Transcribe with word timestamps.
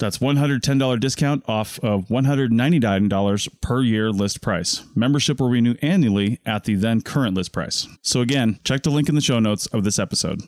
That's 0.00 0.18
$110 0.18 0.98
discount 0.98 1.44
off 1.46 1.78
of 1.80 2.08
$199 2.08 3.60
per 3.60 3.82
year 3.82 4.10
list 4.10 4.40
price. 4.40 4.82
Membership 4.96 5.38
will 5.38 5.50
renew 5.50 5.76
annually 5.82 6.40
at 6.44 6.64
the 6.64 6.74
then 6.74 7.02
current 7.02 7.36
list 7.36 7.52
price. 7.52 7.86
So 8.02 8.20
again, 8.20 8.58
check 8.64 8.82
the 8.82 8.90
link 8.90 9.08
in 9.08 9.14
the 9.14 9.20
show 9.20 9.38
notes 9.38 9.66
of 9.66 9.84
this 9.84 9.98
episode. 9.98 10.42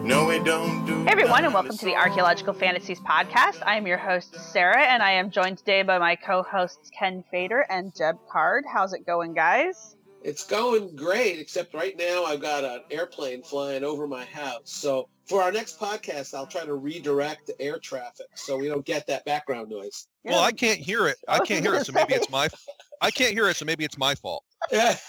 No, 0.06 0.25
we 0.27 0.39
don't 0.39 0.87
do. 0.87 1.05
Hey 1.05 1.11
everyone, 1.11 1.44
and 1.44 1.53
welcome 1.53 1.77
to 1.77 1.84
the 1.84 1.97
Archaeological 1.97 2.55
Fantasies 2.55 3.00
Podcast. 3.00 3.61
I 3.67 3.77
am 3.77 3.87
your 3.87 3.99
host, 3.99 4.34
Sarah, 4.53 4.84
and 4.87 5.03
I 5.03 5.11
am 5.11 5.31
joined 5.31 5.59
today 5.59 5.83
by 5.83 5.99
my 5.99 6.15
co 6.15 6.43
hosts, 6.44 6.91
Ken 6.97 7.25
Feder 7.31 7.67
and 7.69 7.94
Jeb 7.94 8.17
Card. 8.31 8.65
How's 8.72 8.93
it 8.93 9.05
going, 9.05 9.34
guys? 9.34 9.97
It's 10.22 10.47
going 10.47 10.94
great, 10.97 11.39
except 11.41 11.75
right 11.75 11.97
now 11.99 12.25
I've 12.25 12.41
got 12.41 12.65
an 12.65 12.81
airplane 12.91 13.43
flying 13.43 13.84
over 13.84 14.06
my 14.06 14.25
house. 14.25 14.62
So 14.65 15.09
for 15.27 15.43
our 15.43 15.50
next 15.53 15.78
podcast, 15.78 16.34
I'll 16.34 16.47
try 16.47 16.65
to 16.65 16.75
redirect 16.75 17.47
the 17.49 17.61
air 17.61 17.78
traffic 17.78 18.27
so 18.34 18.56
we 18.56 18.69
don't 18.69 18.87
get 18.87 19.06
that 19.09 19.25
background 19.25 19.69
noise. 19.71 20.06
Well, 20.25 20.41
I 20.41 20.53
can't 20.53 20.78
hear 20.78 21.09
it. 21.09 21.17
I 21.28 21.41
can't 21.41 21.65
hear 21.65 21.75
it, 21.75 21.84
so 21.87 21.93
maybe 21.93 22.15
it's 22.15 22.31
my. 22.31 22.49
I 23.00 23.11
can't 23.11 23.33
hear 23.33 23.49
it, 23.49 23.56
so 23.56 23.65
maybe 23.65 23.84
it's 23.84 23.99
my 23.99 24.15
fault. 24.15 24.44
Yeah. 24.71 24.97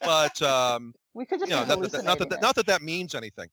But 0.00 0.40
um, 0.40 0.94
We 1.12 1.26
could 1.26 1.40
just 1.40 1.50
you 1.50 1.56
know, 1.56 1.64
not 1.64 1.80
that, 1.80 1.92
that- 1.92 2.04
not 2.04 2.18
that 2.18 2.40
not 2.40 2.54
that 2.54 2.66
that 2.66 2.80
means 2.82 3.14
anything. 3.14 3.48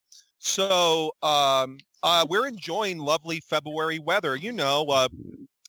So 0.46 1.12
um, 1.24 1.80
uh, 2.04 2.26
we're 2.30 2.48
enjoying 2.48 3.00
lovely 3.00 3.40
February 3.40 3.98
weather. 3.98 4.36
You 4.36 4.52
know, 4.52 4.86
uh, 4.90 5.08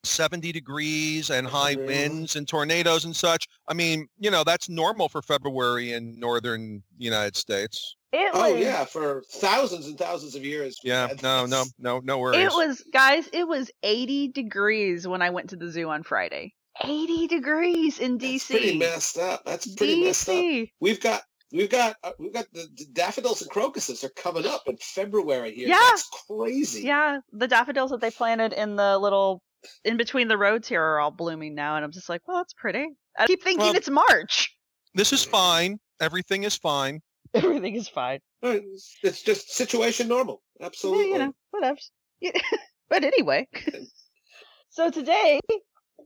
70 0.04 0.52
degrees 0.52 1.30
and 1.30 1.46
high 1.46 1.70
Yeah. 1.70 1.86
winds 1.86 2.36
and 2.36 2.46
tornadoes 2.46 3.06
and 3.06 3.16
such. 3.16 3.48
I 3.68 3.74
mean, 3.74 4.06
you 4.18 4.30
know, 4.30 4.44
that's 4.44 4.68
normal 4.68 5.08
for 5.08 5.22
February 5.22 5.92
in 5.92 6.20
northern 6.20 6.82
United 6.98 7.36
States. 7.36 7.96
it. 8.12 8.30
Oh 8.34 8.52
was, 8.52 8.62
yeah, 8.62 8.84
for 8.84 9.22
thousands 9.30 9.86
and 9.86 9.98
thousands 9.98 10.34
of 10.34 10.44
years. 10.44 10.78
Yeah, 10.84 11.08
no, 11.22 11.46
no, 11.46 11.64
no, 11.78 12.00
no 12.00 12.18
worries. 12.18 12.44
It 12.46 12.52
was, 12.54 12.82
guys, 12.92 13.28
it 13.32 13.48
was 13.48 13.70
80 13.82 14.28
degrees 14.28 15.08
when 15.08 15.22
I 15.22 15.30
went 15.30 15.50
to 15.50 15.56
the 15.56 15.70
zoo 15.70 15.88
on 15.88 16.02
Friday. 16.02 16.54
80 16.84 17.26
degrees 17.26 17.98
in 17.98 18.18
That's 18.18 18.44
DC. 18.44 18.50
pretty 18.50 18.78
messed 18.78 19.16
up. 19.18 19.42
That's 19.46 19.74
pretty 19.74 20.04
messed 20.04 20.28
up. 20.28 20.34
DC. 20.36 20.70
We've 20.80 21.00
got 21.00 21.22
we've 21.52 21.70
got 21.70 21.96
uh, 22.02 22.12
we've 22.18 22.32
got 22.32 22.46
the, 22.52 22.66
the 22.76 22.86
daffodils 22.92 23.42
and 23.42 23.50
crocuses 23.50 24.04
are 24.04 24.10
coming 24.10 24.46
up 24.46 24.62
in 24.66 24.76
February 24.78 25.52
here. 25.54 25.68
Yeah. 25.68 25.78
That's 25.80 26.08
crazy. 26.26 26.82
Yeah, 26.82 27.18
the 27.32 27.48
daffodils 27.48 27.90
that 27.90 28.00
they 28.00 28.10
planted 28.10 28.52
in 28.52 28.76
the 28.76 28.98
little 28.98 29.42
in 29.84 29.96
between 29.96 30.28
the 30.28 30.38
roads 30.38 30.68
here 30.68 30.82
are 30.82 31.00
all 31.00 31.10
blooming 31.10 31.54
now, 31.54 31.76
and 31.76 31.84
I'm 31.84 31.92
just 31.92 32.08
like, 32.08 32.22
well, 32.26 32.38
that's 32.38 32.54
pretty. 32.54 32.86
I 33.18 33.26
keep 33.26 33.42
thinking 33.42 33.66
Well- 33.66 33.76
it's 33.76 33.90
March. 33.90 34.52
This 34.94 35.12
is 35.12 35.24
fine. 35.24 35.78
Everything 36.00 36.44
is 36.44 36.56
fine. 36.56 37.00
Everything 37.34 37.74
is 37.74 37.88
fine. 37.88 38.20
It's, 38.42 38.96
it's 39.02 39.22
just 39.22 39.50
situation 39.54 40.08
normal. 40.08 40.42
Yeah, 40.58 40.66
Absolutely. 40.66 41.08
you 41.08 41.18
know, 41.18 41.32
whatever. 41.50 41.78
but 42.88 43.04
anyway, 43.04 43.46
so 44.70 44.90
today 44.90 45.40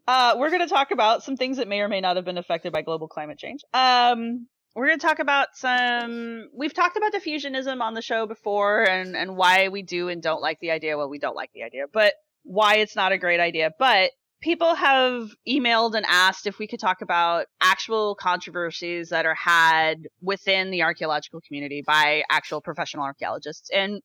uh, 0.09 0.35
we're 0.39 0.51
going 0.51 0.67
to 0.67 0.67
talk 0.67 0.91
about 0.91 1.23
some 1.23 1.37
things 1.37 1.59
that 1.59 1.69
may 1.69 1.81
or 1.81 1.89
may 1.89 2.01
not 2.01 2.17
have 2.17 2.25
been 2.25 2.39
affected 2.39 2.73
by 2.73 2.83
global 2.83 3.07
climate 3.07 3.39
change. 3.39 3.61
Um, 3.73 4.49
we're 4.75 4.87
going 4.87 4.99
to 4.99 5.07
talk 5.07 5.19
about 5.19 5.49
some. 5.55 6.49
We've 6.55 6.75
talked 6.75 6.97
about 6.97 7.13
diffusionism 7.13 7.81
on 7.81 7.95
the 7.95 8.03
show 8.03 8.27
before, 8.27 8.89
and 8.89 9.17
and 9.17 9.37
why 9.37 9.69
we 9.69 9.83
do 9.83 10.09
and 10.09 10.23
don't 10.23 10.43
like 10.43 10.59
the 10.61 10.71
idea. 10.71 10.97
Well, 10.97 11.09
we 11.09 11.19
don't 11.19 11.37
like 11.37 11.51
the 11.53 11.63
idea, 11.63 11.85
but 11.93 12.15
why 12.45 12.77
it's 12.77 12.97
not 12.97 13.13
a 13.13 13.19
great 13.19 13.41
idea. 13.41 13.71
But 13.79 14.13
people 14.41 14.75
have 14.75 15.31
emailed 15.49 15.95
and 15.95 16.07
asked 16.09 16.47
if 16.47 16.59
we 16.59 16.67
could 16.67 16.81
talk 16.81 17.03
about 17.03 17.47
actual 17.61 18.15
controversies 18.15 19.11
that 19.11 19.27
are 19.27 19.35
had 19.35 20.09
within 20.23 20.71
the 20.71 20.83
archaeological 20.83 21.41
community 21.47 21.83
by 21.87 22.23
actual 22.31 22.61
professional 22.61 23.05
archaeologists, 23.05 23.71
and 23.71 24.01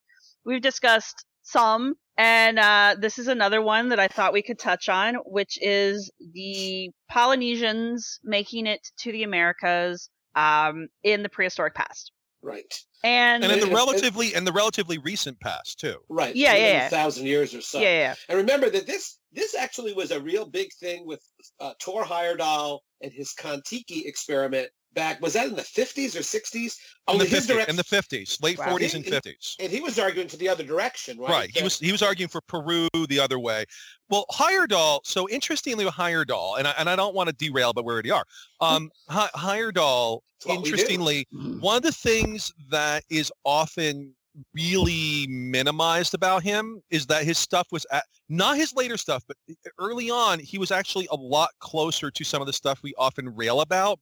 we've 0.46 0.62
discussed 0.62 1.26
some 1.44 1.96
and 2.18 2.58
uh, 2.58 2.96
this 2.98 3.20
is 3.20 3.28
another 3.28 3.62
one 3.62 3.90
that 3.90 4.00
I 4.00 4.08
thought 4.08 4.32
we 4.32 4.42
could 4.42 4.58
touch 4.58 4.88
on, 4.88 5.16
which 5.26 5.58
is 5.62 6.10
the 6.34 6.90
Polynesians 7.12 8.20
making 8.24 8.68
it 8.68 8.80
to 9.00 9.12
the 9.12 9.24
Americas 9.24 10.10
um, 10.36 10.88
in 11.04 11.24
the 11.24 11.30
prehistoric 11.30 11.74
past. 11.76 12.12
Right. 12.42 12.74
And, 13.04 13.44
And 13.44 13.52
in 13.52 13.60
the 13.60 13.66
It- 13.68 13.72
it- 13.72 13.76
relatively 13.76 14.34
in 14.36 14.44
the 14.46 14.52
relatively 14.52 14.98
recent 15.00 15.40
past 15.40 15.80
too. 15.80 15.98
Right. 16.10 16.36
Yeah, 16.36 16.54
yeah, 16.54 16.60
a 16.60 16.74
yeah. 16.74 16.90
thousand 16.90 17.26
years 17.26 17.54
or 17.56 17.62
so. 17.62 17.80
yeah, 17.80 17.90
yeah, 18.00 18.16
And 18.30 18.38
remember 18.38 18.70
that 18.70 18.86
this 18.86 19.18
this 19.32 19.56
actually 19.56 19.94
was 19.94 20.12
a 20.12 20.20
real 20.22 20.46
big 20.46 20.70
thing 20.80 21.06
with 21.06 21.22
uh, 21.60 21.74
Thor 21.82 22.04
Heyerdahl 22.06 22.80
and 23.02 23.12
his 23.12 23.34
Kon-Tiki 23.34 24.06
experiment 24.06 24.70
back. 24.96 25.22
Was 25.22 25.34
that 25.34 25.48
in 25.48 25.56
the 25.56 25.62
50s 25.62 26.16
or 26.16 26.20
60s? 26.22 26.78
in 27.08 27.20
the, 27.20 27.26
50s, 27.26 27.48
direct- 27.48 27.70
in 27.70 27.76
the 27.76 27.84
50s, 27.84 28.42
late 28.42 28.58
Wow. 28.58 28.66
40s 28.76 28.96
and 28.96 29.06
He- 29.06 29.12
50s. 29.12 29.56
and 29.60 29.72
he 29.72 29.80
was 29.82 30.00
arguing 30.00 30.28
for 30.28 30.38
the 30.38 30.50
other 30.50 30.64
direction, 30.64 31.20
right? 31.20 31.30
Right. 31.30 31.52
He 31.56 31.62
was 31.62 31.78
he 31.78 31.92
was 31.92 32.02
arguing 32.02 32.30
for 32.30 32.42
Peru 32.42 32.88
the 33.10 33.20
other 33.20 33.38
way. 33.38 33.66
Well, 34.10 34.26
Heyerdahl. 34.32 35.02
So 35.04 35.30
interestingly, 35.30 35.86
with 35.86 35.94
Heyerdahl, 35.94 36.58
and 36.58 36.68
I, 36.68 36.72
and 36.80 36.90
I 36.90 36.96
don't 36.96 37.14
want 37.14 37.30
to 37.30 37.36
derail, 37.36 37.74
but 37.74 37.86
we 37.86 37.94
already 37.94 38.10
are. 38.12 38.26
Um, 38.60 38.90
Heyerdahl. 39.10 40.22
It's 40.38 40.46
what 40.48 40.58
we 40.58 40.64
do. 40.64 40.70
Interestingly, 40.72 41.28
one 41.60 41.78
of 41.78 41.84
the 41.84 41.92
things 41.92 42.52
that 42.72 43.04
is 43.10 43.32
often 43.44 44.14
really 44.54 45.26
minimized 45.30 46.14
about 46.14 46.44
him 46.44 46.82
is 46.90 47.06
that 47.06 47.24
his 47.24 47.38
stuff 47.38 47.68
was 47.72 47.86
at, 47.92 48.04
not 48.28 48.58
his 48.58 48.74
later 48.74 48.98
stuff, 48.98 49.24
but 49.28 49.38
early 49.80 50.10
on 50.10 50.40
he 50.40 50.58
was 50.58 50.72
actually 50.72 51.08
a 51.12 51.16
lot 51.16 51.52
closer 51.60 52.12
to 52.12 52.24
some 52.26 52.42
of 52.42 52.46
the 52.48 52.52
stuff 52.54 52.80
we 52.84 52.94
often 52.98 53.34
rail 53.34 53.62
about. 53.62 53.98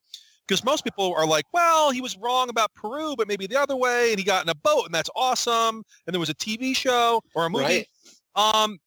Because 0.47 0.63
most 0.63 0.83
people 0.83 1.13
are 1.15 1.25
like, 1.25 1.45
well, 1.53 1.91
he 1.91 2.01
was 2.01 2.17
wrong 2.17 2.49
about 2.49 2.73
Peru, 2.73 3.15
but 3.17 3.27
maybe 3.27 3.47
the 3.47 3.59
other 3.59 3.75
way, 3.75 4.09
and 4.11 4.19
he 4.19 4.25
got 4.25 4.43
in 4.43 4.49
a 4.49 4.55
boat, 4.55 4.85
and 4.85 4.93
that's 4.93 5.09
awesome. 5.15 5.83
And 6.05 6.13
there 6.13 6.19
was 6.19 6.29
a 6.29 6.35
TV 6.35 6.75
show 6.75 7.21
or 7.33 7.45
a 7.45 7.49
movie. 7.49 7.87
Right. 8.35 8.55
Um, 8.55 8.79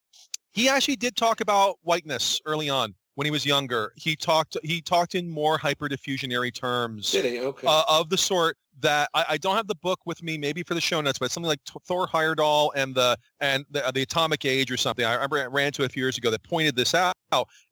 he 0.53 0.69
actually 0.69 0.97
did 0.97 1.17
talk 1.17 1.41
about 1.41 1.77
whiteness 1.83 2.41
early 2.47 2.69
on 2.69 2.95
when 3.15 3.25
he 3.25 3.31
was 3.31 3.45
younger. 3.45 3.93
He 3.97 4.17
talked 4.17 4.57
he 4.63 4.81
talked 4.81 5.15
in 5.15 5.29
more 5.29 5.59
hyperdiffusionary 5.59 6.55
terms 6.55 7.11
Did 7.11 7.25
he? 7.25 7.41
Okay. 7.41 7.67
uh, 7.67 7.83
of 7.89 8.09
the 8.09 8.19
sort 8.19 8.57
that 8.81 9.09
I, 9.15 9.25
I 9.31 9.37
don't 9.39 9.57
have 9.57 9.67
the 9.67 9.75
book 9.77 10.01
with 10.05 10.23
me, 10.23 10.39
maybe 10.39 10.63
for 10.63 10.75
the 10.75 10.81
show 10.81 11.01
notes, 11.01 11.19
but 11.19 11.31
something 11.31 11.49
like 11.49 11.65
Th- 11.65 11.83
Thor 11.87 12.07
Heyerdahl 12.07 12.71
and 12.75 12.95
the 12.95 13.19
and 13.41 13.65
the, 13.71 13.91
the 13.95 14.03
Atomic 14.03 14.45
Age 14.45 14.71
or 14.71 14.77
something. 14.77 15.05
I 15.05 15.15
remember 15.15 15.41
I 15.41 15.47
ran 15.47 15.73
to 15.73 15.85
a 15.85 15.89
few 15.89 16.03
years 16.03 16.19
ago 16.19 16.31
that 16.31 16.43
pointed 16.43 16.77
this 16.77 16.95
out, 16.95 17.15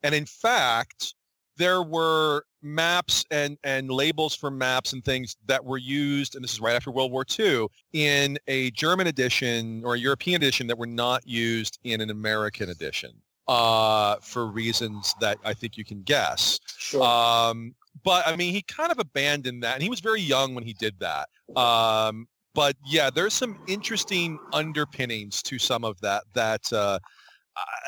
and 0.03 0.15
in 0.15 0.27
fact, 0.27 1.15
there 1.57 1.83
were 1.83 2.45
maps 2.65 3.25
and 3.31 3.59
and 3.63 3.91
labels 3.91 4.35
for 4.35 4.51
maps 4.51 4.93
and 4.93 5.05
things 5.05 5.37
that 5.47 5.65
were 5.65 5.79
used, 5.79 6.35
and 6.35 6.43
this 6.43 6.53
is 6.53 6.61
right 6.61 6.75
after 6.75 6.91
World 6.91 7.13
War 7.13 7.25
II, 7.39 7.69
in 7.93 8.39
a 8.49 8.71
German 8.73 9.07
edition 9.07 9.83
or 9.85 9.95
a 9.95 9.99
European 9.99 10.43
edition 10.43 10.67
that 10.67 10.79
were 10.79 10.87
not 10.87 11.27
used 11.27 11.79
in 11.85 12.01
an 12.01 12.11
American 12.11 12.71
edition 12.71 13.13
uh, 13.49 14.17
for 14.23 14.47
reasons 14.47 15.15
that 15.21 15.39
I 15.45 15.55
think 15.55 15.77
you 15.77 15.85
can 15.85 16.03
guess. 16.03 16.59
sure. 16.79 17.03
Um, 17.03 17.75
but 18.03 18.27
I 18.27 18.37
mean, 18.37 18.53
he 18.53 18.63
kind 18.63 18.91
of 18.91 18.99
abandoned 18.99 19.63
that, 19.63 19.75
and 19.75 19.83
he 19.83 19.89
was 19.89 20.01
very 20.01 20.21
young 20.21 20.55
when 20.55 20.65
he 20.65 20.73
did 20.73 20.99
that. 21.01 21.29
Um, 21.57 22.27
but 22.55 22.77
yeah, 22.87 23.11
there's 23.11 23.35
some 23.35 23.59
interesting 23.67 24.39
underpinnings 24.53 25.43
to 25.43 25.59
some 25.59 25.85
of 25.85 26.01
that. 26.01 26.25
That, 26.35 26.73
uh, 26.73 26.99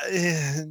uh, 0.09 0.61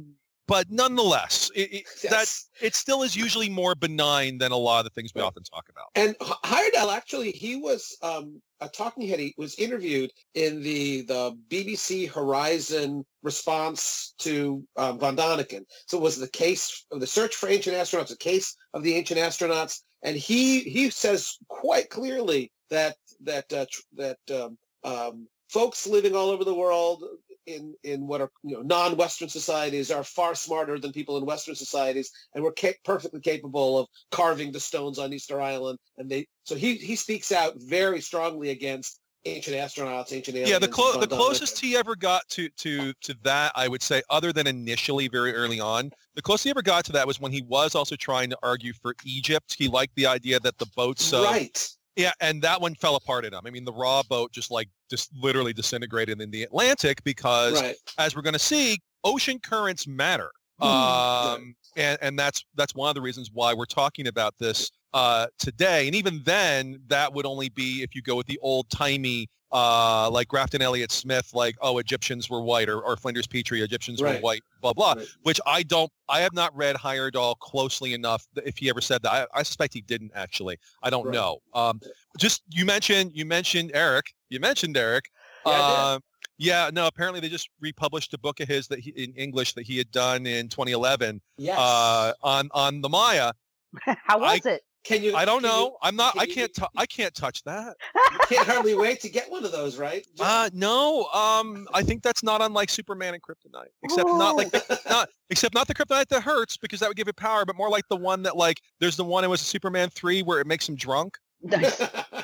but 0.47 0.69
nonetheless, 0.71 1.51
it, 1.55 1.73
it, 1.73 1.85
that 2.09 2.27
it 2.61 2.73
still 2.75 3.03
is 3.03 3.15
usually 3.15 3.49
more 3.49 3.75
benign 3.75 4.37
than 4.37 4.51
a 4.51 4.57
lot 4.57 4.79
of 4.79 4.85
the 4.85 4.89
things 4.91 5.11
we 5.13 5.21
Right. 5.21 5.27
often 5.27 5.43
talk 5.43 5.67
about. 5.69 5.85
And 5.95 6.17
Heyerdahl 6.19 6.93
actually, 6.95 7.31
he 7.31 7.55
was 7.57 7.97
um, 8.01 8.41
a 8.61 8.69
talking 8.69 9.07
head. 9.07 9.19
He 9.19 9.33
was 9.37 9.55
interviewed 9.59 10.11
in 10.33 10.61
the 10.63 11.01
the 11.01 11.37
BBC 11.49 12.09
Horizon 12.09 13.05
response 13.23 14.13
to 14.19 14.63
um, 14.77 14.97
von 14.99 15.15
Däniken. 15.15 15.63
So 15.87 15.97
it 15.97 16.03
was 16.03 16.17
the 16.17 16.29
case 16.29 16.85
of 16.91 16.99
the 16.99 17.07
search 17.07 17.35
for 17.35 17.49
ancient 17.49 17.75
astronauts, 17.75 18.11
a 18.13 18.17
case 18.17 18.55
of 18.73 18.83
the 18.83 18.95
ancient 18.95 19.19
astronauts, 19.19 19.81
and 20.03 20.15
he 20.15 20.61
he 20.61 20.89
says 20.89 21.37
quite 21.49 21.89
clearly 21.89 22.51
that 22.69 22.95
that 23.21 23.51
uh, 23.53 23.65
tr- 23.71 23.81
that 23.95 24.19
um, 24.31 24.57
um, 24.83 25.27
folks 25.49 25.87
living 25.87 26.15
all 26.15 26.29
over 26.29 26.43
the 26.43 26.53
world 26.53 27.03
in 27.47 27.73
in 27.83 28.05
what 28.05 28.21
are 28.21 28.29
you 28.43 28.55
know 28.55 28.61
non-Western 28.61 29.29
societies 29.29 29.89
are 29.89 30.03
far 30.03 30.35
smarter 30.35 30.77
than 30.77 30.91
people 30.91 31.17
in 31.17 31.25
Western 31.25 31.55
societies, 31.55 32.11
and 32.35 32.43
we're 32.43 32.51
ca- 32.51 32.75
perfectly 32.83 33.21
capable 33.21 33.79
of 33.79 33.87
carving 34.11 34.51
the 34.51 34.59
stones 34.59 34.99
on 34.99 35.13
Easter 35.13 35.41
Island. 35.41 35.79
And 35.97 36.09
they 36.09 36.27
so 36.43 36.55
he 36.55 36.75
he 36.75 36.95
speaks 36.95 37.31
out 37.31 37.53
very 37.57 38.01
strongly 38.01 38.49
against 38.49 38.99
ancient 39.25 39.55
astronauts, 39.55 40.13
ancient 40.13 40.35
aliens. 40.37 40.51
Yeah, 40.51 40.59
the 40.59 40.67
clo- 40.67 40.99
the 40.99 41.07
closest 41.07 41.59
he 41.59 41.75
ever 41.75 41.95
got 41.95 42.27
to 42.29 42.49
to 42.49 42.93
to 43.01 43.15
that, 43.23 43.51
I 43.55 43.67
would 43.67 43.81
say, 43.81 44.01
other 44.09 44.33
than 44.33 44.47
initially 44.47 45.07
very 45.07 45.33
early 45.33 45.59
on, 45.59 45.91
the 46.15 46.21
closest 46.21 46.45
he 46.45 46.49
ever 46.49 46.61
got 46.61 46.85
to 46.85 46.91
that 46.93 47.07
was 47.07 47.19
when 47.19 47.31
he 47.31 47.41
was 47.43 47.75
also 47.75 47.95
trying 47.95 48.29
to 48.29 48.37
argue 48.43 48.73
for 48.73 48.93
Egypt. 49.05 49.55
He 49.57 49.67
liked 49.67 49.95
the 49.95 50.05
idea 50.05 50.39
that 50.41 50.57
the 50.57 50.67
boats, 50.75 51.13
uh, 51.13 51.23
right. 51.23 51.67
Yeah, 51.97 52.11
and 52.21 52.41
that 52.43 52.61
one 52.61 52.75
fell 52.75 52.95
apart 52.95 53.25
in 53.25 53.33
him. 53.33 53.41
I 53.45 53.49
mean, 53.49 53.65
the 53.65 53.73
Ra 53.73 54.03
boat 54.03 54.31
just 54.31 54.51
like 54.51 54.69
just 54.89 55.09
literally 55.19 55.51
disintegrated 55.51 56.21
in 56.21 56.29
the 56.29 56.43
Atlantic 56.43 57.03
because, 57.03 57.59
Right. 57.59 57.75
as 57.97 58.15
we're 58.15 58.21
going 58.21 58.33
to 58.33 58.39
see, 58.39 58.79
ocean 59.03 59.39
currents 59.39 59.87
matter. 59.87 60.31
Mhm. 60.61 60.65
Um, 60.67 61.55
and 61.75 61.97
and 62.01 62.17
that's 62.17 62.45
that's 62.55 62.73
one 62.75 62.89
of 62.89 62.95
the 62.95 63.01
reasons 63.01 63.29
why 63.33 63.53
we're 63.53 63.65
talking 63.65 64.07
about 64.07 64.35
this 64.39 64.71
uh, 64.93 65.27
today. 65.39 65.87
And 65.87 65.95
even 65.95 66.21
then, 66.23 66.79
that 66.87 67.13
would 67.13 67.25
only 67.25 67.49
be 67.49 67.81
if 67.83 67.93
you 67.95 68.01
go 68.01 68.15
with 68.15 68.27
the 68.27 68.39
old 68.41 68.69
timey, 68.69 69.27
uh, 69.51 70.09
like 70.11 70.27
Grafton 70.27 70.61
Elliot 70.61 70.91
Smith, 70.91 71.31
like 71.33 71.55
oh 71.61 71.77
Egyptians 71.77 72.29
were 72.29 72.41
white, 72.41 72.69
or, 72.69 72.81
or 72.81 72.97
Flinders 72.97 73.27
Petrie, 73.27 73.61
Egyptians 73.61 74.01
were 74.01 74.13
white, 74.15 74.41
blah 74.61 74.73
blah. 74.73 74.93
Right. 74.93 75.07
Which 75.23 75.39
I 75.45 75.63
don't, 75.63 75.91
I 76.09 76.19
have 76.21 76.33
not 76.33 76.55
read 76.55 76.75
Heyerdahl 76.75 77.39
closely 77.39 77.93
enough. 77.93 78.27
If 78.45 78.57
he 78.57 78.69
ever 78.69 78.81
said 78.81 79.01
that, 79.03 79.11
I, 79.11 79.25
I 79.39 79.43
suspect 79.43 79.73
he 79.73 79.81
didn't 79.81 80.11
actually. 80.15 80.57
I 80.83 80.89
don't 80.89 81.05
Right. 81.05 81.13
know. 81.13 81.37
Um, 81.53 81.79
just 82.17 82.43
you 82.49 82.65
mentioned 82.65 83.11
you 83.13 83.25
mentioned 83.25 83.71
Erich. 83.73 84.13
You 84.29 84.39
mentioned 84.39 84.75
Erich. 84.75 85.05
Yeah, 85.45 85.51
I. 85.53 85.93
Um, 85.93 86.01
yeah, 86.39 86.69
no. 86.71 86.85
Apparently, 86.85 87.19
they 87.19 87.29
just 87.29 87.49
republished 87.61 88.13
a 88.13 88.19
book 88.19 88.39
of 88.41 88.47
his 88.47 88.67
that 88.67 88.79
he, 88.79 88.91
in 88.91 89.11
English 89.13 89.53
that 89.53 89.65
he 89.65 89.77
had 89.77 89.89
done 89.91 90.27
in 90.27 90.49
2011 90.49 91.19
Yes. 91.37 91.57
uh, 91.57 92.13
on 92.21 92.49
on 92.53 92.81
the 92.81 92.89
Maya. 92.89 93.31
How 94.03 94.19
was 94.19 94.45
it? 94.45 94.61
Can 94.83 95.03
you? 95.03 95.15
I 95.15 95.25
don't 95.25 95.41
can 95.41 95.49
you- 95.51 95.57
know. 95.57 95.77
I'm 95.81 95.95
not. 95.95 96.13
can 96.13 96.21
I 96.21 96.25
can't. 96.25 96.53
tou- 96.53 96.65
I 96.75 96.85
can't 96.85 97.13
touch 97.13 97.43
that. 97.43 97.75
you 97.95 98.19
can't 98.29 98.47
hardly 98.47 98.75
wait 98.75 99.01
to 99.01 99.09
get 99.09 99.29
one 99.29 99.43
of 99.43 99.51
those, 99.51 99.77
right? 99.77 100.05
Uh, 100.19 100.49
no. 100.53 101.05
Um, 101.13 101.67
I 101.73 101.83
think 101.83 102.03
that's 102.03 102.23
not 102.23 102.41
unlike 102.41 102.69
Superman 102.69 103.13
and 103.13 103.21
Kryptonite, 103.23 103.67
except 103.83 104.07
not 104.07 104.35
like 104.35 104.51
not 104.89 105.09
except 105.29 105.53
not 105.53 105.67
the 105.67 105.73
kryptonite 105.75 106.07
that 106.07 106.23
hurts 106.23 106.57
because 106.57 106.79
that 106.79 106.87
would 106.89 106.97
give 106.97 107.07
it 107.07 107.15
power, 107.17 107.45
but 107.45 107.55
more 107.55 107.69
like 107.69 107.87
the 107.89 107.97
one 107.97 108.23
that 108.23 108.37
like 108.37 108.61
there's 108.79 108.95
the 108.95 109.03
one 109.03 109.23
it 109.23 109.27
was 109.27 109.41
Superman 109.41 109.89
three 109.89 110.21
where 110.23 110.39
it 110.39 110.47
makes 110.47 110.67
him 110.67 110.75
drunk. 110.75 111.17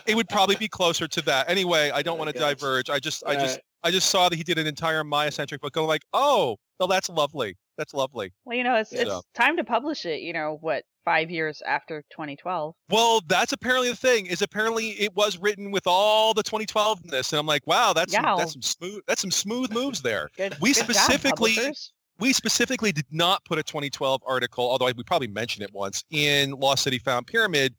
It 0.05 0.15
would 0.15 0.27
probably 0.27 0.57
be 0.57 0.67
closer 0.67 1.07
to 1.07 1.21
that. 1.21 1.49
Anyway, 1.49 1.89
I 1.93 2.01
don't 2.01 2.17
I 2.17 2.19
want 2.19 2.33
to 2.33 2.37
diverge. 2.37 2.89
I 2.89 2.99
just 2.99 3.23
I 3.25 3.35
just 3.35 3.55
right. 3.55 3.63
I 3.85 3.91
just 3.91 4.09
saw 4.09 4.27
that 4.27 4.35
he 4.35 4.43
did 4.43 4.57
an 4.57 4.67
entire 4.67 5.01
Maya 5.05 5.31
centric 5.31 5.61
book. 5.61 5.77
I'm 5.77 5.85
like, 5.85 6.03
oh, 6.13 6.57
well, 6.77 6.89
that's 6.89 7.07
lovely. 7.09 7.55
That's 7.77 7.93
lovely. 7.93 8.31
Well, 8.45 8.55
you 8.57 8.63
know, 8.63 8.75
it's 8.75 8.91
Yeah. 8.93 9.01
it's 9.03 9.21
time 9.33 9.57
to 9.57 9.63
publish 9.63 10.05
it. 10.05 10.21
You 10.21 10.33
know, 10.33 10.57
what 10.61 10.83
five 11.05 11.29
years 11.31 11.61
after 11.65 12.03
2012? 12.11 12.75
Well, 12.89 13.21
that's 13.27 13.51
apparently 13.51 13.89
the 13.89 13.95
thing. 13.95 14.27
Is 14.27 14.41
apparently 14.41 14.89
it 14.91 15.13
was 15.15 15.37
written 15.37 15.71
with 15.71 15.83
all 15.87 16.33
the 16.33 16.43
2012ness, 16.43 17.31
and 17.33 17.39
I'm 17.39 17.45
like, 17.45 17.65
wow, 17.67 17.93
that's 17.93 18.13
some, 18.13 18.23
that's 18.37 18.53
some 18.53 18.61
smooth 18.61 19.01
that's 19.07 19.21
some 19.21 19.31
smooth 19.31 19.71
moves 19.71 20.01
there. 20.01 20.29
Good. 20.37 20.55
We 20.61 20.73
good 20.73 20.83
specifically- 20.83 21.55
publishers. 21.55 21.91
We 22.19 22.31
specifically 22.31 22.91
did 22.91 23.07
not 23.09 23.43
put 23.43 23.57
a 23.57 23.63
2012 23.63 24.21
article, 24.25 24.69
although 24.69 24.85
we 24.95 25.03
probably 25.03 25.27
mentioned 25.27 25.63
it 25.63 25.73
once 25.73 26.03
in 26.11 26.51
Lost 26.51 26.83
City 26.83 26.99
Found 26.99 27.25
Pyramid, 27.25 27.73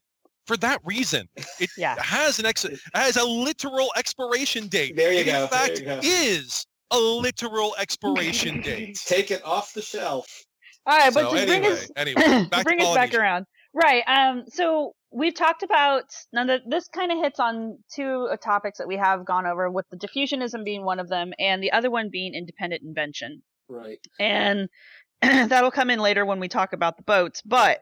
for 0.45 0.57
that 0.57 0.81
reason. 0.85 1.29
It 1.61 1.71
Yeah. 1.79 1.95
has 2.03 2.41
an 2.41 2.45
ex 2.45 2.67
has 2.95 3.17
a 3.17 3.25
literal 3.25 3.93
expiration 3.97 4.67
date. 4.67 4.97
There 4.97 5.13
you 5.13 5.21
It, 5.21 5.25
go, 5.27 5.33
there 5.33 5.43
In 5.45 5.49
fact, 5.49 5.79
you 5.79 5.85
go. 5.85 6.01
is 6.03 6.67
a 6.91 6.99
literal 6.99 7.75
expiration 7.79 8.61
date. 8.61 8.99
Take 9.07 9.31
it 9.31 9.45
off 9.45 9.73
the 9.73 9.83
shelf. 9.83 10.45
All 10.87 10.97
right, 10.97 11.13
but 11.13 11.31
so 11.31 11.37
to 11.37 11.47
bring 11.47 11.67
us 11.67 11.91
anyway, 11.97 12.45
back 12.51 12.65
bring 12.65 12.79
to 12.79 12.87
us 12.87 12.95
back 12.95 13.15
around. 13.15 13.47
Right. 13.73 14.03
Um. 14.07 14.45
So 14.49 14.93
we've 15.11 15.35
talked 15.35 15.63
about 15.63 16.05
now 16.33 16.45
that 16.45 16.63
this 16.69 16.89
kind 16.89 17.11
of 17.11 17.19
hits 17.19 17.41
on 17.41 17.79
two 17.95 18.29
uh, 18.31 18.37
topics 18.37 18.79
that 18.79 18.89
we 18.89 18.97
have 18.97 19.25
gone 19.25 19.47
over, 19.47 19.71
with 19.71 19.87
the 19.91 19.97
diffusionism 19.97 20.65
being 20.65 20.85
one 20.85 21.01
of 21.01 21.09
them, 21.09 21.33
and 21.39 21.63
the 21.63 21.73
other 21.73 21.91
one 21.91 22.11
being 22.11 22.35
independent 22.35 22.83
invention. 22.83 23.43
Right. 23.67 23.99
and 24.21 24.69
that'll 25.23 25.71
come 25.71 25.89
in 25.89 25.99
later 25.99 26.27
when 26.27 26.39
we 26.39 26.49
talk 26.49 26.75
about 26.75 26.99
the 26.99 27.03
boats. 27.03 27.41
But 27.41 27.81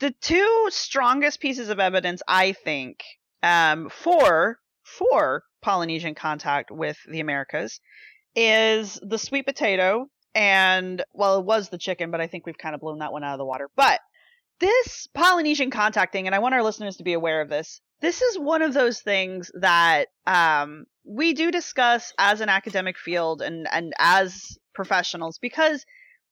the 0.00 0.14
two 0.20 0.66
strongest 0.70 1.40
pieces 1.40 1.70
of 1.70 1.80
evidence, 1.80 2.22
I 2.28 2.52
think, 2.52 3.02
um, 3.42 3.88
for 3.88 4.58
for 4.84 5.44
Polynesian 5.62 6.14
contact 6.14 6.70
with 6.70 6.98
the 7.10 7.20
Americas 7.20 7.80
is 8.38 9.00
the 9.02 9.18
sweet 9.18 9.46
potato 9.46 10.06
and 10.32 11.02
well, 11.12 11.40
it 11.40 11.44
was 11.44 11.68
the 11.68 11.78
chicken, 11.78 12.12
but 12.12 12.20
I 12.20 12.28
think 12.28 12.46
we've 12.46 12.56
kind 12.56 12.76
of 12.76 12.80
blown 12.80 13.00
that 13.00 13.12
one 13.12 13.24
out 13.24 13.32
of 13.32 13.38
the 13.38 13.44
water. 13.44 13.68
But 13.74 13.98
this 14.60 15.08
Polynesian 15.12 15.72
contact 15.72 16.12
thing, 16.12 16.26
and 16.26 16.34
I 16.34 16.38
want 16.38 16.54
our 16.54 16.62
listeners 16.62 16.98
to 16.98 17.02
be 17.02 17.14
aware 17.14 17.40
of 17.40 17.48
this. 17.48 17.80
This 18.00 18.22
is 18.22 18.38
one 18.38 18.62
of 18.62 18.74
those 18.74 19.00
things 19.00 19.50
that 19.54 20.06
um, 20.24 20.84
we 21.04 21.32
do 21.32 21.50
discuss 21.50 22.12
as 22.16 22.40
an 22.40 22.48
academic 22.48 22.96
field 22.96 23.42
and 23.42 23.66
and 23.72 23.92
as 23.98 24.56
professionals 24.72 25.38
because 25.40 25.84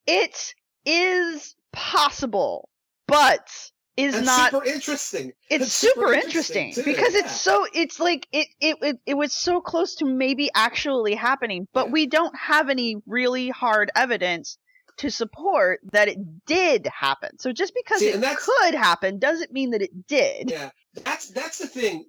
it 0.06 0.54
is 0.84 1.56
possible, 1.72 2.68
but 3.08 3.48
is 3.96 4.14
and 4.14 4.26
not 4.26 4.50
super 4.50 4.64
interesting. 4.64 5.32
it's 5.50 5.64
It's 5.66 5.72
super 5.72 6.12
interesting, 6.12 6.72
too, 6.74 6.82
because 6.84 7.14
yeah. 7.14 7.20
it's 7.20 7.40
so 7.40 7.66
it's 7.72 7.98
like 7.98 8.26
it, 8.32 8.48
it 8.60 8.76
it 8.82 8.96
it 9.06 9.14
was 9.14 9.32
so 9.32 9.60
close 9.60 9.94
to 9.96 10.04
maybe 10.04 10.50
actually 10.54 11.14
happening 11.14 11.66
but 11.72 11.86
Yeah. 11.86 11.92
we 11.92 12.06
don't 12.06 12.36
have 12.36 12.68
any 12.68 12.96
really 13.06 13.48
hard 13.48 13.90
evidence 13.96 14.58
to 14.98 15.10
support 15.10 15.80
that 15.92 16.08
it 16.08 16.18
did 16.46 16.86
happen. 16.86 17.38
So 17.38 17.52
just 17.52 17.74
because 17.74 18.00
See, 18.00 18.08
it 18.08 18.36
could 18.38 18.74
happen 18.74 19.18
doesn't 19.18 19.52
mean 19.52 19.70
that 19.70 19.82
it 19.82 20.06
did. 20.06 20.50
Yeah, 20.50 20.70
that's 21.04 21.28
that's 21.30 21.58
the 21.58 21.66
thing. 21.66 22.04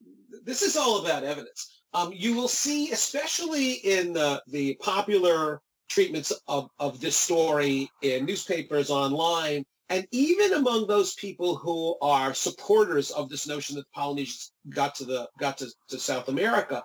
This 0.45 0.61
is 0.61 0.77
all 0.77 1.03
about 1.03 1.23
evidence. 1.23 1.81
Um, 1.93 2.11
you 2.13 2.35
will 2.35 2.47
see, 2.47 2.91
especially 2.91 3.73
in 3.73 4.13
the 4.13 4.41
the 4.47 4.75
popular 4.81 5.61
treatments 5.89 6.31
of 6.47 6.69
of 6.79 6.99
this 7.01 7.15
story 7.17 7.89
in 8.01 8.25
newspapers, 8.25 8.89
online, 8.89 9.65
and 9.89 10.05
even 10.11 10.53
among 10.53 10.87
those 10.87 11.13
people 11.15 11.55
who 11.55 11.97
are 12.01 12.33
supporters 12.33 13.11
of 13.11 13.29
this 13.29 13.47
notion 13.47 13.75
that 13.75 13.83
the 13.83 13.99
Polynesians 13.99 14.51
got 14.69 14.95
to 14.95 15.05
the 15.05 15.29
got 15.39 15.57
to, 15.59 15.67
to 15.89 15.99
South 15.99 16.27
America, 16.27 16.83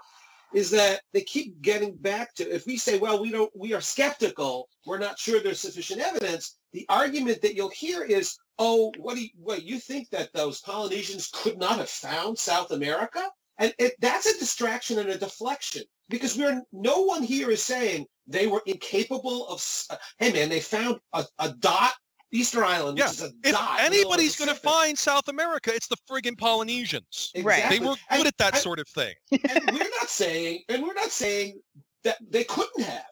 is 0.55 0.71
that 0.71 1.01
they 1.13 1.23
keep 1.23 1.61
getting 1.63 1.97
back 1.97 2.35
to 2.35 2.55
if 2.55 2.67
we 2.67 2.77
say, 2.77 2.99
well, 2.99 3.21
we 3.21 3.31
don't 3.31 3.51
we 3.57 3.75
are 3.75 3.81
skeptical, 3.81 4.69
we're 4.87 4.99
not 4.99 5.19
sure 5.19 5.41
there's 5.41 5.61
sufficient 5.61 6.01
evidence, 6.01 6.59
the 6.73 6.87
argument 6.89 7.43
that 7.43 7.55
you'll 7.55 7.71
hear 7.71 8.03
is, 8.05 8.37
oh, 8.59 8.93
what 8.99 9.17
do 9.17 9.23
you 9.23 9.31
what 9.37 9.65
you 9.65 9.79
think 9.79 10.09
that 10.11 10.33
those 10.33 10.61
Polynesians 10.61 11.31
could 11.33 11.59
not 11.59 11.79
have 11.79 11.91
found 11.91 12.39
South 12.39 12.71
America? 12.71 13.29
And 13.59 13.75
it, 13.79 13.95
that's 14.01 14.27
a 14.27 14.39
distraction 14.39 14.99
and 14.99 15.11
a 15.11 15.19
deflection 15.19 15.83
because 16.09 16.37
we're 16.37 16.63
no 16.73 17.03
one 17.03 17.23
here 17.23 17.51
is 17.51 17.63
saying 17.63 18.07
they 18.29 18.47
were 18.47 18.63
incapable 18.67 19.49
of. 19.49 19.87
uh, 19.91 19.97
hey 20.19 20.33
man, 20.33 20.49
they 20.49 20.61
found 20.61 21.01
a, 21.13 21.25
a 21.41 21.53
dot 21.59 21.93
Easter 22.33 22.65
Island, 22.65 22.99
Yeah, 22.99 23.05
which 23.07 23.13
is 23.15 23.23
a 23.23 23.27
If 23.27 23.33
dot. 23.33 23.35
in 23.43 23.43
the 23.45 23.53
middle 23.53 23.77
of 23.79 23.81
anybody's 23.93 24.37
going 24.37 24.49
to 24.49 24.55
find 24.61 24.99
South 24.99 25.29
America, 25.29 25.73
it's 25.75 25.87
the 25.87 25.97
friggin' 26.11 26.37
Polynesians. 26.39 27.31
Right. 27.37 27.59
Exactly. 27.59 27.79
They 27.79 27.85
were 27.87 27.97
And- 28.11 28.19
good 28.19 28.27
at 28.27 28.39
that 28.39 28.55
and- 28.55 28.63
sort 28.63 28.79
of 28.79 28.89
thing. 28.89 29.15
and 29.31 29.71
we're 29.73 29.91
not 30.01 30.09
saying, 30.09 30.65
and 30.69 30.83
we're 30.83 30.95
not 30.95 31.11
saying 31.13 31.61
that 32.05 32.19
they 32.29 32.45
couldn't 32.45 32.83
have. 32.85 33.05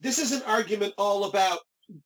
This 0.00 0.18
is 0.18 0.32
an 0.32 0.42
argument 0.42 0.92
all 0.98 1.24
about 1.24 1.60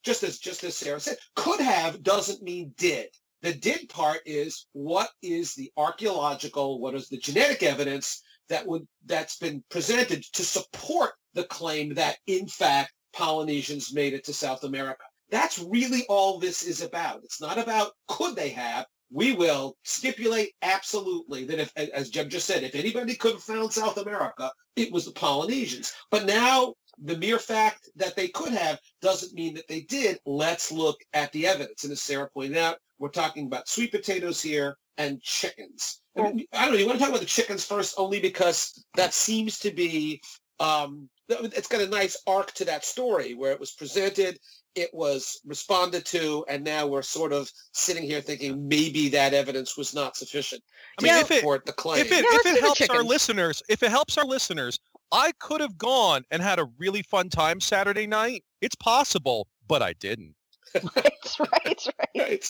just 0.04 0.22
as 0.22 0.38
just 0.38 0.62
as 0.64 0.76
Sarah 0.76 1.00
said, 1.00 1.16
could 1.36 1.60
have 1.60 2.02
doesn't 2.02 2.42
mean 2.42 2.74
did. 2.76 3.08
The 3.42 3.54
did 3.54 3.88
part 3.88 4.20
is 4.26 4.66
what 4.72 5.10
is 5.22 5.54
the 5.54 5.70
archaeological, 5.76 6.80
what 6.80 6.94
is 6.94 7.08
the 7.08 7.16
genetic 7.18 7.62
evidence 7.62 8.22
that 8.48 8.66
would 8.66 8.86
that's 9.06 9.36
been 9.38 9.62
presented 9.70 10.24
to 10.32 10.44
support 10.44 11.12
the 11.34 11.44
claim 11.44 11.94
that 11.94 12.18
in 12.26 12.46
fact 12.48 12.92
Polynesians 13.12 13.92
made 13.94 14.12
it 14.14 14.24
to 14.24 14.32
South 14.32 14.64
America. 14.64 15.04
That's 15.30 15.58
really 15.58 16.04
all 16.08 16.38
this 16.38 16.62
is 16.62 16.82
about. 16.82 17.22
It's 17.24 17.40
not 17.40 17.58
about 17.58 17.92
could 18.06 18.36
they 18.36 18.50
have. 18.50 18.86
We 19.10 19.32
will 19.32 19.76
stipulate 19.84 20.52
absolutely 20.62 21.44
that 21.44 21.58
if, 21.58 21.72
as 21.76 22.10
Jeb 22.10 22.28
just 22.28 22.46
said, 22.46 22.62
if 22.62 22.74
anybody 22.74 23.14
could 23.14 23.32
have 23.32 23.42
found 23.42 23.72
South 23.72 23.96
America, 23.96 24.50
it 24.76 24.92
was 24.92 25.06
the 25.06 25.12
Polynesians. 25.12 25.94
But 26.10 26.26
now 26.26 26.74
the 27.02 27.16
mere 27.16 27.38
fact 27.38 27.88
that 27.96 28.16
they 28.16 28.28
could 28.28 28.52
have 28.52 28.78
doesn't 29.00 29.32
mean 29.32 29.54
that 29.54 29.68
they 29.68 29.80
did. 29.82 30.18
Let's 30.26 30.70
look 30.70 31.00
at 31.14 31.32
the 31.32 31.46
evidence. 31.46 31.84
And 31.84 31.92
as 31.92 32.02
Sarah 32.02 32.28
pointed 32.28 32.58
out, 32.58 32.76
we're 32.98 33.08
talking 33.08 33.46
about 33.46 33.68
sweet 33.68 33.92
potatoes 33.92 34.42
here 34.42 34.76
and 34.98 35.22
chickens. 35.22 36.00
I, 36.16 36.22
mean, 36.22 36.46
I 36.52 36.64
don't 36.64 36.74
know. 36.74 36.78
You 36.80 36.86
want 36.86 36.98
to 36.98 37.04
talk 37.04 37.10
about 37.10 37.20
the 37.20 37.26
chickens 37.26 37.64
first, 37.64 37.94
only 37.96 38.20
because 38.20 38.84
that 38.96 39.14
seems 39.14 39.58
to 39.60 39.70
be 39.70 40.20
um, 40.60 41.08
it's 41.28 41.68
got 41.68 41.80
a 41.80 41.88
nice 41.88 42.20
arc 42.26 42.52
to 42.54 42.64
that 42.64 42.84
story 42.84 43.34
where 43.34 43.52
it 43.52 43.60
was 43.60 43.72
presented, 43.72 44.38
it 44.74 44.90
was 44.92 45.40
responded 45.44 46.04
to, 46.06 46.44
and 46.48 46.64
now 46.64 46.86
we're 46.86 47.02
sort 47.02 47.32
of 47.32 47.50
sitting 47.72 48.04
here 48.04 48.20
thinking 48.20 48.68
maybe 48.68 49.08
that 49.10 49.34
evidence 49.34 49.76
was 49.76 49.94
not 49.94 50.16
sufficient 50.16 50.62
I 50.98 51.02
mean, 51.02 51.14
to 51.14 51.20
if 51.20 51.30
it 51.30 51.64
the 51.66 51.72
claim. 51.72 52.00
if 52.00 52.12
it 52.12 52.24
Yeah, 52.24 52.38
if 52.38 52.46
it 52.46 52.60
helps 52.60 52.88
our 52.88 53.02
listeners, 53.02 53.62
if 53.68 53.82
it 53.82 53.90
helps 53.90 54.16
our 54.18 54.24
listeners, 54.24 54.78
I 55.12 55.32
could 55.40 55.60
have 55.60 55.78
gone 55.78 56.24
and 56.30 56.42
had 56.42 56.58
a 56.58 56.68
really 56.78 57.02
fun 57.02 57.28
time 57.28 57.60
Saturday 57.60 58.06
night. 58.06 58.44
It's 58.60 58.76
possible, 58.76 59.48
but 59.66 59.82
I 59.82 59.94
didn't. 59.94 60.34
right, 60.96 61.36
right, 61.38 61.86
right. 61.98 62.08
Right. 62.16 62.44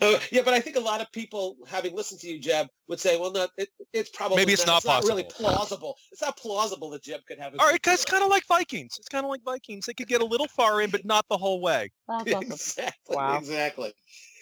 Uh, 0.00 0.18
yeah, 0.30 0.42
but 0.44 0.54
I 0.54 0.60
think 0.60 0.76
a 0.76 0.80
lot 0.80 1.00
of 1.00 1.10
people, 1.12 1.56
having 1.66 1.94
listened 1.94 2.20
to 2.20 2.28
you, 2.28 2.38
Jeb, 2.40 2.68
would 2.88 3.00
say, 3.00 3.18
"Well, 3.18 3.32
not. 3.32 3.50
It, 3.56 3.68
it's 3.92 4.10
probably 4.10 4.36
Maybe 4.36 4.52
it's 4.52 4.66
not 4.66 4.84
not 4.84 5.04
really 5.04 5.24
possible. 5.24 5.48
plausible. 5.50 5.96
It's 6.12 6.22
not 6.22 6.36
plausible 6.36 6.90
that 6.90 7.02
Jeb 7.02 7.20
could 7.26 7.38
have." 7.38 7.54
a 7.54 7.60
All 7.60 7.66
right, 7.66 7.74
because 7.74 7.94
it's 7.94 8.04
kind 8.10 8.22
of 8.22 8.30
like 8.30 8.46
Vikings. 8.46 8.96
It's 8.98 9.08
kind 9.08 9.24
of 9.24 9.30
like 9.30 9.42
Vikings. 9.44 9.86
They 9.86 9.94
could 9.94 10.08
get 10.08 10.20
a 10.20 10.24
little 10.24 10.48
far 10.48 10.80
in, 10.82 10.90
but 10.90 11.04
not 11.04 11.26
the 11.28 11.36
whole 11.36 11.60
way. 11.60 11.90
Awesome. 12.08 12.42
exactly. 12.42 13.16
Wow. 13.16 13.38
Exactly. 13.38 13.92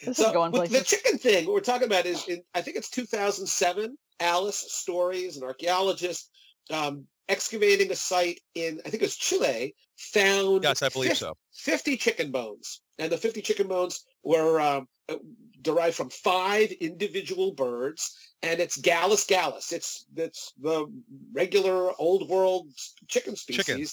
This 0.04 0.18
So 0.18 0.26
is 0.26 0.32
going 0.32 0.52
with 0.52 0.70
places. 0.70 0.78
the 0.78 0.84
chicken 0.84 1.18
thing, 1.18 1.46
what 1.46 1.54
we're 1.54 1.60
talking 1.60 1.86
about 1.86 2.04
is, 2.04 2.28
in, 2.28 2.42
I 2.54 2.60
think 2.60 2.76
it's 2.76 2.90
2007. 2.90 3.96
Alice 4.20 4.64
Stories, 4.68 5.36
an 5.38 5.44
archaeologist, 5.44 6.30
um, 6.70 7.06
excavating 7.28 7.90
a 7.90 7.96
site 7.96 8.40
in, 8.54 8.80
I 8.84 8.90
think 8.90 9.02
it 9.02 9.06
was 9.06 9.16
Chile, 9.16 9.74
found 9.96 10.64
Yes, 10.64 10.82
I 10.82 10.88
believe 10.88 11.10
50 11.10 11.20
so. 11.20 11.36
50 11.52 11.96
chicken 11.96 12.30
bones. 12.30 12.80
And 12.98 13.10
the 13.10 13.18
50 13.18 13.42
chicken 13.42 13.66
bones 13.66 14.04
were 14.22 14.60
um, 14.60 14.86
uh, 15.08 15.16
derived 15.62 15.96
from 15.96 16.10
five 16.10 16.70
individual 16.72 17.52
birds. 17.52 18.16
And 18.42 18.60
it's 18.60 18.76
Gallus 18.76 19.24
gallus. 19.24 19.72
It's, 19.72 20.04
it's 20.16 20.52
the 20.60 20.86
regular 21.32 21.92
old 21.98 22.28
world 22.28 22.68
chicken 23.08 23.36
species. 23.36 23.64
Chicken. 23.64 23.86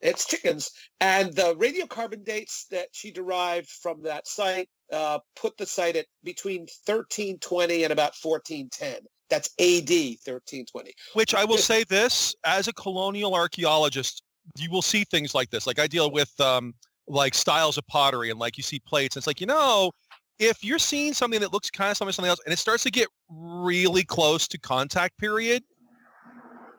It's 0.00 0.26
chickens. 0.26 0.70
And 1.00 1.32
the 1.32 1.56
radiocarbon 1.56 2.24
dates 2.24 2.66
that 2.70 2.88
she 2.92 3.10
derived 3.10 3.68
from 3.68 4.02
that 4.02 4.28
site 4.28 4.68
uh, 4.92 5.18
put 5.34 5.56
the 5.56 5.66
site 5.66 5.96
at 5.96 6.06
between 6.22 6.60
1320 6.86 7.84
and 7.84 7.92
about 7.92 8.14
1410. 8.20 9.00
That's 9.30 9.48
AD 9.58 9.88
1320. 9.88 10.92
Which 11.14 11.34
I 11.34 11.44
will 11.44 11.58
say 11.58 11.84
this, 11.84 12.34
as 12.44 12.68
a 12.68 12.72
colonial 12.72 13.34
archaeologist, 13.34 14.22
you 14.58 14.70
will 14.70 14.82
see 14.82 15.04
things 15.04 15.34
like 15.34 15.50
this. 15.50 15.66
Like 15.66 15.78
I 15.78 15.86
deal 15.86 16.10
with 16.10 16.38
um, 16.40 16.74
like 17.08 17.34
styles 17.34 17.78
of 17.78 17.86
pottery 17.86 18.30
and 18.30 18.38
like 18.38 18.56
you 18.56 18.62
see 18.62 18.80
plates. 18.80 19.16
And 19.16 19.20
it's 19.20 19.26
like, 19.26 19.40
you 19.40 19.46
know, 19.46 19.90
if 20.38 20.62
you're 20.64 20.78
seeing 20.78 21.12
something 21.14 21.40
that 21.40 21.52
looks 21.52 21.70
kind 21.70 21.90
of 21.90 21.96
something 21.96 22.12
something 22.12 22.28
else 22.28 22.40
and 22.44 22.52
it 22.52 22.58
starts 22.58 22.82
to 22.84 22.90
get 22.90 23.08
really 23.30 24.04
close 24.04 24.48
to 24.48 24.58
contact 24.58 25.16
period, 25.18 25.62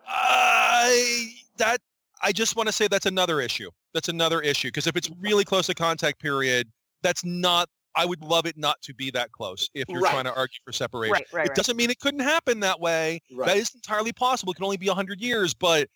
I 0.08 1.34
that 1.58 1.80
I 2.22 2.32
just 2.32 2.56
want 2.56 2.68
to 2.68 2.74
say 2.74 2.88
that's 2.88 3.06
another 3.06 3.42
issue. 3.42 3.70
That's 3.94 4.10
another 4.10 4.42
issue 4.42 4.70
because 4.70 4.88
if 4.88 4.96
it's 4.96 5.10
really 5.20 5.46
close 5.46 5.68
to 5.68 5.74
contact 5.74 6.20
period, 6.20 6.70
that's 7.02 7.24
not. 7.24 7.70
I 7.96 8.06
would 8.06 8.22
love 8.22 8.46
it 8.46 8.58
not 8.58 8.82
to 8.84 8.94
be 8.94 9.12
that 9.12 9.32
close 9.32 9.70
if 9.74 9.86
you're 9.90 10.02
Right. 10.02 10.12
trying 10.12 10.26
to 10.26 10.34
argue 10.36 10.60
for 10.66 10.72
separation. 10.72 11.14
Right, 11.14 11.28
right, 11.34 11.48
It 11.48 11.56
doesn't 11.56 11.78
mean 11.78 11.90
it 11.90 12.00
couldn't 12.00 12.22
happen 12.22 12.60
that 12.62 12.80
way. 12.80 13.22
Right. 13.34 13.48
That 13.48 13.58
is 13.58 13.74
entirely 13.74 14.14
possible. 14.14 14.52
It 14.52 14.56
can 14.56 14.66
only 14.66 14.78
be 14.78 14.90
100 14.90 15.22
years, 15.22 15.54
but 15.54 15.90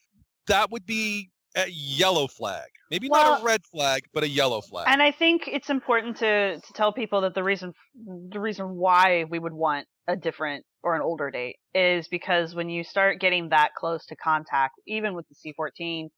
that 0.48 0.72
would 0.72 0.86
be 0.86 1.32
a 1.56 1.68
yellow 1.68 2.27
flag. 2.27 2.70
Maybe 2.91 3.10
not 3.10 3.41
a 3.41 3.44
red 3.44 3.63
flag, 3.65 4.03
but 4.13 4.24
a 4.24 4.27
yellow 4.27 4.62
flag. 4.62 4.88
And 4.88 5.01
I 5.01 5.12
think 5.12 5.48
it's 5.48 5.70
important 5.70 6.18
to 6.18 6.60
to 6.60 6.74
tell 6.74 6.91
people 6.91 7.22
that 7.22 7.36
the 7.36 7.44
reason 7.44 7.74
the 8.06 8.39
reason 8.39 8.75
why 8.75 9.25
we 9.29 9.38
would 9.39 9.53
want 9.53 9.88
a 10.08 10.15
different 10.15 10.65
or 10.82 10.96
an 10.96 11.01
older 11.01 11.29
date 11.29 11.58
is 11.75 12.08
because 12.08 12.56
when 12.56 12.70
you 12.70 12.84
start 12.84 13.20
getting 13.20 13.50
that 13.50 13.75
close 13.75 14.06
to 14.08 14.15
contact, 14.15 14.79
even 14.88 15.13
with 15.13 15.25
the 15.27 15.36
C14, 15.36 16.10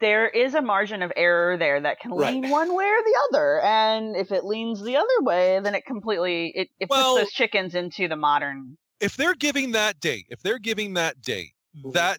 there 0.00 0.28
is 0.28 0.54
a 0.54 0.62
margin 0.62 1.02
of 1.02 1.12
error 1.16 1.56
there 1.56 1.80
that 1.80 2.00
can 2.00 2.12
Right. 2.12 2.34
lean 2.34 2.50
one 2.50 2.74
way 2.74 2.84
or 2.86 3.02
the 3.02 3.18
other. 3.30 3.60
And 3.62 4.16
if 4.16 4.32
it 4.32 4.44
leans 4.44 4.82
the 4.82 4.96
other 4.96 5.06
way, 5.20 5.60
then 5.60 5.74
it 5.74 5.84
completely 5.86 6.52
it, 6.54 6.68
it 6.80 6.88
Well- 6.90 7.14
puts 7.16 7.26
those 7.26 7.32
chickens 7.32 7.74
into 7.74 8.08
the 8.08 8.16
modern. 8.16 8.76
if 9.00 9.16
they're 9.16 9.34
giving 9.34 9.70
that 9.72 10.00
date, 10.00 10.26
if 10.28 10.40
they're 10.42 10.58
giving 10.58 10.94
that 10.94 11.20
date, 11.22 11.52
Mhm. 11.76 11.92
that 11.92 12.18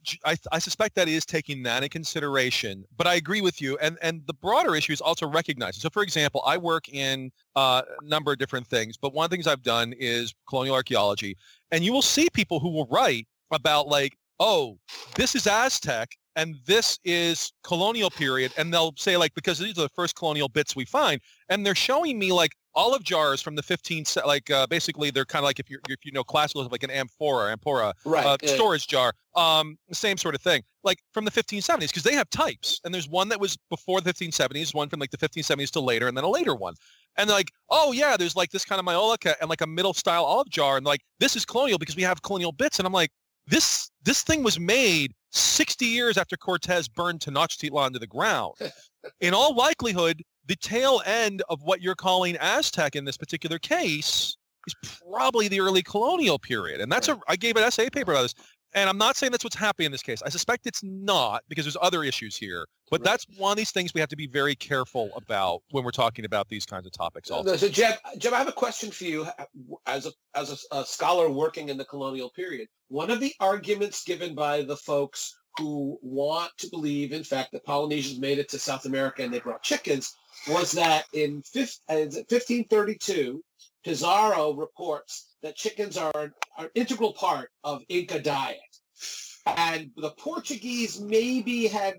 I 0.51 0.59
suspect 0.59 0.95
that 0.95 1.09
is 1.09 1.25
taking 1.25 1.63
that 1.63 1.83
in 1.83 1.89
consideration. 1.89 2.85
But 2.95 3.07
I 3.07 3.15
agree 3.15 3.41
with 3.41 3.59
you, 3.61 3.77
and 3.79 3.97
and 4.01 4.25
the 4.27 4.33
broader 4.33 4.75
issue 4.75 4.93
is 4.93 5.01
also 5.01 5.27
recognizing. 5.27 5.81
So, 5.81 5.89
for 5.89 6.03
example, 6.03 6.41
I 6.45 6.55
work 6.55 6.87
in 6.87 7.31
uh, 7.55 7.81
a 7.99 8.05
number 8.05 8.31
of 8.31 8.37
different 8.37 8.67
things, 8.67 8.95
but 8.95 9.13
one 9.13 9.25
of 9.25 9.31
the 9.31 9.35
things 9.35 9.47
I've 9.47 9.63
done 9.63 9.93
is 9.99 10.33
colonial 10.47 10.75
archaeology, 10.75 11.35
and 11.71 11.83
you 11.83 11.91
will 11.91 12.01
see 12.03 12.29
people 12.29 12.61
who 12.61 12.69
will 12.69 12.85
write 12.89 13.27
about 13.51 13.87
like, 13.89 14.17
oh, 14.39 14.79
this 15.15 15.35
is 15.35 15.45
Aztec. 15.47 16.15
And 16.39 16.55
this 16.65 16.99
is 17.03 17.51
colonial 17.63 18.09
period, 18.09 18.51
and 18.57 18.73
they'll 18.73 18.93
say 18.97 19.17
like 19.17 19.33
because 19.35 19.59
these 19.59 19.77
are 19.77 19.81
the 19.83 19.89
first 19.89 20.15
colonial 20.15 20.47
bits 20.47 20.75
we 20.75 20.85
find, 20.85 21.19
and 21.49 21.65
they're 21.65 21.75
showing 21.75 22.17
me 22.17 22.31
like 22.31 22.53
olive 22.75 23.03
jars 23.03 23.41
from 23.41 23.55
the 23.55 23.63
15th, 23.63 24.07
ce- 24.07 24.25
like 24.25 24.49
uh, 24.49 24.65
basically 24.67 25.09
they're 25.11 25.25
kind 25.25 25.43
of 25.43 25.47
like 25.47 25.59
if 25.59 25.69
you 25.69 25.79
if 25.89 26.05
you 26.05 26.11
know 26.13 26.23
classical, 26.23 26.65
like 26.71 26.83
an 26.83 26.91
amphora, 26.91 27.51
amphora, 27.51 27.93
Right. 28.05 28.25
uh, 28.25 28.37
storage 28.55 28.87
jar. 28.87 29.11
Um, 29.35 29.77
same 29.91 30.17
sort 30.17 30.33
of 30.35 30.41
thing, 30.41 30.63
like 30.83 30.99
from 31.13 31.25
the 31.25 31.31
1570s, 31.31 31.87
because 31.89 32.03
they 32.03 32.13
have 32.15 32.29
types, 32.29 32.79
and 32.83 32.93
there's 32.93 33.09
one 33.09 33.27
that 33.29 33.39
was 33.39 33.57
before 33.69 33.99
the 34.01 34.13
1570s, 34.13 34.73
one 34.73 34.87
from 34.89 34.99
like 34.99 35.11
the 35.11 35.17
1570s 35.17 35.71
to 35.71 35.79
later, 35.81 36.07
and 36.07 36.15
then 36.17 36.23
a 36.23 36.29
later 36.29 36.55
one. 36.55 36.75
And 37.17 37.29
they're 37.29 37.37
like, 37.37 37.51
oh 37.69 37.91
yeah, 37.91 38.15
there's 38.17 38.35
like 38.35 38.51
this 38.51 38.63
kind 38.65 38.79
of 38.79 38.85
maiolica 38.85 39.33
and 39.41 39.49
like 39.49 39.61
a 39.61 39.67
middle 39.67 39.93
style 39.93 40.23
olive 40.23 40.49
jar, 40.49 40.77
and 40.77 40.85
like 40.85 41.01
this 41.19 41.35
is 41.35 41.43
colonial 41.45 41.77
because 41.79 41.95
we 41.97 42.03
have 42.03 42.21
colonial 42.21 42.51
bits, 42.51 42.79
and 42.79 42.85
I'm 42.85 42.93
like, 42.93 43.11
this 43.49 43.89
this 44.03 44.23
thing 44.23 44.43
was 44.43 44.59
made 44.59 45.13
60 45.31 45.85
years 45.85 46.17
after 46.17 46.37
Cortez 46.37 46.87
burned 46.87 47.19
Tenochtitlan 47.19 47.93
to 47.93 47.99
the 47.99 48.07
ground. 48.07 48.53
In 49.21 49.33
all 49.33 49.55
likelihood, 49.55 50.21
the 50.45 50.55
tail 50.55 51.01
end 51.05 51.43
of 51.49 51.61
what 51.63 51.81
you're 51.81 51.95
calling 51.95 52.35
Aztec 52.37 52.95
in 52.95 53.05
this 53.05 53.17
particular 53.17 53.59
case 53.59 54.35
is 54.67 54.75
probably 55.07 55.47
the 55.47 55.61
early 55.61 55.83
colonial 55.83 56.39
period. 56.39 56.81
And 56.81 56.91
that's 56.91 57.07
a 57.07 57.19
I 57.27 57.35
gave 57.35 57.55
an 57.55 57.63
essay 57.63 57.89
paper 57.89 58.11
about 58.11 58.23
this. 58.23 58.35
And 58.73 58.89
I'm 58.89 58.97
not 58.97 59.15
saying 59.17 59.31
that's 59.31 59.43
what's 59.43 59.55
happening 59.55 59.87
in 59.87 59.91
this 59.91 60.03
case. 60.03 60.21
I 60.23 60.29
suspect 60.29 60.67
it's 60.67 60.83
not 60.83 61.43
because 61.49 61.65
there's 61.65 61.77
other 61.81 62.03
issues 62.03 62.35
here. 62.35 62.65
But 62.91 63.01
Right. 63.01 63.05
that's 63.05 63.25
one 63.37 63.51
of 63.51 63.57
these 63.57 63.71
things 63.71 63.93
we 63.93 63.99
have 63.99 64.09
to 64.09 64.15
be 64.15 64.25
very 64.27 64.55
careful 64.55 65.11
about 65.15 65.61
when 65.71 65.83
we're 65.83 65.91
talking 65.91 66.25
about 66.25 66.49
these 66.49 66.65
kinds 66.65 66.87
of 66.87 66.91
topics. 66.91 67.29
Uh, 67.29 67.35
also, 67.35 67.55
So, 67.55 67.69
Jeb, 67.69 67.95
uh, 68.03 68.15
Jeb, 68.17 68.33
I 68.33 68.37
have 68.39 68.47
a 68.47 68.51
question 68.51 68.89
for 68.89 69.03
you 69.03 69.23
uh, 69.37 69.45
as 69.85 70.05
a 70.07 70.11
as 70.33 70.65
a, 70.71 70.77
a 70.77 70.85
scholar 70.85 71.29
working 71.29 71.69
in 71.69 71.77
the 71.77 71.85
colonial 71.85 72.31
period. 72.31 72.67
One 72.87 73.11
of 73.11 73.19
the 73.19 73.33
arguments 73.39 74.03
given 74.03 74.33
by 74.33 74.63
the 74.63 74.75
folks 74.75 75.35
who 75.57 75.99
want 76.01 76.51
to 76.57 76.69
believe, 76.69 77.11
in 77.13 77.23
fact, 77.23 77.51
that 77.51 77.63
Polynesians 77.65 78.19
made 78.19 78.39
it 78.39 78.49
to 78.49 78.59
South 78.59 78.85
America 78.85 79.23
and 79.23 79.31
they 79.33 79.39
brought 79.39 79.61
chickens 79.61 80.15
was 80.47 80.71
that 80.71 81.05
in 81.13 81.41
fif- 81.43 81.79
uh, 81.91 81.95
is 81.95 82.15
it 82.15 82.31
1532, 82.31 83.43
Pizarro 83.83 84.53
reports 84.53 85.35
that 85.41 85.55
chickens 85.55 85.97
are 85.97 86.11
an 86.15 86.33
are 86.57 86.69
integral 86.75 87.13
part 87.13 87.49
of 87.63 87.83
Inca 87.89 88.19
diet. 88.19 88.59
And 89.45 89.91
the 89.95 90.11
Portuguese 90.11 90.99
maybe 90.99 91.67
had 91.67 91.95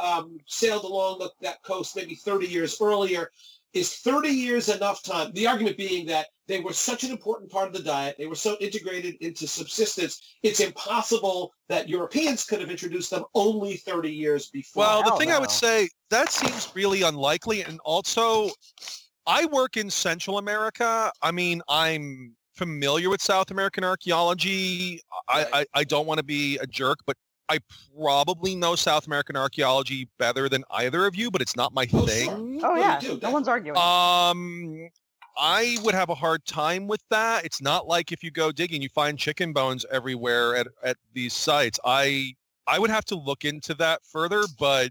um, 0.00 0.38
sailed 0.46 0.84
along 0.84 1.18
the, 1.18 1.30
that 1.40 1.62
coast 1.62 1.96
maybe 1.96 2.14
30 2.14 2.46
years 2.46 2.76
earlier. 2.80 3.30
Is 3.72 3.96
30 3.96 4.28
years 4.28 4.68
enough 4.68 5.02
time? 5.02 5.32
The 5.32 5.48
argument 5.48 5.76
being 5.76 6.06
that 6.06 6.28
they 6.46 6.60
were 6.60 6.72
such 6.72 7.02
an 7.02 7.10
important 7.10 7.50
part 7.50 7.66
of 7.66 7.72
the 7.72 7.82
diet, 7.82 8.16
they 8.18 8.26
were 8.26 8.34
so 8.34 8.56
integrated 8.60 9.16
into 9.20 9.48
subsistence, 9.48 10.20
it's 10.42 10.60
impossible 10.60 11.52
that 11.68 11.88
Europeans 11.88 12.44
could 12.44 12.60
have 12.60 12.70
introduced 12.70 13.10
them 13.10 13.24
only 13.34 13.76
30 13.76 14.10
years 14.12 14.50
before. 14.50 14.82
well, 14.82 15.02
the 15.02 15.08
hell 15.08 15.18
thing 15.18 15.32
I 15.32 15.38
would 15.38 15.50
say 15.50 15.88
that 16.10 16.30
seems 16.30 16.70
really 16.74 17.02
unlikely, 17.02 17.64
and 17.64 17.80
also, 17.84 18.50
I 19.26 19.46
work 19.46 19.76
in 19.76 19.90
Central 19.90 20.38
America. 20.38 21.12
I 21.22 21.30
mean, 21.30 21.62
I'm 21.68 22.36
familiar 22.54 23.10
with 23.10 23.22
South 23.22 23.50
American 23.50 23.84
archaeology. 23.84 25.00
I, 25.28 25.42
Right. 25.44 25.48
I, 25.74 25.80
I 25.80 25.84
don't 25.84 26.06
want 26.06 26.18
to 26.18 26.24
be 26.24 26.58
a 26.58 26.66
jerk, 26.66 26.98
but 27.06 27.16
I 27.48 27.58
probably 27.98 28.54
know 28.54 28.74
South 28.74 29.06
American 29.06 29.36
archaeology 29.36 30.08
better 30.18 30.48
than 30.48 30.64
either 30.70 31.06
of 31.06 31.14
you, 31.14 31.30
but 31.30 31.42
it's 31.42 31.56
not 31.56 31.74
my 31.74 31.86
Oh, 31.92 32.06
sure. 32.06 32.08
thing. 32.08 32.60
Oh 32.64 32.76
yeah, 32.76 33.00
no 33.22 33.30
one's 33.30 33.48
arguing. 33.48 33.78
Um, 33.78 34.90
I 35.36 35.78
would 35.82 35.94
have 35.94 36.10
a 36.10 36.14
hard 36.14 36.44
time 36.46 36.86
with 36.86 37.02
that. 37.10 37.44
It's 37.44 37.60
not 37.60 37.86
like 37.86 38.12
if 38.12 38.22
you 38.22 38.30
go 38.30 38.52
digging, 38.52 38.80
you 38.82 38.88
find 38.88 39.18
chicken 39.18 39.52
bones 39.52 39.84
everywhere 39.90 40.56
at, 40.56 40.68
at 40.82 40.96
these 41.12 41.32
sites. 41.32 41.78
I 41.84 42.34
I 42.66 42.78
would 42.78 42.90
have 42.90 43.04
to 43.06 43.14
look 43.16 43.44
into 43.44 43.74
that 43.74 44.04
further, 44.04 44.44
but 44.58 44.90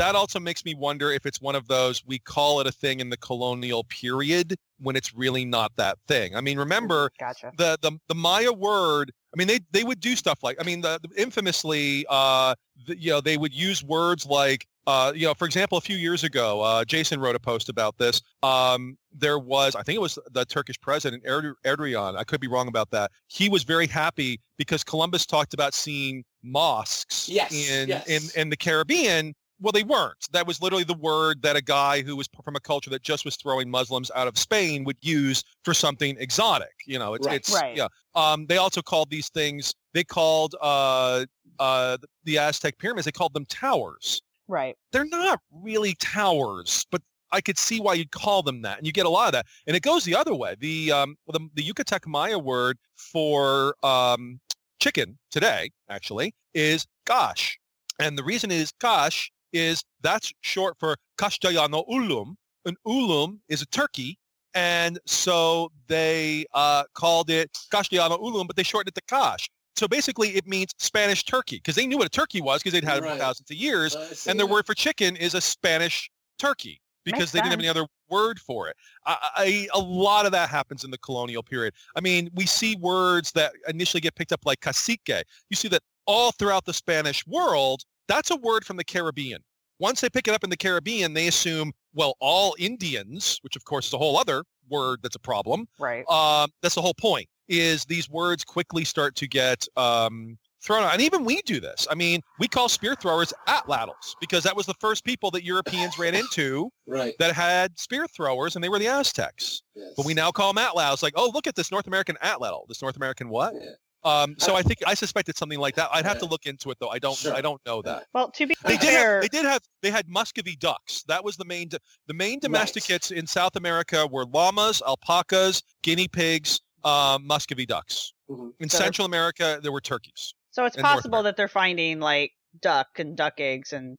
that 0.00 0.14
also 0.14 0.40
makes 0.40 0.64
me 0.64 0.74
wonder 0.74 1.10
if 1.12 1.26
it's 1.26 1.40
one 1.40 1.54
of 1.54 1.68
those 1.68 2.04
we 2.06 2.18
call 2.18 2.60
it 2.60 2.66
a 2.66 2.72
thing 2.72 3.00
in 3.00 3.10
the 3.10 3.16
colonial 3.16 3.84
period 3.84 4.56
when 4.78 4.96
it's 4.96 5.14
really 5.14 5.44
not 5.44 5.72
that 5.76 5.98
thing. 6.08 6.34
I 6.34 6.40
mean, 6.40 6.58
remember 6.58 7.10
gotcha. 7.20 7.52
the 7.56 7.78
the 7.82 7.92
the 8.08 8.14
Maya 8.14 8.52
word. 8.52 9.12
I 9.34 9.38
mean, 9.38 9.46
they 9.46 9.60
they 9.70 9.84
would 9.84 10.00
do 10.00 10.16
stuff 10.16 10.42
like 10.42 10.56
I 10.60 10.64
mean, 10.64 10.80
the, 10.80 10.98
the 11.02 11.22
infamously, 11.22 12.06
uh, 12.08 12.54
the, 12.86 12.96
you 12.98 13.10
know, 13.10 13.20
they 13.20 13.36
would 13.36 13.54
use 13.54 13.84
words 13.84 14.26
like, 14.26 14.66
uh, 14.86 15.12
you 15.14 15.26
know, 15.26 15.34
for 15.34 15.44
example, 15.44 15.78
a 15.78 15.80
few 15.80 15.96
years 15.96 16.24
ago, 16.24 16.62
uh, 16.62 16.84
Jason 16.84 17.20
wrote 17.20 17.36
a 17.36 17.40
post 17.40 17.68
about 17.68 17.98
this. 17.98 18.22
Um, 18.42 18.96
there 19.12 19.38
was, 19.38 19.76
I 19.76 19.82
think 19.82 19.96
it 19.96 20.00
was 20.00 20.18
the 20.32 20.44
Turkish 20.44 20.80
president 20.80 21.24
Erdo- 21.24 21.54
Erdogan. 21.64 22.16
I 22.16 22.24
could 22.24 22.40
be 22.40 22.48
wrong 22.48 22.68
about 22.68 22.90
that. 22.90 23.10
He 23.28 23.48
was 23.48 23.64
very 23.64 23.86
happy 23.86 24.40
because 24.56 24.82
Columbus 24.82 25.26
talked 25.26 25.52
about 25.54 25.74
seeing 25.74 26.24
mosques 26.42 27.28
Yes, 27.28 27.52
in 27.52 27.88
yes. 27.88 28.08
in 28.08 28.40
in 28.40 28.48
the 28.48 28.56
Caribbean. 28.56 29.34
Well, 29.60 29.72
they 29.72 29.82
weren't. 29.82 30.26
That 30.32 30.46
was 30.46 30.62
literally 30.62 30.84
the 30.84 30.94
word 30.94 31.42
that 31.42 31.54
a 31.54 31.62
guy 31.62 32.00
who 32.02 32.16
was 32.16 32.28
from 32.44 32.56
a 32.56 32.60
culture 32.60 32.88
that 32.90 33.02
just 33.02 33.26
was 33.26 33.36
throwing 33.36 33.70
Muslims 33.70 34.10
out 34.14 34.26
of 34.26 34.38
Spain 34.38 34.84
would 34.84 34.96
use 35.02 35.44
for 35.64 35.74
something 35.74 36.16
exotic. 36.18 36.72
You 36.86 36.98
know, 36.98 37.12
it's 37.14 37.26
Right. 37.26 37.36
it's 37.36 37.52
Right. 37.52 37.76
yeah. 37.76 37.88
Um, 38.14 38.46
they 38.46 38.56
also 38.56 38.80
called 38.80 39.10
these 39.10 39.28
things. 39.28 39.74
They 39.92 40.02
called 40.02 40.54
uh, 40.62 41.26
uh, 41.58 41.98
the 42.24 42.38
Aztec 42.38 42.78
pyramids. 42.78 43.04
They 43.04 43.12
called 43.12 43.34
them 43.34 43.44
towers. 43.44 44.22
Right. 44.48 44.76
They're 44.92 45.04
not 45.04 45.40
really 45.52 45.94
towers, 45.96 46.86
but 46.90 47.02
I 47.30 47.40
could 47.40 47.58
see 47.58 47.80
why 47.80 47.94
you'd 47.94 48.10
call 48.10 48.42
them 48.42 48.62
that, 48.62 48.78
and 48.78 48.86
you 48.86 48.92
get 48.92 49.06
a 49.06 49.10
lot 49.10 49.26
of 49.26 49.32
that. 49.32 49.46
And 49.66 49.76
it 49.76 49.82
goes 49.82 50.04
the 50.04 50.16
other 50.16 50.34
way. 50.34 50.56
The 50.58 50.90
um, 50.90 51.16
the, 51.28 51.40
the 51.54 51.62
Yucatec 51.62 52.06
Maya 52.06 52.38
word 52.38 52.78
for 52.96 53.76
um, 53.84 54.40
chicken 54.80 55.18
today 55.30 55.70
actually 55.88 56.34
is 56.54 56.86
gosh, 57.04 57.58
and 58.00 58.18
the 58.18 58.24
reason 58.24 58.50
is 58.50 58.72
gosh 58.80 59.30
is 59.52 59.84
that's 60.00 60.32
short 60.40 60.76
for 60.78 60.96
Castellano 61.18 61.84
ulum. 61.90 62.34
An 62.64 62.76
ulum 62.86 63.38
is 63.48 63.62
a 63.62 63.66
turkey, 63.66 64.18
and 64.54 64.98
so 65.06 65.70
they 65.86 66.44
uh, 66.54 66.84
called 66.94 67.30
it 67.30 67.56
Castellano 67.70 68.18
ulum, 68.18 68.46
but 68.46 68.56
they 68.56 68.62
shortened 68.62 68.88
it 68.88 68.94
to 68.94 69.02
Kash. 69.06 69.48
So 69.76 69.88
basically, 69.88 70.30
it 70.30 70.46
means 70.46 70.72
Spanish 70.78 71.24
turkey 71.24 71.56
because 71.56 71.74
they 71.74 71.86
knew 71.86 71.96
what 71.96 72.06
a 72.06 72.10
turkey 72.10 72.40
was 72.40 72.62
because 72.62 72.72
they'd 72.72 72.84
had 72.84 72.98
it 72.98 73.02
for 73.02 73.16
thousands 73.16 73.50
of 73.50 73.56
years, 73.56 73.96
I 73.96 74.04
see 74.06 74.30
and 74.30 74.38
their 74.38 74.46
that. 74.46 74.52
word 74.52 74.66
for 74.66 74.74
chicken 74.74 75.16
is 75.16 75.34
a 75.34 75.40
Spanish 75.40 76.10
turkey 76.38 76.80
because 77.04 77.20
Makes 77.20 77.32
they 77.32 77.38
didn't 77.38 77.50
have 77.52 77.58
any 77.60 77.68
other 77.68 77.86
word 78.10 78.38
for 78.38 78.68
it. 78.68 78.76
I, 79.06 79.16
I, 79.36 79.68
a 79.72 79.78
lot 79.78 80.26
of 80.26 80.32
that 80.32 80.50
happens 80.50 80.84
in 80.84 80.90
the 80.90 80.98
colonial 80.98 81.42
period. 81.42 81.74
I 81.96 82.00
mean, 82.00 82.30
we 82.34 82.46
see 82.46 82.76
words 82.76 83.32
that 83.32 83.52
initially 83.68 84.00
get 84.00 84.14
picked 84.14 84.32
up 84.32 84.40
like 84.44 84.60
cacique. 84.60 85.08
You 85.08 85.56
see 85.56 85.68
that 85.68 85.82
all 86.06 86.32
throughout 86.32 86.64
the 86.64 86.74
Spanish 86.74 87.26
world. 87.26 87.84
That's 88.08 88.30
a 88.30 88.36
word 88.36 88.64
from 88.64 88.76
the 88.76 88.84
Caribbean. 88.84 89.42
Once 89.78 90.00
they 90.00 90.10
pick 90.10 90.28
it 90.28 90.34
up 90.34 90.44
in 90.44 90.50
the 90.50 90.56
Caribbean, 90.56 91.14
they 91.14 91.26
assume, 91.28 91.72
well, 91.94 92.14
all 92.20 92.54
Indians, 92.58 93.38
which 93.42 93.56
of 93.56 93.64
course 93.64 93.86
is 93.86 93.92
a 93.94 93.98
whole 93.98 94.18
other 94.18 94.44
word 94.68 95.00
that's 95.02 95.16
a 95.16 95.20
problem. 95.20 95.66
Right. 95.78 96.06
Um, 96.08 96.50
that's 96.62 96.74
the 96.74 96.82
whole 96.82 96.94
point. 96.94 97.28
Is 97.48 97.84
these 97.86 98.08
words 98.08 98.44
quickly 98.44 98.84
start 98.84 99.16
to 99.16 99.26
get 99.26 99.66
um, 99.76 100.38
thrown 100.62 100.84
out, 100.84 100.92
and 100.92 101.02
even 101.02 101.24
we 101.24 101.42
do 101.42 101.58
this. 101.58 101.88
I 101.90 101.94
mean, 101.96 102.20
we 102.38 102.46
call 102.46 102.68
spear 102.68 102.94
throwers 102.94 103.32
atlatls 103.48 104.14
because 104.20 104.44
that 104.44 104.54
was 104.54 104.66
the 104.66 104.74
first 104.74 105.04
people 105.04 105.32
that 105.32 105.42
Europeans 105.44 105.98
ran 105.98 106.14
into 106.22 106.70
Right. 106.86 107.14
that 107.18 107.34
had 107.34 107.76
spear 107.78 108.06
throwers, 108.06 108.54
and 108.54 108.62
they 108.62 108.68
were 108.68 108.78
the 108.78 108.86
Aztecs. 108.86 109.62
Yes. 109.74 109.94
But 109.96 110.06
we 110.06 110.14
now 110.14 110.30
call 110.30 110.52
them 110.52 110.62
atlatls. 110.64 111.02
Like, 111.02 111.14
oh, 111.16 111.30
look 111.34 111.46
at 111.48 111.56
this 111.56 111.72
North 111.72 111.88
American 111.88 112.16
atlatl. 112.22 112.68
This 112.68 112.82
North 112.82 112.96
American 112.96 113.30
what? 113.30 113.54
Yeah. 113.54 113.70
Um, 114.02 114.34
so 114.38 114.54
I 114.56 114.62
think 114.62 114.78
I 114.86 114.94
suspected 114.94 115.36
something 115.36 115.58
like 115.58 115.74
that. 115.74 115.90
I'd 115.92 116.06
have 116.06 116.18
to 116.20 116.26
look 116.26 116.46
into 116.46 116.70
it 116.70 116.78
though. 116.80 116.88
I 116.88 116.98
don't. 116.98 117.16
Sure. 117.16 117.34
I 117.34 117.40
don't 117.42 117.60
know 117.66 117.82
that. 117.82 118.06
Well, 118.14 118.30
to 118.30 118.46
be 118.46 118.54
They 118.64 118.76
did. 118.78 118.88
fair, 118.88 119.14
Have, 119.14 119.22
they 119.22 119.28
did 119.28 119.44
have. 119.44 119.60
They 119.82 119.90
had 119.90 120.08
Muscovy 120.08 120.56
ducks. 120.56 121.02
That 121.08 121.22
was 121.24 121.36
the 121.36 121.44
main. 121.44 121.68
The 122.06 122.14
main 122.14 122.38
domesticates 122.40 123.10
in 123.10 123.26
South 123.26 123.56
America 123.56 124.06
were 124.10 124.24
llamas, 124.24 124.82
alpacas, 124.86 125.62
guinea 125.82 126.08
pigs, 126.08 126.60
um, 126.84 127.26
Muscovy 127.26 127.66
ducks. 127.66 128.12
Mhm. 128.30 128.52
In 128.60 128.68
So- 128.70 128.78
Central 128.78 129.04
America, 129.06 129.60
there 129.62 129.72
were 129.72 129.80
turkeys. 129.82 130.32
so 130.50 130.64
it's 130.64 130.76
possible 130.76 131.22
that 131.24 131.36
they're 131.36 131.46
finding 131.48 132.00
like 132.00 132.32
duck 132.62 132.88
and 132.98 133.16
duck 133.16 133.34
eggs 133.38 133.72
and 133.72 133.96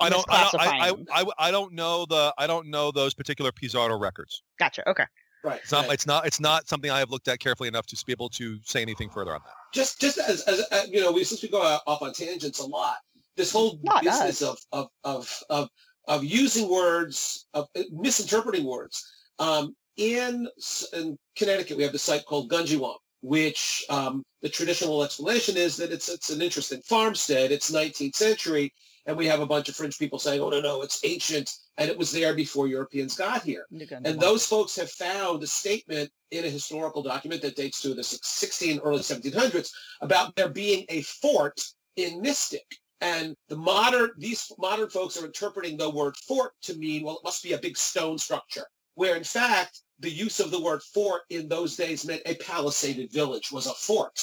I 0.00 0.10
don't. 0.10 0.26
I. 0.28 0.50
I, 0.58 0.90
I. 0.90 1.22
I, 1.22 1.24
I 1.38 1.50
don't 1.52 1.72
know 1.74 2.04
the. 2.06 2.34
I 2.36 2.48
don't 2.48 2.66
know 2.68 2.90
those 2.90 3.14
particular 3.14 3.52
Pizarro 3.52 3.96
records. 3.96 4.42
gotcha. 4.58 4.86
Okay. 4.90 5.04
Right. 5.44 5.60
It's 5.62 5.72
not. 5.72 5.84
right. 5.84 5.92
It's 5.92 6.06
not. 6.06 6.26
It's 6.26 6.40
not 6.40 6.68
something 6.68 6.90
I 6.90 6.98
have 6.98 7.10
looked 7.10 7.28
at 7.28 7.38
carefully 7.38 7.68
enough 7.68 7.86
to 7.86 8.04
be 8.06 8.12
able 8.12 8.30
to 8.30 8.58
say 8.64 8.80
anything 8.80 9.10
further 9.10 9.34
on 9.34 9.40
that. 9.44 9.52
just 9.74 10.00
just 10.00 10.18
as, 10.18 10.40
as 10.42 10.64
uh, 10.72 10.86
you 10.88 11.02
know, 11.02 11.12
we 11.12 11.22
since 11.22 11.42
we 11.42 11.50
go 11.50 11.60
off 11.86 12.00
on 12.00 12.14
tangents 12.14 12.60
a 12.60 12.66
lot, 12.66 12.96
this 13.36 13.52
whole 13.52 13.78
Not 13.82 14.02
business 14.02 14.40
of, 14.40 14.58
of 14.72 14.88
of 15.04 15.42
of 15.50 15.68
of 16.08 16.24
using 16.24 16.70
words, 16.70 17.46
of 17.52 17.68
uh, 17.76 17.82
misinterpreting 17.92 18.64
words. 18.64 19.06
Um, 19.38 19.76
in 19.98 20.48
in 20.94 21.18
Connecticut, 21.36 21.76
we 21.76 21.82
have 21.82 21.92
the 21.92 21.98
site 21.98 22.24
called 22.24 22.50
Gungywamp, 22.50 22.96
which 23.20 23.84
um, 23.90 24.22
the 24.40 24.48
traditional 24.48 25.04
explanation 25.04 25.58
is 25.58 25.76
that 25.76 25.92
it's 25.92 26.08
it's 26.08 26.30
an 26.30 26.40
interesting 26.40 26.80
farmstead. 26.82 27.52
It's 27.52 27.70
19th 27.70 28.16
century, 28.16 28.72
and 29.04 29.14
we 29.14 29.26
have 29.26 29.40
a 29.40 29.46
bunch 29.46 29.68
of 29.68 29.76
French 29.76 29.98
people 29.98 30.18
saying, 30.18 30.40
"Oh 30.40 30.48
no, 30.48 30.60
no, 30.60 30.80
it's 30.80 31.04
ancient, 31.04 31.50
and 31.76 31.90
it 31.90 31.98
was 31.98 32.12
there 32.12 32.34
before 32.34 32.66
Europeans 32.68 33.16
got 33.16 33.42
here." 33.42 33.66
And 34.04 34.20
those 34.20 34.46
folks 34.46 34.76
have 34.76 34.90
found 34.90 35.42
a 35.42 35.46
statement 35.46 36.10
in 36.30 36.44
a 36.44 36.50
historical 36.50 37.02
document 37.02 37.42
that 37.42 37.56
dates 37.56 37.80
to 37.82 37.94
the 37.94 38.02
16 38.02 38.80
early 38.80 39.02
1700s 39.02 39.70
about 40.00 40.34
there 40.36 40.48
being 40.48 40.84
a 40.88 41.02
fort 41.02 41.60
in 41.96 42.20
Mystic. 42.20 42.66
And 43.00 43.36
the 43.48 43.56
modern 43.56 44.10
these 44.18 44.50
modern 44.58 44.88
folks 44.88 45.16
are 45.16 45.26
interpreting 45.26 45.76
the 45.76 45.90
word 45.90 46.16
fort 46.16 46.52
to 46.62 46.74
mean 46.76 47.04
well, 47.04 47.16
it 47.18 47.24
must 47.24 47.42
be 47.42 47.52
a 47.52 47.58
big 47.58 47.76
stone 47.76 48.18
structure. 48.18 48.66
Where 48.94 49.16
in 49.16 49.24
fact 49.24 49.80
the 49.98 50.10
use 50.10 50.40
of 50.40 50.50
the 50.50 50.60
word 50.60 50.82
fort 50.82 51.22
in 51.30 51.48
those 51.48 51.76
days 51.76 52.04
meant 52.04 52.22
a 52.26 52.34
palisaded 52.36 53.12
village 53.12 53.52
was 53.52 53.66
a 53.66 53.74
fort. 53.74 54.18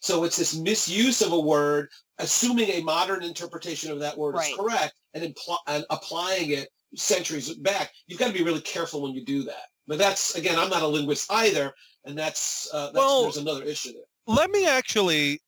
So 0.00 0.24
it's 0.24 0.36
this 0.36 0.54
misuse 0.56 1.22
of 1.22 1.32
a 1.32 1.40
word, 1.40 1.88
assuming 2.18 2.70
a 2.70 2.82
modern 2.82 3.22
interpretation 3.22 3.90
of 3.90 3.98
that 4.00 4.16
word 4.16 4.34
Right. 4.36 4.50
is 4.50 4.56
correct, 4.56 4.94
and, 5.14 5.34
impl- 5.34 5.58
and 5.66 5.84
applying 5.90 6.50
it 6.50 6.68
centuries 6.94 7.52
back. 7.54 7.92
You've 8.06 8.18
got 8.18 8.28
to 8.28 8.32
be 8.34 8.42
really 8.44 8.60
careful 8.60 9.02
when 9.02 9.12
you 9.12 9.24
do 9.24 9.42
that. 9.44 9.66
But 9.86 9.98
that's 9.98 10.34
again, 10.36 10.58
I'm 10.58 10.70
not 10.70 10.82
a 10.82 10.86
linguist 10.86 11.30
either, 11.32 11.72
and 12.04 12.16
that's, 12.18 12.68
uh, 12.72 12.86
that's 12.86 12.94
Well- 12.96 13.22
there's 13.24 13.36
another 13.38 13.64
issue 13.64 13.92
there. 13.92 14.02
let 14.28 14.50
me 14.50 14.66
actually 14.68 15.40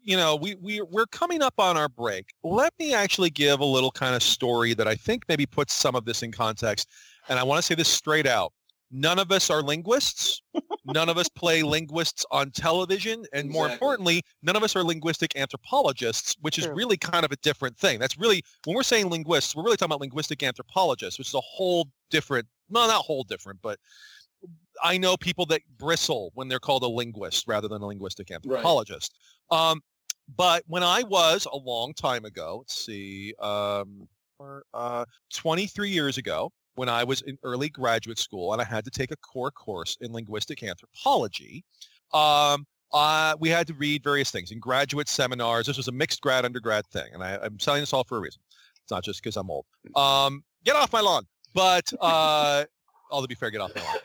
you 0.00 0.16
know 0.16 0.36
we, 0.36 0.54
we 0.62 0.80
we're 0.80 1.06
coming 1.06 1.42
up 1.42 1.54
on 1.58 1.76
our 1.76 1.88
break 1.88 2.26
let 2.44 2.72
me 2.78 2.94
actually 2.94 3.30
give 3.30 3.58
a 3.58 3.64
little 3.64 3.90
kind 3.90 4.14
of 4.14 4.22
story 4.22 4.74
that 4.74 4.86
i 4.86 4.94
think 4.94 5.24
maybe 5.28 5.44
puts 5.44 5.74
some 5.74 5.96
of 5.96 6.04
this 6.04 6.22
in 6.22 6.30
context 6.30 6.88
and 7.28 7.36
i 7.36 7.42
want 7.42 7.58
to 7.58 7.62
say 7.62 7.74
this 7.74 7.88
straight 7.88 8.28
out 8.28 8.52
none 8.90 9.18
of 9.18 9.32
us 9.32 9.50
are 9.50 9.62
linguists 9.62 10.42
none 10.86 11.08
of 11.08 11.18
us 11.18 11.28
play 11.28 11.62
linguists 11.62 12.24
on 12.30 12.50
television, 12.50 13.24
and 13.32 13.50
more 13.50 13.68
importantly, 13.68 14.22
none 14.42 14.56
of 14.56 14.62
us 14.62 14.76
are 14.76 14.84
linguistic 14.84 15.36
anthropologists, 15.36 16.36
which 16.40 16.58
is 16.58 16.68
really 16.68 16.96
kind 16.96 17.24
of 17.24 17.32
a 17.32 17.36
different 17.36 17.76
thing. 17.76 17.98
That's 17.98 18.18
really 18.18 18.42
when 18.64 18.76
we're 18.76 18.82
saying 18.82 19.10
linguists, 19.10 19.54
we're 19.54 19.64
really 19.64 19.76
talking 19.76 19.92
about 19.92 20.00
linguistic 20.00 20.42
anthropologists, 20.42 21.18
which 21.18 21.28
is 21.28 21.34
a 21.34 21.40
whole 21.40 21.88
different, 22.10 22.46
no, 22.70 22.86
not 22.86 23.04
whole 23.04 23.24
different, 23.24 23.60
but 23.62 23.78
I 24.82 24.98
know 24.98 25.16
people 25.16 25.46
that 25.46 25.62
bristle 25.78 26.30
when 26.34 26.48
they're 26.48 26.60
called 26.60 26.82
a 26.82 26.88
linguist 26.88 27.48
rather 27.48 27.68
than 27.68 27.82
a 27.82 27.86
linguistic 27.86 28.30
anthropologist. 28.30 29.14
Um, 29.50 29.80
but 30.36 30.64
when 30.66 30.82
I 30.82 31.02
was 31.02 31.46
a 31.50 31.56
long 31.56 31.94
time 31.94 32.24
ago, 32.24 32.58
let's 32.58 32.84
see, 32.84 33.32
um, 33.38 34.08
uh, 34.74 35.04
23 35.32 35.88
years 35.88 36.18
ago, 36.18 36.52
when 36.76 36.88
I 36.88 37.04
was 37.04 37.22
in 37.22 37.36
early 37.42 37.68
graduate 37.68 38.18
school 38.18 38.52
and 38.52 38.62
I 38.62 38.64
had 38.64 38.84
to 38.84 38.90
take 38.90 39.10
a 39.10 39.16
core 39.16 39.50
course 39.50 39.96
in 40.00 40.12
linguistic 40.12 40.62
anthropology, 40.62 41.64
um, 42.14 42.66
uh, 42.92 43.34
we 43.40 43.48
had 43.48 43.66
to 43.66 43.74
read 43.74 44.04
various 44.04 44.30
things 44.30 44.52
in 44.52 44.60
graduate 44.60 45.08
seminars. 45.08 45.66
This 45.66 45.76
was 45.76 45.88
a 45.88 45.92
mixed 45.92 46.20
grad 46.20 46.44
undergrad 46.44 46.86
thing, 46.86 47.08
and 47.12 47.22
I, 47.22 47.38
I'm 47.42 47.58
telling 47.58 47.82
this 47.82 47.92
all 47.92 48.04
for 48.04 48.18
a 48.18 48.20
reason. 48.20 48.40
It's 48.82 48.92
not 48.92 49.02
just 49.02 49.20
because 49.20 49.36
I'm 49.36 49.50
old. 49.50 49.66
Um, 49.96 50.44
get 50.64 50.76
off 50.76 50.92
my 50.92 51.00
lawn. 51.00 51.24
But 51.54 51.90
uh, 52.00 52.64
although 53.10 53.24
to 53.24 53.28
be 53.28 53.34
fair, 53.34 53.50
get 53.50 53.60
off 53.60 53.74
my 53.74 53.82
lawn. 53.82 53.96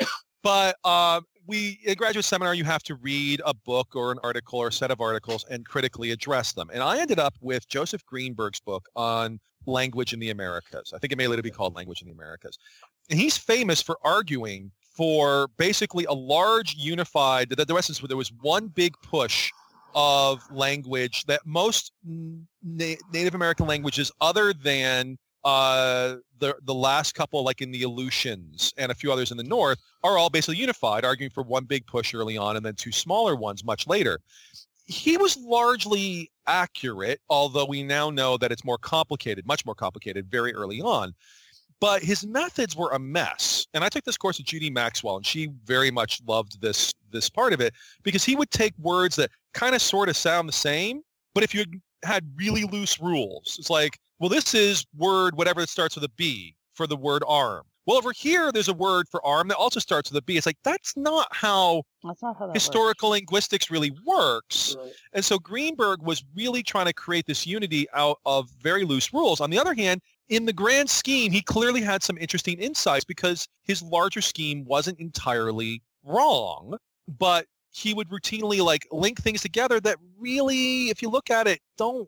But 0.44 0.76
um, 0.84 1.26
we 1.48 1.80
in 1.86 1.96
graduate 1.96 2.26
seminar, 2.26 2.54
you 2.56 2.64
have 2.64 2.84
to 2.84 2.96
read 2.96 3.42
a 3.46 3.54
book 3.54 3.96
or 3.96 4.12
an 4.12 4.20
article 4.24 4.60
or 4.60 4.68
a 4.68 4.72
set 4.72 4.92
of 4.92 5.02
articles 5.02 5.46
and 5.50 5.66
critically 5.66 6.12
address 6.12 6.54
them. 6.54 6.70
And 6.74 6.84
I 6.84 7.00
ended 7.00 7.20
up 7.20 7.36
with 7.42 7.68
Joseph 7.68 8.06
Greenberg's 8.06 8.60
book 8.60 8.88
on 8.96 9.40
language 9.66 10.14
in 10.14 10.20
the 10.20 10.30
Americas. 10.30 10.94
I 10.94 11.00
think 11.00 11.14
it 11.14 11.18
may 11.18 11.28
later 11.28 11.42
be 11.42 11.52
called 11.52 11.76
Language 11.76 12.02
in 12.02 12.08
the 12.08 12.14
Americas. 12.14 12.58
And 13.10 13.20
he's 13.20 13.38
famous 13.38 13.82
for 13.82 13.98
arguing 14.04 14.72
for 14.96 15.50
basically 15.58 16.06
a 16.06 16.14
large 16.14 16.76
unified, 16.76 17.50
the, 17.50 17.66
the 17.66 17.76
essence, 17.76 18.00
there 18.00 18.18
was 18.18 18.32
one 18.42 18.68
big 18.68 18.94
push 19.04 19.52
of 19.94 20.42
language 20.52 21.24
that 21.26 21.42
most 21.46 21.92
na- 22.04 22.96
Native 23.12 23.36
American 23.36 23.68
languages 23.68 24.12
other 24.22 24.54
than 24.54 25.18
uh, 25.44 26.16
the 26.40 26.56
the 26.64 26.74
last 26.74 27.16
couple, 27.16 27.44
like 27.44 27.62
in 27.62 27.72
the 27.72 27.84
Aleutians 27.84 28.74
and 28.78 28.92
a 28.92 28.96
few 28.96 29.12
others 29.12 29.32
in 29.32 29.38
the 29.38 29.44
north, 29.44 29.80
are 30.04 30.18
all 30.18 30.30
basically 30.30 30.58
unified, 30.58 31.04
arguing 31.06 31.32
for 31.32 31.44
one 31.44 31.66
big 31.66 31.86
push 31.88 32.14
early 32.14 32.38
on 32.38 32.56
and 32.58 32.66
then 32.66 32.76
two 32.76 32.92
smaller 32.92 33.36
ones 33.36 33.64
much 33.64 33.88
later. 33.88 34.20
He 34.86 35.18
was 35.18 35.38
largely 35.38 36.32
accurate, 36.48 37.22
although 37.30 37.66
we 37.66 37.82
now 37.84 38.10
know 38.10 38.38
that 38.38 38.52
it's 38.52 38.66
more 38.66 38.78
complicated, 38.78 39.46
much 39.46 39.66
more 39.66 39.76
complicated, 39.76 40.30
very 40.30 40.54
early 40.54 40.82
on. 40.82 41.14
But 41.80 42.04
his 42.04 42.26
methods 42.28 42.76
were 42.76 42.92
a 42.92 43.00
mess. 43.00 43.66
And 43.74 43.84
I 43.84 43.90
took 43.90 44.04
this 44.04 44.18
course 44.18 44.38
with 44.38 44.46
Judy 44.46 44.70
Maxwell, 44.70 45.16
and 45.16 45.26
she 45.26 45.50
very 45.66 45.90
much 45.90 46.22
loved 46.28 46.62
this 46.62 46.94
this 47.12 47.30
part 47.30 47.54
of 47.54 47.62
it 47.62 47.74
because 48.04 48.24
he 48.24 48.36
would 48.36 48.52
take 48.52 48.74
words 48.80 49.16
that 49.18 49.32
kind 49.54 49.76
of 49.76 49.82
sort 49.82 50.10
of 50.10 50.16
sound 50.16 50.48
the 50.48 50.54
same, 50.54 51.02
but 51.34 51.44
if 51.44 51.54
you 51.54 51.66
had 52.04 52.26
really 52.36 52.64
loose 52.64 53.00
rules, 53.00 53.58
it's 53.60 53.70
like, 53.70 54.00
well, 54.22 54.30
this 54.30 54.54
is 54.54 54.86
word 54.96 55.36
whatever 55.36 55.62
that 55.62 55.70
starts 55.70 55.96
with 55.96 56.04
a 56.04 56.12
B 56.16 56.56
for 56.76 56.86
the 56.86 56.96
word 56.96 57.24
arm. 57.28 57.64
Well, 57.88 57.98
over 57.98 58.12
here, 58.12 58.52
there's 58.52 58.68
a 58.68 58.74
word 58.74 59.08
for 59.10 59.26
arm 59.26 59.48
that 59.48 59.58
also 59.58 59.80
starts 59.80 60.12
with 60.12 60.18
a 60.20 60.22
B. 60.22 60.38
It's 60.38 60.46
like, 60.46 60.60
that's 60.64 60.96
not 60.96 61.28
how 61.32 61.82
That's 62.04 62.22
not 62.22 62.38
how 62.38 62.46
that 62.46 62.50
works. 62.50 62.64
historical 62.64 63.10
linguistics 63.10 63.72
really 63.72 63.92
works. 64.06 64.76
Right. 64.80 64.92
And 65.14 65.26
so 65.26 65.40
Greenberg 65.40 66.04
was 66.04 66.24
really 66.36 66.62
trying 66.62 66.86
to 66.86 66.94
create 66.94 67.26
this 67.26 67.48
unity 67.48 67.88
out 67.96 68.20
of 68.28 68.52
very 68.62 68.86
loose 68.86 69.12
rules. 69.12 69.42
On 69.42 69.50
the 69.50 69.58
other 69.58 69.74
hand, 69.74 70.02
in 70.30 70.46
the 70.46 70.54
grand 70.54 70.92
scheme, 70.92 71.32
he 71.32 71.42
clearly 71.42 71.82
had 71.82 72.04
some 72.04 72.20
interesting 72.20 72.60
insights 72.60 73.04
because 73.04 73.48
his 73.64 73.82
larger 73.82 74.22
scheme 74.22 74.64
wasn't 74.66 75.00
entirely 75.00 75.82
wrong, 76.04 76.78
but 77.18 77.48
he 77.72 77.96
would 77.96 78.10
routinely 78.10 78.64
like 78.64 78.86
link 78.92 79.20
things 79.20 79.42
together 79.42 79.80
that 79.80 79.98
really, 80.20 80.90
if 80.90 81.02
you 81.02 81.10
look 81.10 81.32
at 81.32 81.48
it, 81.48 81.60
don't 81.76 82.08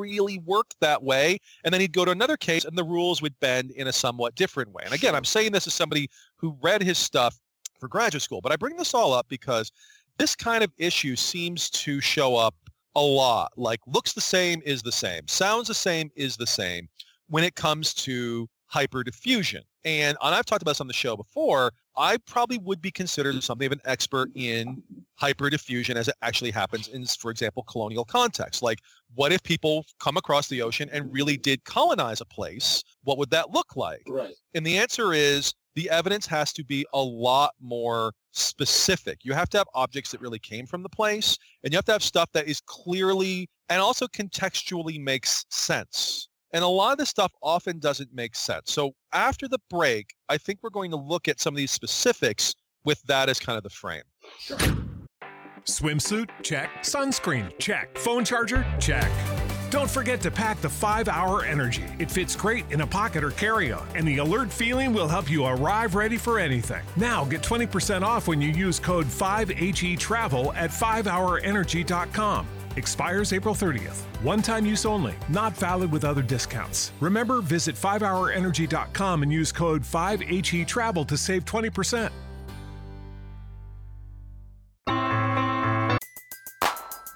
really 0.00 0.38
work 0.38 0.72
that 0.80 1.02
way. 1.02 1.38
And 1.64 1.72
then 1.72 1.80
he'd 1.80 1.92
go 1.92 2.04
to 2.04 2.10
another 2.10 2.36
case 2.36 2.64
and 2.64 2.76
the 2.76 2.84
rules 2.84 3.22
would 3.22 3.38
bend 3.40 3.70
in 3.72 3.86
a 3.86 3.92
somewhat 3.92 4.34
different 4.34 4.72
way. 4.72 4.82
And 4.84 4.94
again, 4.94 5.14
I'm 5.14 5.24
saying 5.24 5.52
this 5.52 5.66
as 5.66 5.74
somebody 5.74 6.08
who 6.36 6.56
read 6.62 6.82
his 6.82 6.98
stuff 6.98 7.38
for 7.78 7.88
graduate 7.88 8.22
school, 8.22 8.40
but 8.40 8.52
I 8.52 8.56
bring 8.56 8.76
this 8.76 8.94
all 8.94 9.12
up 9.12 9.26
because 9.28 9.70
this 10.18 10.34
kind 10.34 10.64
of 10.64 10.72
issue 10.76 11.16
seems 11.16 11.70
to 11.70 12.00
show 12.00 12.36
up 12.36 12.54
a 12.96 13.00
lot. 13.00 13.52
Like 13.56 13.80
looks 13.86 14.12
the 14.12 14.20
same 14.20 14.60
is 14.64 14.82
the 14.82 14.92
same, 14.92 15.28
sounds 15.28 15.68
the 15.68 15.74
same 15.74 16.10
is 16.16 16.36
the 16.36 16.46
same 16.46 16.88
when 17.28 17.44
it 17.44 17.54
comes 17.54 17.94
to 17.94 18.48
hyperdiffusion. 18.72 19.62
And, 19.84 20.16
and 20.20 20.34
I've 20.34 20.44
talked 20.44 20.62
about 20.62 20.72
this 20.72 20.80
on 20.80 20.86
the 20.88 20.92
show 20.92 21.16
before. 21.16 21.72
I 22.00 22.16
probably 22.16 22.56
would 22.56 22.80
be 22.80 22.90
considered 22.90 23.42
something 23.42 23.66
of 23.66 23.72
an 23.72 23.82
expert 23.84 24.30
in 24.34 24.82
hyperdiffusion 25.20 25.96
as 25.96 26.08
it 26.08 26.14
actually 26.22 26.50
happens 26.50 26.88
in, 26.88 27.04
for 27.04 27.30
example, 27.30 27.62
colonial 27.64 28.06
context. 28.06 28.62
Like, 28.62 28.78
what 29.14 29.32
if 29.32 29.42
people 29.42 29.84
come 29.98 30.16
across 30.16 30.48
the 30.48 30.62
ocean 30.62 30.88
and 30.90 31.12
really 31.12 31.36
did 31.36 31.62
colonize 31.64 32.22
a 32.22 32.24
place? 32.24 32.82
What 33.04 33.18
would 33.18 33.28
that 33.30 33.50
look 33.50 33.76
like? 33.76 34.02
Right. 34.08 34.32
And 34.54 34.64
the 34.66 34.78
answer 34.78 35.12
is 35.12 35.52
the 35.74 35.90
evidence 35.90 36.26
has 36.26 36.54
to 36.54 36.64
be 36.64 36.86
a 36.94 37.02
lot 37.02 37.52
more 37.60 38.14
specific. 38.32 39.18
You 39.22 39.34
have 39.34 39.50
to 39.50 39.58
have 39.58 39.68
objects 39.74 40.10
that 40.12 40.22
really 40.22 40.38
came 40.38 40.66
from 40.66 40.82
the 40.82 40.88
place, 40.88 41.36
and 41.62 41.72
you 41.72 41.76
have 41.76 41.84
to 41.84 41.92
have 41.92 42.02
stuff 42.02 42.30
that 42.32 42.48
is 42.48 42.62
clearly 42.62 43.46
and 43.68 43.78
also 43.82 44.06
contextually 44.06 44.98
makes 44.98 45.44
sense. 45.50 46.29
And 46.52 46.64
a 46.64 46.68
lot 46.68 46.92
of 46.92 46.98
this 46.98 47.08
stuff 47.08 47.32
often 47.42 47.78
doesn't 47.78 48.12
make 48.12 48.34
sense. 48.34 48.72
So 48.72 48.94
after 49.12 49.46
the 49.48 49.58
break, 49.70 50.14
I 50.28 50.36
think 50.36 50.60
we're 50.62 50.70
going 50.70 50.90
to 50.90 50.96
look 50.96 51.28
at 51.28 51.40
some 51.40 51.54
of 51.54 51.58
these 51.58 51.70
specifics 51.70 52.54
with 52.84 53.02
that 53.02 53.28
as 53.28 53.38
kind 53.38 53.56
of 53.56 53.62
the 53.62 53.70
frame. 53.70 54.02
Swimsuit? 55.64 56.28
Check. 56.42 56.70
Sunscreen? 56.82 57.56
Check. 57.58 57.96
Phone 57.98 58.24
charger? 58.24 58.66
Check. 58.80 59.10
Don't 59.70 59.88
forget 59.88 60.20
to 60.22 60.30
pack 60.32 60.60
the 60.60 60.68
5 60.68 61.06
Hour 61.06 61.44
Energy. 61.44 61.84
It 62.00 62.10
fits 62.10 62.34
great 62.34 62.64
in 62.72 62.80
a 62.80 62.86
pocket 62.86 63.22
or 63.22 63.30
carry 63.30 63.70
on, 63.70 63.86
and 63.94 64.06
the 64.06 64.18
alert 64.18 64.52
feeling 64.52 64.92
will 64.92 65.06
help 65.06 65.30
you 65.30 65.44
arrive 65.44 65.94
ready 65.94 66.16
for 66.16 66.40
anything. 66.40 66.82
Now 66.96 67.24
get 67.24 67.42
20% 67.42 68.02
off 68.02 68.26
when 68.26 68.40
you 68.40 68.48
use 68.48 68.80
code 68.80 69.06
5HE 69.06 69.96
Travel 69.98 70.52
at 70.54 70.70
5hourenergy.com. 70.70 72.46
Expires 72.76 73.32
April 73.32 73.54
30th. 73.54 74.02
One 74.22 74.42
time 74.42 74.64
use 74.64 74.86
only, 74.86 75.14
not 75.28 75.56
valid 75.56 75.90
with 75.90 76.04
other 76.04 76.22
discounts. 76.22 76.92
Remember, 77.00 77.40
visit 77.40 77.74
5hourenergy.com 77.74 79.22
and 79.22 79.32
use 79.32 79.52
code 79.52 79.82
5HE 79.82 80.66
Travel 80.66 81.04
to 81.04 81.16
save 81.16 81.44
20%. 81.44 82.10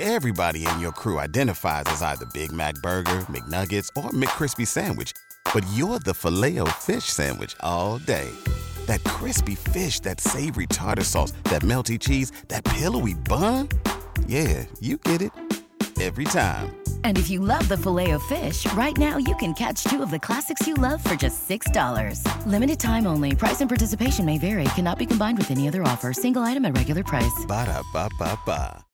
Everybody 0.01 0.67
in 0.67 0.81
your 0.81 0.93
crew 0.93 1.19
identifies 1.19 1.85
as 1.87 2.03
either 2.03 2.27
Big 2.35 2.53
Mac 2.53 2.75
Burger, 2.83 3.25
McNuggets, 3.31 3.89
or 3.97 4.11
McCrispy 4.11 4.67
Sandwich. 4.67 5.13
But 5.53 5.65
you're 5.73 5.99
the 6.01 6.15
Filet-O-Fish 6.15 7.05
Sandwich 7.05 7.57
all 7.61 7.99
day. 7.99 8.29
That 8.87 9.03
crispy 9.05 9.55
fish, 9.55 10.01
that 10.01 10.21
savory 10.21 10.67
tartar 10.67 11.05
sauce, 11.05 11.33
that 11.45 11.63
melty 11.63 11.99
cheese, 11.99 12.33
that 12.49 12.65
pillowy 12.65 13.15
bun. 13.15 13.69
Yeah, 14.27 14.65
you 14.81 14.97
get 14.99 15.23
it. 15.23 15.31
Every 16.01 16.25
time. 16.25 16.75
And 17.05 17.17
if 17.17 17.31
you 17.31 17.39
love 17.41 17.69
the 17.69 17.77
filet 17.77 18.11
of 18.11 18.23
fish, 18.25 18.71
right 18.73 18.97
now 18.99 19.17
you 19.17 19.37
can 19.37 19.55
catch 19.55 19.85
two 19.85 20.03
of 20.03 20.11
the 20.11 20.19
classics 20.19 20.67
you 20.67 20.75
love 20.75 21.05
for 21.05 21.15
just 21.15 21.49
$6. 21.49 22.47
Limited 22.47 22.81
time 22.81 23.07
only. 23.07 23.37
Price 23.37 23.61
and 23.61 23.71
participation 23.71 24.25
may 24.25 24.39
vary. 24.39 24.65
Cannot 24.75 24.99
be 24.99 25.07
combined 25.07 25.39
with 25.39 25.51
any 25.53 25.69
other 25.69 25.83
offer. 25.85 26.13
Single 26.13 26.43
item 26.43 26.65
at 26.65 26.77
regular 26.77 27.05
price. 27.05 27.45
Ba-da-ba-ba-ba. 27.47 28.85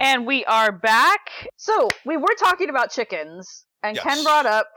And 0.00 0.26
we 0.26 0.44
are 0.44 0.70
back. 0.70 1.20
So 1.56 1.88
we 2.06 2.16
were 2.16 2.34
talking 2.38 2.68
about 2.70 2.92
chickens, 2.92 3.64
and 3.82 3.96
Yes. 3.96 4.04
Ken 4.04 4.22
brought 4.22 4.46
up. 4.46 4.68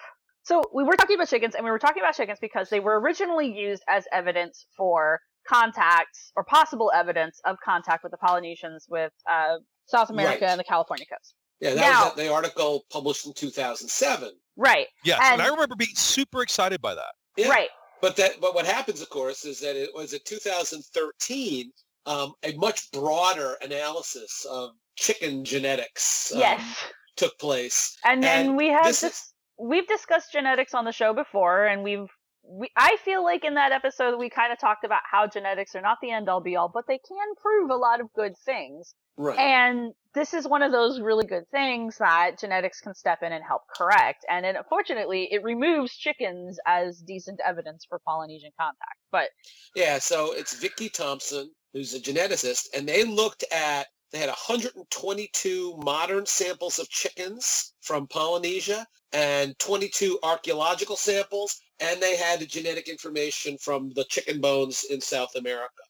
So 0.43 0.63
we 0.73 0.83
were 0.83 0.95
talking 0.95 1.15
about 1.15 1.27
chickens, 1.29 1.53
and 1.53 1.63
we 1.63 1.69
were 1.69 1.77
talking 1.79 2.01
about 2.01 2.15
chickens 2.15 2.39
because 2.41 2.69
they 2.69 2.79
were 2.79 2.99
originally 2.99 3.47
used 3.55 3.83
as 3.87 4.05
evidence 4.11 4.65
for 4.75 5.19
contacts 5.47 6.31
or 6.35 6.43
possible 6.43 6.91
evidence 6.95 7.39
of 7.45 7.57
contact 7.63 8.03
with 8.03 8.11
the 8.11 8.17
Polynesians 8.17 8.85
with 8.89 9.11
uh, 9.29 9.57
South 9.85 10.09
America 10.09 10.45
Right. 10.45 10.51
and 10.51 10.59
the 10.59 10.63
California 10.63 11.05
coast. 11.05 11.35
Yeah, 11.59 11.75
that 11.75 11.81
Now- 11.81 12.05
was 12.05 12.15
the 12.15 12.31
article 12.33 12.85
published 12.91 13.25
in 13.27 13.33
2007. 13.33 14.31
Right. 14.57 14.87
Yes, 15.03 15.19
and, 15.23 15.33
And- 15.33 15.41
I 15.41 15.47
remember 15.47 15.75
being 15.75 15.95
super 15.95 16.41
excited 16.41 16.81
by 16.81 16.95
that. 16.95 17.13
Yeah. 17.37 17.49
Right. 17.49 17.69
But 18.01 18.15
that, 18.15 18.41
but 18.41 18.55
what 18.55 18.65
happens, 18.65 18.99
of 19.01 19.09
course, 19.09 19.45
is 19.45 19.59
that 19.59 19.75
it 19.75 19.89
was 19.93 20.13
in 20.13 20.19
2013 20.25 21.71
um, 22.07 22.33
a 22.43 22.53
much 22.53 22.91
broader 22.91 23.57
analysis 23.61 24.45
of 24.49 24.71
chicken 24.95 25.45
genetics 25.45 26.31
um, 26.33 26.39
yes. 26.39 26.83
took 27.15 27.37
place. 27.37 27.95
And 28.03 28.23
then 28.23 28.47
and 28.47 28.57
we 28.57 28.69
have 28.69 28.85
this 28.85 29.01
this. 29.01 29.13
is- 29.13 29.33
We've 29.59 29.87
discussed 29.87 30.31
genetics 30.31 30.73
on 30.73 30.85
the 30.85 30.91
show 30.91 31.13
before, 31.13 31.65
and 31.67 31.83
we've. 31.83 32.07
We, 32.43 32.69
I 32.75 32.97
feel 33.03 33.23
like 33.23 33.45
in 33.45 33.55
that 33.55 33.71
episode 33.71 34.17
we 34.17 34.29
kind 34.29 34.51
of 34.51 34.59
talked 34.59 34.83
about 34.83 35.01
how 35.09 35.27
genetics 35.27 35.75
are 35.75 35.81
not 35.81 35.99
the 36.01 36.11
end 36.11 36.27
all 36.27 36.41
be 36.41 36.55
all, 36.55 36.69
but 36.73 36.85
they 36.87 36.99
can 36.99 37.35
prove 37.41 37.69
a 37.69 37.75
lot 37.75 38.01
of 38.01 38.11
good 38.13 38.35
things. 38.45 38.93
Right. 39.17 39.37
And 39.37 39.93
this 40.13 40.33
is 40.33 40.47
one 40.47 40.61
of 40.61 40.71
those 40.71 40.99
really 40.99 41.25
good 41.25 41.47
things 41.51 41.97
that 41.99 42.39
genetics 42.39 42.81
can 42.81 42.95
step 42.95 43.19
in 43.21 43.31
and 43.31 43.43
help 43.43 43.61
correct. 43.75 44.25
And 44.29 44.45
unfortunately, 44.45 45.29
it 45.31 45.43
removes 45.43 45.95
chickens 45.95 46.59
as 46.65 46.99
decent 46.99 47.39
evidence 47.45 47.85
for 47.87 47.99
Polynesian 47.99 48.51
contact. 48.59 48.97
But 49.11 49.29
Yeah, 49.75 49.99
so 49.99 50.33
it's 50.33 50.59
Vicki 50.59 50.89
Thomson, 50.89 51.51
who's 51.73 51.93
a 51.93 51.99
geneticist, 51.99 52.67
and 52.75 52.87
they 52.87 53.03
looked 53.03 53.43
at 53.51 53.87
they 54.11 54.19
had 54.19 54.27
122 54.27 55.77
modern 55.77 56.25
samples 56.25 56.79
of 56.79 56.89
chickens 56.89 57.73
from 57.81 58.07
Polynesia 58.07 58.85
and 59.13 59.57
22 59.59 60.19
archaeological 60.21 60.97
samples, 60.97 61.57
and 61.81 61.99
they 61.99 62.15
had 62.15 62.39
the 62.39 62.45
genetic 62.45 62.87
information 62.87 63.57
from 63.57 63.91
the 63.95 64.05
chicken 64.05 64.39
bones 64.39 64.85
in 64.89 65.01
South 65.01 65.35
America. 65.35 65.83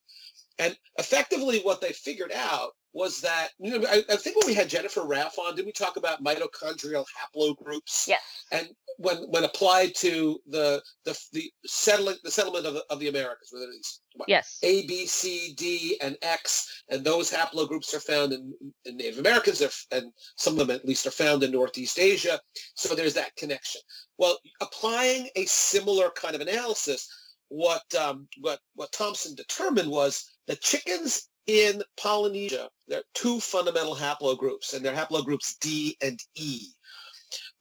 And 0.57 0.75
effectively 0.97 1.59
what 1.59 1.81
they 1.81 1.91
figured 1.91 2.31
out 2.33 2.71
was 2.93 3.21
that, 3.21 3.49
you 3.59 3.79
know, 3.79 3.87
I, 3.87 4.03
I 4.09 4.15
think 4.17 4.37
when 4.37 4.47
we 4.47 4.53
had 4.53 4.69
Jennifer 4.69 5.05
Raff 5.05 5.37
on, 5.39 5.55
did 5.55 5.65
we 5.65 5.71
talk 5.71 5.97
about 5.97 6.23
mitochondrial 6.23 7.05
haplogroups? 7.05 8.07
yes, 8.07 8.21
and 8.51 8.69
when 8.97 9.17
when 9.29 9.43
applied 9.43 9.95
to 9.95 10.39
the 10.47 10.81
the 11.05 11.17
the 11.31 11.51
settling 11.65 12.17
the 12.23 12.31
settlement 12.31 12.65
of 12.65 12.73
the, 12.73 12.83
of 12.89 12.99
the 12.99 13.07
Americas, 13.07 13.49
whether 13.51 13.67
it's 13.71 14.01
what, 14.15 14.27
yes, 14.27 14.59
A, 14.63 14.85
B, 14.87 15.05
C, 15.05 15.53
D, 15.55 15.97
and 16.01 16.17
X, 16.21 16.83
and 16.89 17.03
those 17.03 17.31
haplogroups 17.31 17.93
are 17.93 17.99
found 17.99 18.33
in, 18.33 18.53
in 18.85 18.97
Native 18.97 19.19
Americans, 19.19 19.61
and 19.91 20.11
some 20.35 20.59
of 20.59 20.67
them 20.67 20.75
at 20.75 20.85
least 20.85 21.07
are 21.07 21.11
found 21.11 21.43
in 21.43 21.51
Northeast 21.51 21.97
Asia. 21.97 22.39
So 22.75 22.93
there's 22.93 23.13
that 23.13 23.35
connection. 23.37 23.81
Well, 24.17 24.37
applying 24.61 25.29
a 25.35 25.45
similar 25.45 26.09
kind 26.11 26.35
of 26.35 26.41
analysis, 26.41 27.07
what 27.47 27.83
um, 27.95 28.27
what 28.39 28.59
what 28.75 28.91
Thomson 28.91 29.35
determined 29.35 29.89
was 29.89 30.25
that 30.47 30.61
chickens 30.61 31.29
in 31.51 31.83
Polynesia, 31.97 32.69
there 32.87 32.99
are 32.99 33.13
two 33.13 33.39
fundamental 33.39 33.95
haplogroups, 33.95 34.73
and 34.73 34.83
they're 34.83 34.95
haplogroups 34.95 35.57
D 35.59 35.97
and 36.01 36.19
E. 36.35 36.67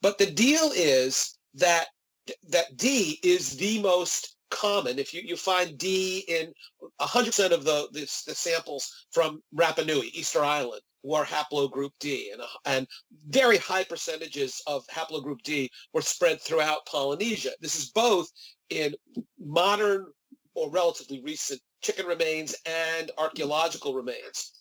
But 0.01 0.17
the 0.17 0.31
deal 0.31 0.71
is 0.75 1.37
that 1.55 1.87
that 2.49 2.77
D 2.77 3.19
is 3.23 3.57
the 3.57 3.81
most 3.81 4.35
common. 4.49 4.99
If 4.99 5.13
you, 5.13 5.21
you 5.21 5.35
find 5.35 5.77
D 5.77 6.23
in 6.27 6.53
100% 6.99 7.51
of 7.51 7.63
the, 7.63 7.87
the, 7.91 8.01
the 8.27 8.35
samples 8.35 9.05
from 9.11 9.41
Rapa 9.55 9.85
Nui, 9.85 10.07
Easter 10.07 10.43
Island, 10.43 10.81
were 11.03 11.23
haplogroup 11.23 11.91
D, 11.99 12.31
and, 12.31 12.41
and 12.65 12.87
very 13.27 13.57
high 13.57 13.83
percentages 13.83 14.61
of 14.67 14.85
haplogroup 14.87 15.41
D 15.41 15.69
were 15.93 16.01
spread 16.01 16.39
throughout 16.41 16.85
Polynesia. 16.85 17.51
This 17.59 17.75
is 17.75 17.89
both 17.89 18.29
in 18.69 18.93
modern 19.39 20.05
or 20.53 20.69
relatively 20.69 21.21
recent 21.21 21.59
chicken 21.81 22.05
remains 22.05 22.55
and 22.65 23.11
archaeological 23.17 23.93
remains. 23.93 24.53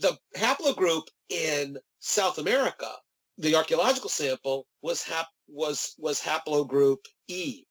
The 0.00 0.18
haplogroup 0.36 1.04
in 1.28 1.78
South 2.00 2.38
America, 2.38 2.90
the 3.38 3.54
archaeological 3.54 4.10
sample 4.10 4.66
was 4.82 5.02
hap- 5.02 5.28
was 5.48 5.94
was 5.98 6.20
haplogroup 6.20 6.98
E, 7.28 7.64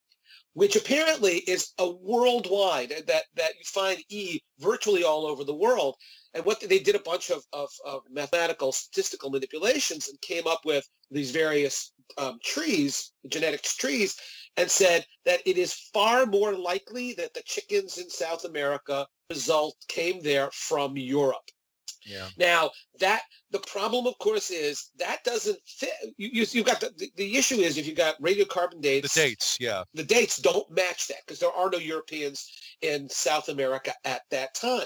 which 0.54 0.76
apparently 0.76 1.38
is 1.38 1.74
a 1.78 1.90
worldwide 1.90 2.90
that 3.08 3.26
that 3.36 3.56
you 3.58 3.64
find 3.66 4.04
E 4.10 4.40
virtually 4.60 5.04
all 5.04 5.26
over 5.26 5.44
the 5.44 5.56
world. 5.56 5.96
And 6.38 6.46
what 6.46 6.60
they 6.62 6.78
did 6.78 6.94
a 6.94 7.00
bunch 7.00 7.32
of, 7.32 7.44
of, 7.52 7.72
of 7.84 8.04
mathematical 8.12 8.72
statistical 8.72 9.32
manipulations 9.32 10.08
and 10.08 10.22
came 10.22 10.46
up 10.46 10.66
with 10.66 10.88
these 11.10 11.32
various 11.32 11.94
um, 12.20 12.38
trees, 12.44 13.12
genetic 13.28 13.64
trees, 13.64 14.16
and 14.56 14.70
said 14.70 15.04
that 15.26 15.42
it 15.48 15.58
is 15.58 15.74
far 15.74 16.28
more 16.28 16.54
likely 16.54 17.14
that 17.14 17.34
the 17.34 17.42
chickens 17.44 17.98
in 17.98 18.08
South 18.08 18.46
America 18.46 19.08
result 19.32 19.76
came 19.88 20.22
there 20.22 20.52
from 20.54 20.96
Europe. 20.96 21.50
Yeah. 22.06 22.28
Now 22.38 22.70
that 23.00 23.24
the 23.50 23.60
problem, 23.60 24.06
of 24.06 24.16
course, 24.20 24.52
is 24.52 24.92
that 25.00 25.24
doesn't 25.24 25.58
fit. 25.66 25.90
You, 26.18 26.30
you, 26.32 26.46
you've 26.52 26.68
got 26.68 26.80
the, 26.80 26.94
the, 26.98 27.12
the 27.16 27.36
issue 27.36 27.56
is 27.56 27.80
if 27.80 27.88
you've 27.88 27.98
got 27.98 28.22
radiocarbon 28.22 28.80
dates. 28.80 29.16
The 29.16 29.22
dates, 29.22 29.58
yeah. 29.60 29.84
the 29.96 30.04
dates 30.04 30.38
don't 30.38 30.70
match 30.70 31.08
that 31.08 31.18
because 31.26 31.40
there 31.40 31.52
are 31.52 31.70
no 31.72 31.80
Europeans 31.80 32.48
in 32.84 33.10
South 33.10 33.50
America 33.50 33.92
at 34.06 34.22
that 34.30 34.54
time. 34.54 34.86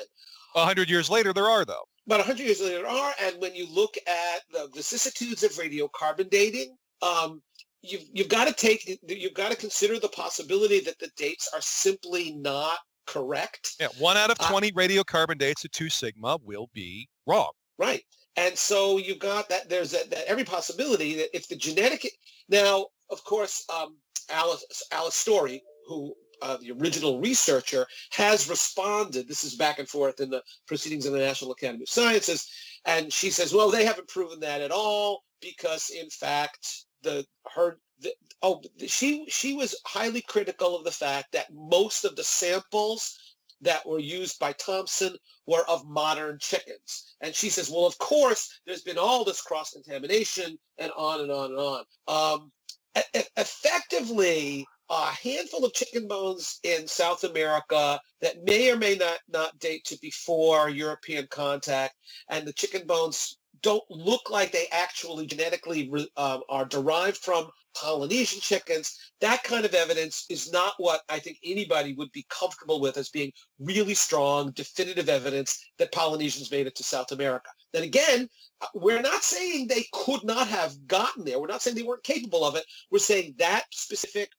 A 0.56 0.66
hundred 0.66 0.90
years 0.90 1.10
later, 1.10 1.34
there 1.34 1.50
are 1.50 1.66
though. 1.66 1.84
But 2.08 2.18
100 2.18 2.44
years 2.44 2.62
later 2.62 2.80
there 2.80 2.88
are, 2.88 3.14
and 3.22 3.40
when 3.40 3.54
you 3.54 3.68
look 3.72 3.96
at 4.08 4.42
the 4.52 4.70
vicissitudes 4.74 5.44
of 5.44 5.52
radiocarbon 5.52 6.30
dating, 6.30 6.76
um, 7.02 7.42
you've, 7.82 8.04
you've 8.12 8.28
got 8.28 8.48
to 8.48 8.54
take, 8.54 9.00
you've 9.08 9.34
got 9.34 9.52
to 9.52 9.58
consider 9.58 10.00
the 10.00 10.10
possibility 10.10 10.80
that 10.82 10.98
the 11.00 11.12
dates 11.16 11.50
are 11.54 11.62
simply 11.62 12.34
not 12.34 12.80
correct. 13.06 13.76
Yeah, 13.80 13.88
one 14.00 14.18
out 14.18 14.32
of 14.32 14.38
Uh, 14.40 14.50
20 14.50 14.72
radiocarbon 14.72 15.38
dates 15.38 15.64
at 15.64 15.72
2 15.72 15.90
sigma 15.90 16.38
will 16.44 16.70
be 16.74 17.08
wrong. 17.28 17.52
Right. 17.78 18.04
And 18.36 18.58
so 18.58 18.98
you've 18.98 19.20
got 19.20 19.50
that 19.50 19.70
there's 19.70 19.92
that, 19.92 20.10
that 20.10 20.26
every 20.26 20.44
possibility 20.44 21.16
that 21.18 21.36
if 21.36 21.48
the 21.48 21.56
genetic 21.56 22.10
now, 22.50 22.88
of 23.10 23.24
course, 23.24 23.64
um, 23.74 23.98
Alice 24.30 24.66
Alice 24.92 25.16
Storey, 25.16 25.62
who 25.88 26.16
uh, 26.42 26.58
the 26.58 26.72
original 26.72 27.20
researcher, 27.20 27.86
has 28.12 28.50
responded. 28.50 29.28
This 29.28 29.44
is 29.44 29.56
back 29.56 29.80
and 29.80 29.88
forth 29.88 30.20
in 30.20 30.30
the 30.30 30.44
proceedings 30.68 31.06
of 31.06 31.14
the 31.14 31.20
National 31.20 31.52
Academy 31.52 31.84
of 31.84 31.90
Sciences, 31.90 32.48
and 32.86 33.12
she 33.12 33.30
says, 33.30 33.54
well, 33.54 33.70
they 33.70 33.86
haven't 33.86 34.08
proven 34.08 34.40
that 34.42 34.62
at 34.62 34.72
all 34.72 35.24
because, 35.42 35.90
in 35.90 36.10
fact, 36.10 36.86
the 37.04 37.26
her 37.56 37.78
the, 38.00 38.14
oh 38.42 38.62
she 38.88 39.26
she 39.28 39.54
was 39.54 39.76
highly 39.86 40.22
critical 40.22 40.76
of 40.78 40.84
the 40.84 40.92
fact 40.92 41.32
that 41.32 41.54
most 41.54 42.06
of 42.06 42.16
the 42.16 42.24
samples 42.24 43.18
that 43.62 43.88
were 43.88 44.00
used 44.00 44.40
by 44.40 44.54
Thomson 44.54 45.16
were 45.46 45.64
of 45.70 45.88
modern 45.88 46.38
chickens. 46.40 47.16
And 47.22 47.34
she 47.34 47.50
says, 47.50 47.70
well, 47.70 47.86
of 47.86 47.98
course, 48.00 48.60
there's 48.66 48.82
been 48.82 48.98
all 48.98 49.24
this 49.24 49.42
cross-contamination 49.42 50.58
and 50.80 50.92
on 50.98 51.22
and 51.22 51.32
on 51.32 51.52
and 51.52 51.60
on. 51.60 51.84
Um, 52.08 52.52
e- 52.98 53.22
effectively, 53.38 54.66
a 54.92 55.06
handful 55.06 55.64
of 55.64 55.74
chicken 55.74 56.06
bones 56.06 56.60
in 56.64 56.86
South 56.86 57.24
America 57.24 58.00
that 58.20 58.44
may 58.44 58.70
or 58.70 58.76
may 58.76 58.96
not, 58.96 59.20
not 59.32 59.58
date 59.60 59.86
to 59.86 59.98
before 60.02 60.70
European 60.70 61.26
contact, 61.32 61.96
and 62.30 62.46
the 62.46 62.52
chicken 62.52 62.86
bones 62.86 63.38
don't 63.62 63.84
look 63.90 64.30
like 64.30 64.52
they 64.52 64.68
actually 64.72 65.26
genetically 65.26 65.90
um, 66.18 66.42
are 66.50 66.66
derived 66.66 67.18
from 67.18 67.48
Polynesian 67.74 68.42
chickens. 68.42 68.98
That 69.22 69.44
kind 69.44 69.64
of 69.64 69.74
evidence 69.74 70.26
is 70.30 70.52
not 70.52 70.74
what 70.78 71.02
I 71.08 71.20
think 71.20 71.38
anybody 71.42 71.94
would 71.94 72.12
be 72.12 72.26
comfortable 72.30 72.82
with 72.82 72.98
as 72.98 73.08
being 73.08 73.32
really 73.60 73.94
strong, 73.94 74.52
definitive 74.52 75.08
evidence 75.08 75.58
that 75.78 75.94
Polynesians 75.94 76.52
made 76.52 76.68
it 76.68 76.76
to 76.76 76.84
South 76.84 77.14
America. 77.14 77.50
Then 77.72 77.84
again, 77.84 78.28
uh, 78.60 78.68
we're 78.74 79.02
not 79.02 79.24
saying 79.24 79.68
they 79.68 79.86
could 79.94 80.26
not 80.26 80.48
have 80.50 80.76
gotten 80.86 81.24
there. 81.24 81.40
We're 81.40 81.48
not 81.48 81.62
saying 81.62 81.78
they 81.78 81.84
weren't 81.84 82.04
capable 82.04 82.44
of 82.44 82.56
it. 82.56 82.66
We're 82.90 83.00
saying 83.00 83.36
that 83.38 83.64
specific 83.72 84.30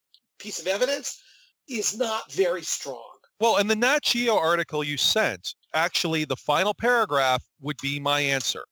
piece 0.43 0.61
of 0.61 0.67
evidence 0.67 1.23
is 1.69 1.97
not 1.97 2.31
very 2.33 2.63
strong. 2.63 3.13
Well, 3.41 3.57
in 3.57 3.67
the 3.67 3.77
Nat 3.77 4.03
Geo 4.03 4.37
article 4.37 4.85
you 4.85 4.97
sent, 4.97 5.55
actually 5.75 6.25
the 6.25 6.37
final 6.37 6.75
paragraph 6.75 7.43
would 7.61 7.77
be 7.83 7.99
my 7.99 8.21
answer. 8.21 8.65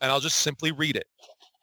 And 0.00 0.10
I'll 0.10 0.20
just 0.20 0.38
simply 0.38 0.72
read 0.72 0.96
it. 0.96 1.06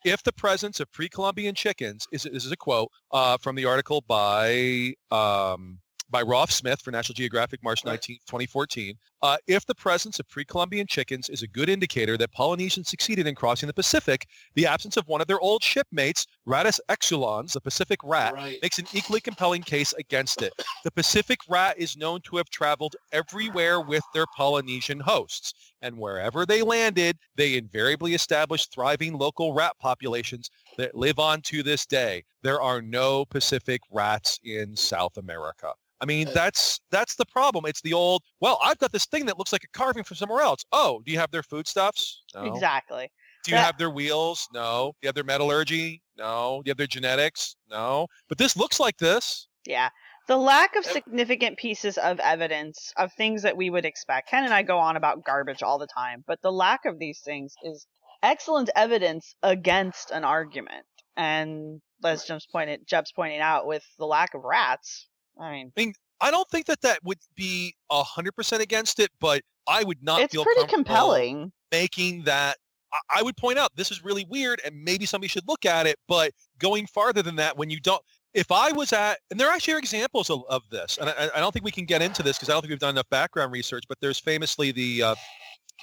If 0.05 0.23
the 0.23 0.33
presence 0.33 0.79
of 0.79 0.91
pre-Columbian 0.91 1.55
chickens 1.55 2.05
is 2.11 2.23
this 2.23 2.45
is 2.45 2.51
a 2.51 2.57
quote 2.57 2.89
uh, 3.11 3.37
from 3.37 3.55
the 3.55 3.65
article 3.65 4.03
by 4.07 4.93
um, 5.11 5.79
by 6.09 6.21
Roff 6.21 6.51
Smith 6.51 6.81
for 6.81 6.91
National 6.91 7.15
Geographic, 7.15 7.63
March 7.63 7.81
Right. 7.85 7.93
19, 7.93 8.17
2014. 8.27 8.95
Uh, 9.23 9.37
if 9.47 9.65
the 9.65 9.73
presence 9.73 10.19
of 10.19 10.27
pre-Columbian 10.27 10.85
chickens 10.85 11.29
is 11.29 11.43
a 11.43 11.47
good 11.47 11.69
indicator 11.69 12.17
that 12.17 12.33
Polynesians 12.33 12.89
succeeded 12.89 13.25
in 13.25 13.33
crossing 13.35 13.67
the 13.67 13.73
Pacific, 13.73 14.27
the 14.55 14.67
absence 14.67 14.97
of 14.97 15.07
one 15.07 15.21
of 15.21 15.27
their 15.27 15.39
old 15.39 15.63
shipmates, 15.63 16.27
Rattus 16.45 16.81
exulans, 16.89 17.53
the 17.53 17.61
Pacific 17.61 17.99
rat, 18.03 18.33
Right. 18.33 18.59
makes 18.61 18.79
an 18.79 18.87
equally 18.91 19.21
compelling 19.21 19.61
case 19.61 19.93
against 19.93 20.41
it. 20.41 20.51
The 20.83 20.91
Pacific 20.91 21.39
rat 21.47 21.77
is 21.77 21.95
known 21.95 22.19
to 22.25 22.35
have 22.35 22.49
traveled 22.49 22.97
everywhere 23.13 23.79
with 23.79 24.03
their 24.13 24.25
Polynesian 24.35 24.99
hosts, 24.99 25.53
and 25.81 25.97
wherever 25.97 26.45
they 26.45 26.61
landed, 26.61 27.17
they 27.37 27.55
invariably 27.55 28.15
established 28.15 28.73
thriving 28.73 29.13
local 29.13 29.53
rat 29.53 29.77
populations 29.79 30.49
that 30.77 30.95
live 30.95 31.17
on 31.17 31.41
to 31.43 31.63
this 31.63 31.85
day. 31.85 32.25
There 32.41 32.61
are 32.61 32.81
no 32.81 33.23
Pacific 33.23 33.79
rats 33.89 34.37
in 34.43 34.75
South 34.75 35.15
America. 35.15 35.71
I 36.03 36.05
mean, 36.05 36.27
that's 36.33 36.81
that's 36.91 37.15
the 37.15 37.25
problem. 37.25 37.65
It's 37.65 37.79
the 37.81 37.93
old, 37.93 38.23
well, 38.41 38.59
I've 38.61 38.77
got 38.77 38.91
this 38.91 39.05
thing 39.13 39.25
that 39.27 39.37
looks 39.37 39.51
like 39.53 39.63
a 39.63 39.77
carving 39.77 40.03
from 40.03 40.17
somewhere 40.17 40.41
else. 40.41 40.63
Oh, 40.71 41.01
do 41.05 41.11
you 41.11 41.19
have 41.19 41.31
their 41.31 41.43
foodstuffs? 41.43 42.23
No. 42.35 42.43
exactly. 42.43 43.09
Do 43.43 43.51
you 43.51 43.57
That- 43.57 43.65
have 43.65 43.77
their 43.77 43.89
wheels? 43.89 44.47
No. 44.53 44.93
Do 45.01 45.05
you 45.05 45.07
have 45.07 45.15
their 45.15 45.23
metallurgy? 45.23 46.01
No. 46.17 46.61
Do 46.63 46.69
you 46.69 46.71
have 46.71 46.77
their 46.77 46.87
genetics? 46.87 47.55
No. 47.69 48.07
But 48.29 48.37
this 48.37 48.55
looks 48.57 48.79
like 48.79 48.97
this. 48.97 49.47
Yeah. 49.65 49.89
The 50.27 50.37
lack 50.37 50.75
of 50.77 50.85
significant 50.85 51.57
pieces 51.57 51.97
of 51.97 52.19
evidence 52.21 52.93
of 52.95 53.11
things 53.13 53.41
that 53.41 53.57
we 53.57 53.69
would 53.69 53.85
expect. 53.85 54.29
Ken 54.29 54.45
and 54.45 54.53
I 54.53 54.63
go 54.63 54.79
on 54.79 54.95
about 54.95 55.25
garbage 55.25 55.61
all 55.61 55.77
the 55.77 55.87
time, 55.87 56.23
but 56.25 56.41
the 56.41 56.51
lack 56.51 56.85
of 56.85 56.97
these 56.97 57.19
things 57.19 57.53
is 57.63 57.85
excellent 58.21 58.69
evidence 58.75 59.35
against 59.43 60.11
an 60.11 60.23
argument. 60.23 60.85
And 61.17 61.81
as 62.05 62.23
Jeb's 62.23 62.47
pointed, 62.47 62.87
Jeb's 62.87 63.11
pointing 63.11 63.41
out, 63.41 63.67
with 63.67 63.83
the 63.99 64.05
lack 64.05 64.33
of 64.33 64.43
rats, 64.45 65.07
I 65.39 65.51
mean, 65.51 65.71
I 65.75 65.79
mean, 65.81 65.93
I 66.21 66.31
don't 66.31 66.49
think 66.49 66.65
that 66.67 66.81
that 66.81 66.99
would 67.03 67.19
be 67.35 67.75
a 67.89 68.03
hundred 68.03 68.33
percent 68.33 68.61
against 68.61 68.99
it, 68.99 69.09
but 69.19 69.41
I 69.67 69.83
would 69.83 70.01
not 70.03 70.21
it's 70.21 70.33
feel 70.33 70.43
pretty 70.43 70.67
compelling. 70.67 71.51
making 71.71 72.23
that. 72.23 72.57
I- 72.93 73.19
I 73.19 73.21
would 73.23 73.35
point 73.37 73.57
out 73.57 73.71
this 73.75 73.91
is 73.91 74.03
really 74.03 74.25
weird, 74.29 74.61
and 74.63 74.83
maybe 74.83 75.05
somebody 75.05 75.27
should 75.27 75.47
look 75.47 75.65
at 75.65 75.87
it. 75.87 75.97
But 76.07 76.31
going 76.59 76.85
farther 76.87 77.21
than 77.23 77.35
that, 77.37 77.57
when 77.57 77.69
you 77.69 77.79
don't, 77.79 78.01
if 78.33 78.51
I 78.51 78.71
was 78.71 78.93
at, 78.93 79.19
and 79.31 79.39
there 79.39 79.49
actually 79.49 79.73
are 79.75 79.79
examples 79.79 80.29
of, 80.29 80.43
of 80.49 80.61
this, 80.69 80.97
and 80.99 81.09
I, 81.09 81.29
I 81.35 81.39
don't 81.39 81.51
think 81.51 81.65
we 81.65 81.71
can 81.71 81.85
get 81.85 82.01
into 82.01 82.21
this 82.23 82.37
because 82.37 82.49
I 82.49 82.53
don't 82.53 82.61
think 82.61 82.69
we've 82.69 82.79
done 82.79 82.91
enough 82.91 83.09
background 83.09 83.51
research. 83.51 83.83
But 83.89 83.99
there's 83.99 84.19
famously 84.19 84.71
the 84.71 85.01
uh, 85.03 85.15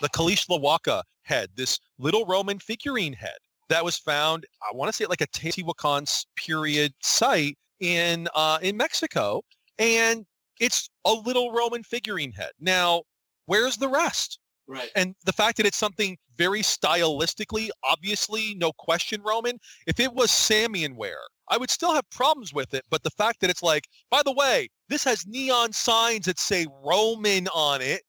the 0.01 0.09
Calixtlahuaca 0.11 1.03
head, 1.23 1.49
this 1.57 1.79
little 1.99 2.25
Roman 2.27 2.59
figurine 2.59 3.13
head 3.13 3.37
that 3.69 3.85
was 3.85 3.97
found. 3.99 4.47
I 4.63 4.75
want 4.77 4.89
to 4.91 4.97
say 4.97 5.07
like 5.07 5.21
a 5.21 5.27
Teotihuacan 5.29 6.25
period 6.37 6.93
site 7.03 7.57
in 7.81 8.29
uh, 8.35 8.59
in 8.63 8.77
Mexico, 8.77 9.43
and 9.81 10.25
it's 10.61 10.91
a 11.05 11.13
little 11.13 11.51
Roman 11.53 11.83
figurine 11.83 12.33
head. 12.33 12.53
Now, 12.61 13.03
where's 13.47 13.79
the 13.79 13.89
rest? 13.89 14.39
Right. 14.69 14.91
And 14.95 15.17
the 15.25 15.33
fact 15.33 15.57
that 15.57 15.67
it's 15.67 15.79
something 15.79 16.17
very 16.37 16.61
stylistically, 16.63 17.71
obviously, 17.83 18.55
no 18.55 18.71
question, 18.79 19.21
Roman. 19.23 19.59
If 19.89 19.99
it 19.99 20.15
was 20.15 20.31
Samian 20.31 20.95
ware, 20.95 21.23
I 21.49 21.57
would 21.57 21.71
still 21.71 21.93
have 21.93 22.09
problems 22.11 22.55
with 22.55 22.73
it. 22.75 22.85
But 22.89 23.03
the 23.03 23.11
fact 23.11 23.41
that 23.41 23.51
it's 23.51 23.63
like, 23.65 23.89
by 24.11 24.23
the 24.25 24.33
way, 24.33 24.69
this 24.89 25.03
has 25.05 25.27
neon 25.27 25.73
signs 25.73 26.27
that 26.27 26.39
say 26.39 26.67
Roman 26.85 27.49
on 27.49 27.81
it 27.83 28.03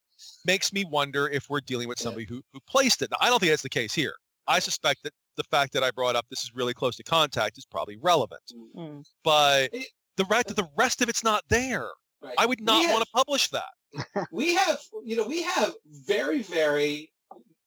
makes 0.45 0.71
me 0.71 0.85
wonder 0.85 1.27
if 1.29 1.49
we're 1.49 1.61
dealing 1.61 1.87
with 1.87 1.97
somebody 1.99 2.25
who, 2.25 2.41
who 2.53 2.59
placed 2.67 3.01
it. 3.01 3.09
Now, 3.09 3.17
I 3.21 3.29
don't 3.29 3.39
think 3.39 3.51
that's 3.51 3.63
the 3.63 3.69
case 3.69 3.93
here. 3.93 4.13
I 4.47 4.59
suspect 4.59 5.01
that 5.03 5.13
the 5.37 5.43
fact 5.43 5.73
that 5.73 5.83
I 5.83 5.89
brought 5.91 6.15
up 6.15 6.25
this 6.29 6.43
is 6.43 6.51
really 6.53 6.73
close 6.73 6.95
to 6.97 7.03
contact 7.03 7.57
is 7.57 7.65
probably 7.65 7.97
relevant. 7.97 8.41
Mm. 8.75 9.03
But 9.23 9.73
It- 9.73 9.87
the 10.17 10.25
that 10.25 10.55
the 10.55 10.69
rest 10.77 11.01
of 11.01 11.09
it's 11.09 11.23
not 11.23 11.43
there, 11.49 11.89
Right. 12.21 12.35
I 12.37 12.45
would 12.45 12.61
not 12.61 12.83
have- 12.83 12.91
want 12.93 13.03
to 13.03 13.11
publish 13.11 13.49
that. 13.49 13.71
we 14.31 14.55
have 14.55 14.79
you 15.03 15.17
know 15.17 15.27
we 15.27 15.41
have 15.41 15.73
very 15.87 16.43
very 16.43 17.11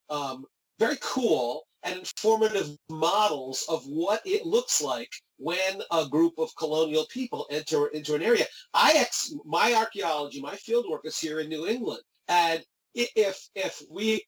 um, 0.08 0.46
very 0.78 0.96
cool 1.00 1.66
and 1.82 1.98
informative 1.98 2.70
models 2.88 3.66
of 3.68 3.84
what 3.84 4.22
it 4.24 4.46
looks 4.46 4.80
like 4.80 5.10
when 5.36 5.82
a 5.90 6.06
group 6.08 6.32
of 6.38 6.54
colonial 6.56 7.04
people 7.10 7.46
enter 7.50 7.88
into 7.88 8.14
an 8.14 8.22
area 8.22 8.46
i 8.72 8.92
ex 8.92 9.34
my 9.44 9.74
archaeology 9.74 10.40
my 10.40 10.54
field 10.56 10.86
work 10.88 11.02
is 11.04 11.18
here 11.18 11.40
in 11.40 11.48
new 11.48 11.66
england 11.66 12.00
and 12.28 12.64
if 12.94 13.48
if 13.54 13.82
we 13.90 14.24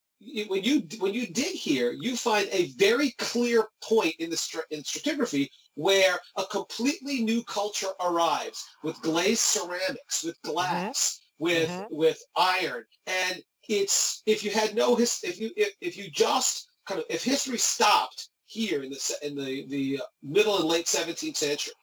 when 0.49 0.63
you 0.65 0.83
when 0.99 1.15
you 1.15 1.27
dig 1.29 1.55
here 1.55 1.93
you 1.93 2.17
find 2.17 2.49
a 2.51 2.67
very 2.77 3.13
clear 3.19 3.65
point 3.83 4.15
in 4.19 4.29
the 4.31 4.63
in 4.71 4.83
stratigraphy 4.83 5.49
where 5.77 6.19
a 6.37 6.45
completely 6.47 7.23
new 7.23 7.43
culture 7.45 7.93
arrives 8.01 8.65
with 8.83 9.01
glazed 9.03 9.41
ceramics 9.43 10.25
with 10.25 10.41
glass 10.43 11.21
with 11.39 11.69
Mhm. 11.69 11.91
with 11.91 12.23
iron 12.37 12.85
and 13.07 13.43
it's 13.69 14.23
if 14.27 14.43
you 14.43 14.51
had 14.51 14.75
no 14.75 14.97
his 14.97 15.21
if 15.23 15.39
you 15.41 15.51
if, 15.57 15.75
if 15.81 15.97
you 15.97 16.11
just 16.11 16.69
kind 16.87 16.99
of 17.01 17.07
if 17.11 17.23
history 17.25 17.59
stopped 17.59 18.31
here 18.47 18.83
in 18.83 18.91
the 18.91 19.19
in 19.23 19.37
the 19.37 19.67
the 19.69 20.01
uh, 20.01 20.07
middle 20.23 20.57
and 20.59 20.65
late 20.67 20.87
17th 20.87 21.37
century 21.37 21.75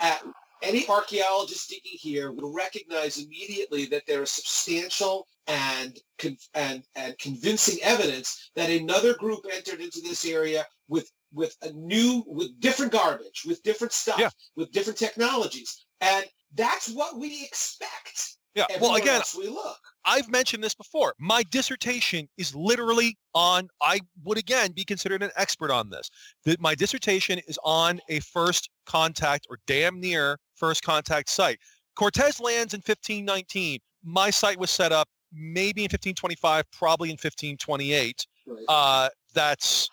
at 0.00 0.22
any 0.62 0.88
archaeologist 0.88 1.68
digging 1.70 1.98
here 1.98 2.32
would 2.32 2.54
recognize 2.54 3.18
immediately 3.18 3.86
that 3.86 4.04
there 4.06 4.22
is 4.22 4.30
substantial 4.30 5.28
and 5.46 5.98
con- 6.18 6.36
and 6.54 6.82
and 6.96 7.18
convincing 7.18 7.78
evidence 7.82 8.50
that 8.56 8.70
another 8.70 9.14
group 9.14 9.44
entered 9.52 9.80
into 9.80 10.00
this 10.00 10.24
area 10.24 10.66
with 10.88 11.10
with 11.32 11.56
a 11.62 11.72
new 11.72 12.24
with 12.26 12.58
different 12.60 12.92
garbage 12.92 13.44
with 13.46 13.62
different 13.62 13.92
stuff 13.92 14.18
Yeah. 14.18 14.30
with 14.56 14.72
different 14.72 14.98
technologies 14.98 15.86
and 16.00 16.24
that's 16.54 16.88
what 16.88 17.18
we 17.18 17.44
expect 17.44 18.36
Yeah. 18.54 18.66
Well, 18.80 18.96
again, 18.96 19.22
we 19.36 19.48
look 19.48 19.76
I've 20.04 20.30
mentioned 20.30 20.64
this 20.64 20.74
before. 20.74 21.14
My 21.18 21.42
dissertation 21.50 22.28
is 22.38 22.54
literally 22.54 23.18
on, 23.34 23.68
I 23.82 24.00
would 24.24 24.38
again 24.38 24.72
be 24.72 24.82
considered 24.84 25.22
an 25.22 25.30
expert 25.36 25.70
on 25.70 25.90
this. 25.90 26.08
That 26.46 26.60
my 26.60 26.74
dissertation 26.74 27.38
is 27.46 27.58
on 27.62 28.00
a 28.08 28.20
first 28.20 28.70
contact 28.86 29.46
or 29.50 29.58
damn 29.66 30.00
near 30.00 30.38
first 30.54 30.82
contact 30.82 31.28
site. 31.28 31.58
Cortez 31.94 32.40
lands 32.40 32.72
in 32.72 32.78
1519. 32.78 33.80
My 34.02 34.30
site 34.30 34.58
was 34.58 34.70
set 34.70 34.92
up 34.92 35.08
maybe 35.30 35.82
in 35.82 35.90
1525, 35.90 36.64
probably 36.70 37.10
in 37.10 37.14
1528. 37.14 38.26
Right. 38.46 38.64
Uh, 38.66 39.08
that's 39.34 39.90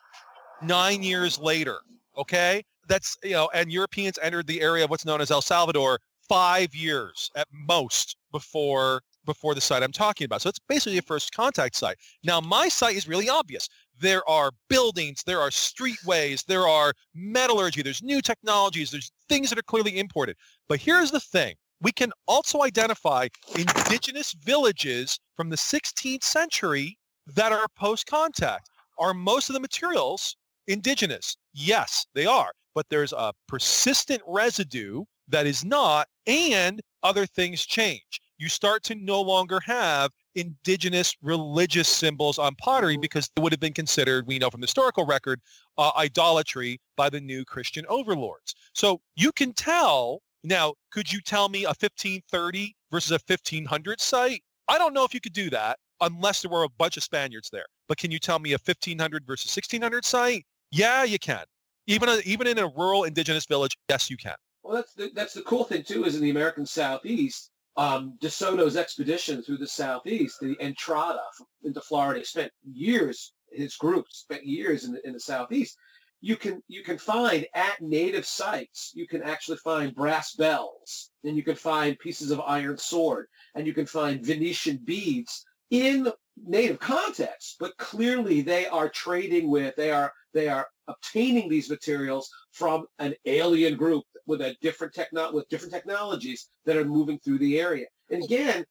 nine 0.61 1.03
years 1.03 1.39
later. 1.39 1.79
Okay. 2.17 2.63
That's, 2.87 3.17
you 3.23 3.31
know, 3.31 3.49
and 3.53 3.71
Europeans 3.71 4.19
entered 4.21 4.47
the 4.47 4.61
area 4.61 4.83
of 4.83 4.89
what's 4.89 5.05
known 5.05 5.21
as 5.21 5.31
El 5.31 5.41
Salvador 5.41 5.99
five 6.27 6.73
years 6.73 7.29
at 7.35 7.47
most 7.51 8.15
before 8.31 9.01
before 9.25 9.55
the 9.55 9.61
site 9.61 9.81
I'm 9.81 9.91
talking 9.91 10.25
about. 10.25 10.41
So 10.41 10.49
it's 10.49 10.59
basically 10.69 10.99
a 10.99 11.01
first 11.01 11.33
contact 11.33 11.75
site. 11.75 11.97
Now 12.23 12.39
my 12.39 12.69
site 12.69 12.95
is 12.95 13.07
really 13.07 13.27
obvious. 13.27 13.67
There 13.99 14.27
are 14.29 14.51
buildings, 14.69 15.23
there 15.25 15.41
are 15.41 15.49
streetways, 15.49 16.45
there 16.45 16.67
are 16.67 16.93
metallurgy, 17.15 17.81
there's 17.81 18.03
new 18.03 18.21
technologies, 18.21 18.91
there's 18.91 19.11
things 19.27 19.49
that 19.49 19.57
are 19.57 19.63
clearly 19.63 19.97
imported. 19.97 20.35
But 20.69 20.79
here's 20.79 21.11
the 21.11 21.19
thing. 21.19 21.55
We 21.81 21.91
can 21.91 22.11
also 22.27 22.61
identify 22.61 23.27
indigenous 23.55 24.33
villages 24.33 25.19
from 25.35 25.49
the 25.49 25.57
16th 25.57 26.23
century 26.23 26.97
that 27.35 27.51
are 27.51 27.67
post-contact. 27.75 28.69
Are 28.97 29.13
most 29.13 29.49
of 29.49 29.53
the 29.53 29.59
materials 29.59 30.37
indigenous? 30.67 31.37
Yes, 31.53 32.05
they 32.13 32.25
are. 32.25 32.51
But 32.73 32.87
there's 32.89 33.13
a 33.13 33.33
persistent 33.47 34.21
residue 34.27 35.03
that 35.27 35.45
is 35.45 35.63
not, 35.63 36.07
and 36.27 36.81
other 37.03 37.25
things 37.25 37.65
change. 37.65 38.21
You 38.37 38.49
start 38.49 38.83
to 38.83 38.95
no 38.95 39.21
longer 39.21 39.59
have 39.61 40.11
indigenous 40.35 41.15
religious 41.21 41.87
symbols 41.87 42.37
on 42.37 42.53
pottery 42.55 42.97
because 42.97 43.29
they 43.35 43.41
would 43.41 43.53
have 43.53 43.61
been 43.61 43.73
considered, 43.73 44.27
we 44.27 44.39
know 44.39 44.49
from 44.49 44.61
historical 44.61 45.05
record, 45.05 45.39
uh, 45.77 45.91
idolatry 45.95 46.79
by 46.97 47.09
the 47.09 47.21
new 47.21 47.45
Christian 47.45 47.85
overlords. 47.87 48.53
So 48.73 48.99
you 49.15 49.31
can 49.31 49.53
tell, 49.53 50.21
now, 50.43 50.73
could 50.91 51.11
you 51.11 51.21
tell 51.21 51.47
me 51.47 51.63
a 51.63 51.69
1530 51.69 52.75
versus 52.91 53.11
a 53.11 53.19
1500 53.25 54.01
site? 54.01 54.43
I 54.67 54.77
don't 54.77 54.93
know 54.93 55.05
if 55.05 55.13
you 55.13 55.21
could 55.21 55.33
do 55.33 55.49
that 55.51 55.77
unless 56.01 56.41
there 56.41 56.51
were 56.51 56.63
a 56.63 56.69
bunch 56.69 56.97
of 56.97 57.03
Spaniards 57.03 57.49
there. 57.51 57.65
But 57.87 57.97
can 57.97 58.11
you 58.11 58.19
tell 58.19 58.39
me 58.39 58.51
a 58.51 58.57
1500 58.57 59.25
versus 59.25 59.55
1600 59.55 60.03
site? 60.03 60.45
Yeah, 60.75 61.05
you 61.05 61.17
can. 61.17 61.45
Even, 61.87 62.09
a, 62.09 62.19
even 62.25 62.47
in 62.47 62.57
a 62.57 62.67
rural 62.67 63.05
indigenous 63.05 63.45
village, 63.45 63.77
yes, 63.87 64.09
you 64.09 64.17
can. 64.17 64.35
Well, 64.61 64.75
that's 64.75 64.93
the, 64.93 65.09
that's 65.15 65.33
the 65.33 65.43
cool 65.43 65.63
thing 65.63 65.83
too. 65.83 66.03
Is 66.03 66.15
in 66.15 66.21
the 66.21 66.31
American 66.31 66.65
Southeast, 66.65 67.49
um, 67.77 68.17
DeSoto's 68.21 68.75
expedition 68.75 69.41
through 69.41 69.59
the 69.59 69.67
Southeast, 69.67 70.37
the 70.41 70.57
Entrada 70.59 71.21
into 71.63 71.79
Florida, 71.79 72.25
spent 72.25 72.51
years. 72.69 73.31
His 73.53 73.77
group 73.77 74.05
spent 74.09 74.45
years 74.45 74.83
in 74.83 74.91
the, 74.91 75.07
in 75.07 75.13
the 75.13 75.19
Southeast. 75.19 75.77
You 76.19 76.35
can 76.35 76.61
you 76.67 76.83
can 76.83 76.97
find 76.97 77.47
at 77.53 77.79
native 77.79 78.25
sites. 78.25 78.91
You 78.95 79.07
can 79.07 79.21
actually 79.21 79.57
find 79.57 79.95
brass 79.95 80.33
bells, 80.33 81.11
and 81.23 81.37
you 81.37 81.43
can 81.43 81.55
find 81.55 81.97
pieces 81.99 82.31
of 82.31 82.41
iron 82.41 82.77
sword, 82.77 83.27
and 83.53 83.65
you 83.65 83.73
can 83.73 83.85
find 83.85 84.25
Venetian 84.25 84.81
beads 84.83 85.45
in 85.71 86.11
native 86.45 86.79
context. 86.79 87.57
But 87.59 87.77
clearly, 87.77 88.41
they 88.41 88.67
are 88.67 88.89
trading 88.89 89.49
with. 89.49 89.75
They 89.75 89.91
are 89.91 90.11
they 90.33 90.49
are 90.49 90.67
obtaining 90.87 91.49
these 91.49 91.69
materials 91.69 92.29
from 92.51 92.85
an 92.99 93.15
alien 93.25 93.75
group 93.75 94.03
with 94.27 94.41
a 94.41 94.55
different 94.61 94.93
techno- 94.93 95.31
with 95.31 95.47
different 95.49 95.73
technologies 95.73 96.49
that 96.65 96.77
are 96.77 96.85
moving 96.85 97.19
through 97.19 97.39
the 97.39 97.59
area. 97.59 97.87
And 98.09 98.23
again, 98.23 98.65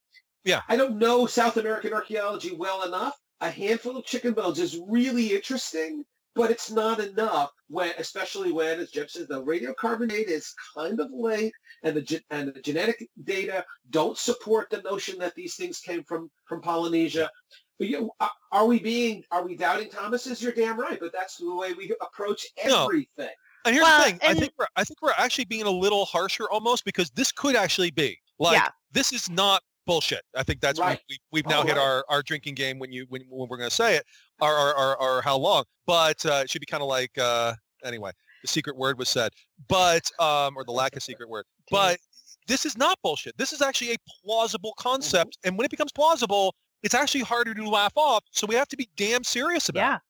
Yeah. 0.44 0.60
I 0.68 0.76
don't 0.76 0.98
know 0.98 1.26
South 1.26 1.56
American 1.56 1.94
archaeology 1.94 2.54
well 2.54 2.82
enough. 2.82 3.18
A 3.40 3.50
handful 3.50 3.96
of 3.96 4.04
chicken 4.04 4.34
bones 4.34 4.58
is 4.60 4.78
really 4.86 5.34
interesting, 5.34 6.04
but 6.34 6.50
it's 6.50 6.70
not 6.70 7.00
enough 7.00 7.50
when, 7.68 7.92
especially 7.98 8.52
when, 8.52 8.80
as 8.80 8.90
Jim 8.90 9.06
says, 9.08 9.28
the 9.28 9.42
radiocarbon 9.42 10.08
data 10.08 10.32
is 10.32 10.54
kind 10.76 10.98
of 11.00 11.10
late, 11.12 11.52
and 11.82 11.96
the 11.96 12.02
ge- 12.02 12.24
and 12.30 12.52
the 12.54 12.60
genetic 12.60 13.08
data 13.24 13.64
don't 13.90 14.18
support 14.18 14.68
the 14.70 14.82
notion 14.82 15.18
that 15.18 15.34
these 15.34 15.54
things 15.56 15.80
came 15.80 16.02
from 16.04 16.30
from 16.46 16.60
Polynesia. 16.60 17.30
But 17.78 17.88
you, 17.88 18.10
are- 18.20 18.30
are 18.52 18.66
we 18.66 18.78
being 18.78 19.22
are 19.30 19.44
we 19.44 19.56
doubting 19.56 19.88
Thomas's? 19.90 20.42
You're 20.42 20.52
damn 20.52 20.78
right, 20.78 20.98
but 21.00 21.12
that's 21.12 21.36
the 21.36 21.54
way 21.54 21.72
we 21.72 21.94
approach 22.00 22.46
everything. 22.58 22.72
No. 22.76 22.84
everything. 22.84 23.34
And 23.66 23.74
here's 23.74 23.82
Well, 23.84 23.98
the 24.04 24.10
thing. 24.10 24.18
I 24.22 24.34
think 24.34 24.52
we're 24.58 24.66
I 24.76 24.84
think 24.84 25.00
we're 25.02 25.12
actually 25.16 25.46
being 25.46 25.64
a 25.66 25.70
little 25.70 26.04
harsher 26.04 26.48
almost 26.50 26.84
because 26.84 27.10
this 27.10 27.32
could 27.32 27.56
actually 27.56 27.90
be 27.90 28.18
like 28.38 28.54
Yeah. 28.56 28.68
this 28.92 29.12
is 29.12 29.30
not 29.30 29.62
bullshit. 29.86 30.22
I 30.34 30.42
think 30.42 30.60
that's 30.60 30.78
Right. 30.80 31.00
we, 31.08 31.14
we, 31.14 31.18
we've 31.32 31.46
now 31.46 31.60
Oh, 31.60 31.62
hit 31.64 31.76
right. 31.76 31.82
our, 31.82 32.04
our 32.08 32.22
drinking 32.22 32.54
game 32.54 32.78
when 32.78 32.92
you 32.92 33.06
when, 33.08 33.22
when 33.28 33.48
we're 33.48 33.56
going 33.56 33.70
to 33.70 33.74
say 33.74 33.96
it 33.96 34.04
or 34.40 34.52
or, 34.52 34.76
or, 34.76 35.02
or 35.02 35.22
how 35.22 35.36
long. 35.36 35.64
But 35.86 36.24
uh, 36.26 36.42
it 36.44 36.50
should 36.50 36.60
be 36.60 36.66
kind 36.66 36.82
of 36.82 36.88
like 36.88 37.16
uh, 37.18 37.54
anyway. 37.84 38.12
The 38.42 38.48
secret 38.48 38.76
word 38.76 38.98
was 38.98 39.08
said, 39.08 39.32
but 39.68 40.02
um, 40.20 40.54
or 40.56 40.64
the 40.64 40.72
lack 40.72 40.96
of 40.96 41.02
secret 41.02 41.30
word. 41.30 41.46
But 41.70 41.98
this 42.46 42.66
is 42.66 42.76
not 42.76 42.98
bullshit. 43.02 43.38
This 43.38 43.54
is 43.54 43.62
actually 43.62 43.92
a 43.92 43.96
plausible 44.22 44.74
concept, 44.78 45.38
and 45.44 45.56
when 45.56 45.64
it 45.64 45.70
becomes 45.70 45.92
plausible, 45.92 46.54
it's 46.82 46.94
actually 46.94 47.22
harder 47.22 47.54
to 47.54 47.66
laugh 47.66 47.94
off. 47.96 48.22
So 48.32 48.46
we 48.46 48.54
have 48.56 48.68
to 48.68 48.76
be 48.76 48.90
damn 48.96 49.24
serious 49.24 49.70
about. 49.70 49.80
It. 49.80 49.82
Yeah. 49.82 49.96
it. 49.96 50.00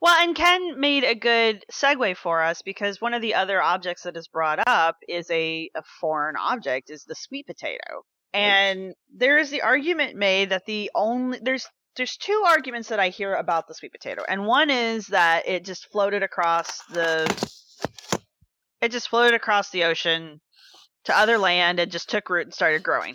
Well, 0.00 0.16
and 0.20 0.34
Ken 0.34 0.80
made 0.80 1.04
a 1.04 1.14
good 1.14 1.64
segue 1.72 2.16
for 2.16 2.42
us 2.42 2.62
because 2.62 3.00
one 3.00 3.14
of 3.14 3.22
the 3.22 3.34
other 3.34 3.62
objects 3.62 4.02
that 4.02 4.16
is 4.16 4.26
brought 4.26 4.58
up 4.66 4.96
is 5.08 5.30
a, 5.30 5.70
a 5.76 5.82
foreign 6.00 6.34
object, 6.36 6.90
is 6.90 7.04
the 7.04 7.14
sweet 7.14 7.46
potato. 7.46 8.02
And 8.34 8.94
there 9.16 9.38
is 9.38 9.50
the 9.50 9.62
argument 9.62 10.16
made 10.16 10.50
that 10.50 10.66
the 10.66 10.90
only 10.94 11.38
there's 11.40 11.66
there's 11.96 12.16
two 12.16 12.42
arguments 12.46 12.88
that 12.88 12.98
I 12.98 13.10
hear 13.10 13.34
about 13.34 13.68
the 13.68 13.74
sweet 13.74 13.92
potato, 13.92 14.24
and 14.28 14.44
one 14.44 14.70
is 14.70 15.06
that 15.08 15.48
it 15.48 15.64
just 15.64 15.90
floated 15.92 16.24
across 16.24 16.82
the 16.90 17.24
it 18.82 18.90
just 18.90 19.08
floated 19.08 19.34
across 19.34 19.70
the 19.70 19.84
ocean 19.84 20.40
to 21.04 21.16
other 21.16 21.38
land 21.38 21.78
and 21.78 21.92
just 21.92 22.10
took 22.10 22.28
root 22.28 22.46
and 22.46 22.54
started 22.54 22.82
growing. 22.82 23.14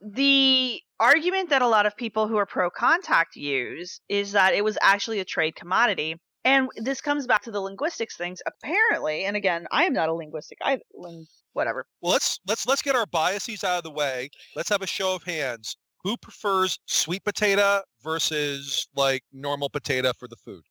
The 0.00 0.80
argument 0.98 1.50
that 1.50 1.62
a 1.62 1.68
lot 1.68 1.86
of 1.86 1.96
people 1.96 2.26
who 2.26 2.38
are 2.38 2.46
pro 2.46 2.70
contact 2.70 3.36
use 3.36 4.00
is 4.08 4.32
that 4.32 4.54
it 4.54 4.64
was 4.64 4.78
actually 4.80 5.20
a 5.20 5.24
trade 5.24 5.54
commodity. 5.54 6.16
And 6.42 6.68
this 6.76 7.02
comes 7.02 7.26
back 7.26 7.42
to 7.42 7.50
the 7.50 7.60
linguistics 7.60 8.16
things. 8.16 8.40
Apparently, 8.46 9.24
and 9.24 9.36
again, 9.36 9.66
I 9.70 9.84
am 9.84 9.92
not 9.92 10.08
a 10.08 10.14
linguistic, 10.14 10.58
I 10.62 10.78
whatever. 11.52 11.86
Well, 12.00 12.12
let's 12.12 12.38
let's 12.46 12.66
let's 12.66 12.82
get 12.82 12.94
our 12.96 13.06
biases 13.06 13.64
out 13.64 13.78
of 13.78 13.84
the 13.84 13.90
way. 13.90 14.30
Let's 14.56 14.68
have 14.68 14.82
a 14.82 14.86
show 14.86 15.14
of 15.14 15.22
hands. 15.22 15.76
Who 16.02 16.16
prefers 16.16 16.78
sweet 16.86 17.24
potato 17.24 17.82
versus 18.02 18.88
like 18.96 19.22
normal 19.32 19.68
potato 19.68 20.12
for 20.18 20.28
the 20.28 20.36
food? 20.36 20.62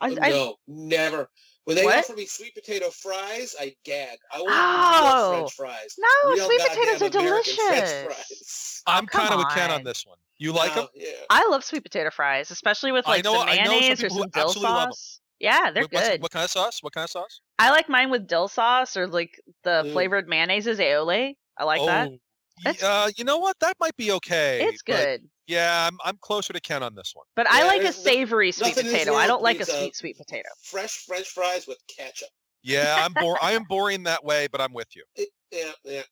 I, 0.00 0.10
Oh, 0.10 0.18
I, 0.22 0.30
no, 0.30 0.56
never. 0.68 1.28
When 1.64 1.76
they 1.76 1.84
What? 1.84 1.98
offer 1.98 2.14
me 2.14 2.24
sweet 2.24 2.54
potato 2.54 2.88
fries, 2.90 3.54
I 3.60 3.74
gag. 3.84 4.16
I 4.32 4.38
want 4.40 4.52
Oh. 4.54 5.36
French 5.38 5.54
fries. 5.54 5.94
No, 5.98 6.32
Real 6.32 6.46
sweet 6.46 6.60
potatoes 6.60 7.02
are 7.02 7.18
American 7.18 7.56
delicious. 7.56 8.82
I'm 8.86 9.06
come 9.06 9.22
kind 9.28 9.34
of 9.34 9.38
with 9.40 9.54
Ken 9.54 9.70
on 9.70 9.78
on. 9.78 9.84
this 9.84 10.06
one. 10.06 10.18
You 10.38 10.52
like 10.52 10.74
them? 10.74 10.86
Yeah. 10.94 11.08
I 11.30 11.46
love 11.48 11.64
sweet 11.64 11.82
potato 11.82 12.10
fries, 12.10 12.50
especially 12.50 12.92
with 12.92 13.06
I 13.06 13.16
like 13.16 13.24
know- 13.24 13.34
some 13.34 13.48
I 13.48 13.56
know 13.56 13.64
some 13.64 13.70
mayonnaise 13.80 14.00
or 14.02 14.08
people 14.08 14.18
some 14.18 14.30
dill 14.30 14.44
absolutely 14.46 14.72
love 14.72 14.82
'em. 14.86 14.92
sauce. 14.92 15.20
Yeah, 15.40 15.70
they're 15.70 15.84
What- 15.84 15.90
good. 15.92 16.22
What 16.22 16.30
kind 16.32 16.44
of 16.44 16.50
sauce? 16.50 16.82
What 16.82 16.92
kind 16.92 17.04
of 17.04 17.10
sauce? 17.10 17.40
I 17.58 17.70
like 17.70 17.88
mine 17.88 18.10
with 18.10 18.26
dill 18.26 18.48
sauce 18.48 18.96
or 18.96 19.06
like 19.06 19.40
the 19.64 19.84
Mm. 19.84 19.92
flavored 19.92 20.26
is 20.32 20.78
aioli. 20.78 21.34
I 21.56 21.64
like 21.64 21.84
that. 21.86 22.08
oh, 22.08 22.10
y- 22.12 22.18
That's- 22.64 22.82
uh, 22.82 23.10
you 23.16 23.24
know 23.24 23.38
what? 23.38 23.56
That 23.60 23.76
might 23.80 23.96
be 23.96 24.10
okay. 24.12 24.64
It's 24.64 24.82
good. 24.82 25.28
yeah, 25.46 25.86
I'm, 25.86 25.96
I'm 26.04 26.18
closer 26.20 26.52
to 26.52 26.60
Ken 26.60 26.82
on 26.82 26.94
this 26.94 27.12
one. 27.14 27.24
But 27.36 27.48
I 27.48 27.64
like 27.66 27.80
a 27.80 27.84
there's 27.84 27.98
no- 27.98 28.02
savory 28.12 28.52
sweet 28.52 28.68
nothing 28.68 28.86
in 28.86 28.92
this 28.92 29.00
potato. 29.04 29.16
I 29.16 29.26
don't 29.28 29.42
like 29.42 29.60
a 29.60 29.64
sweet 29.64 29.94
sweet 29.96 30.16
potato. 30.18 30.48
Fresh 30.62 31.04
French 31.06 31.28
fries 31.28 31.66
with 31.66 31.78
ketchup. 31.86 32.28
Yeah, 32.62 32.96
I'm 33.04 33.12
bor- 33.12 33.38
I 33.42 33.52
am 33.52 33.62
boring 33.68 34.02
that 34.04 34.24
way, 34.24 34.48
but 34.50 34.60
I'm 34.60 34.72
with 34.72 34.88
you. 34.96 35.04
It, 35.14 35.28
yeah, 35.52 35.70
yeah. 35.84 36.02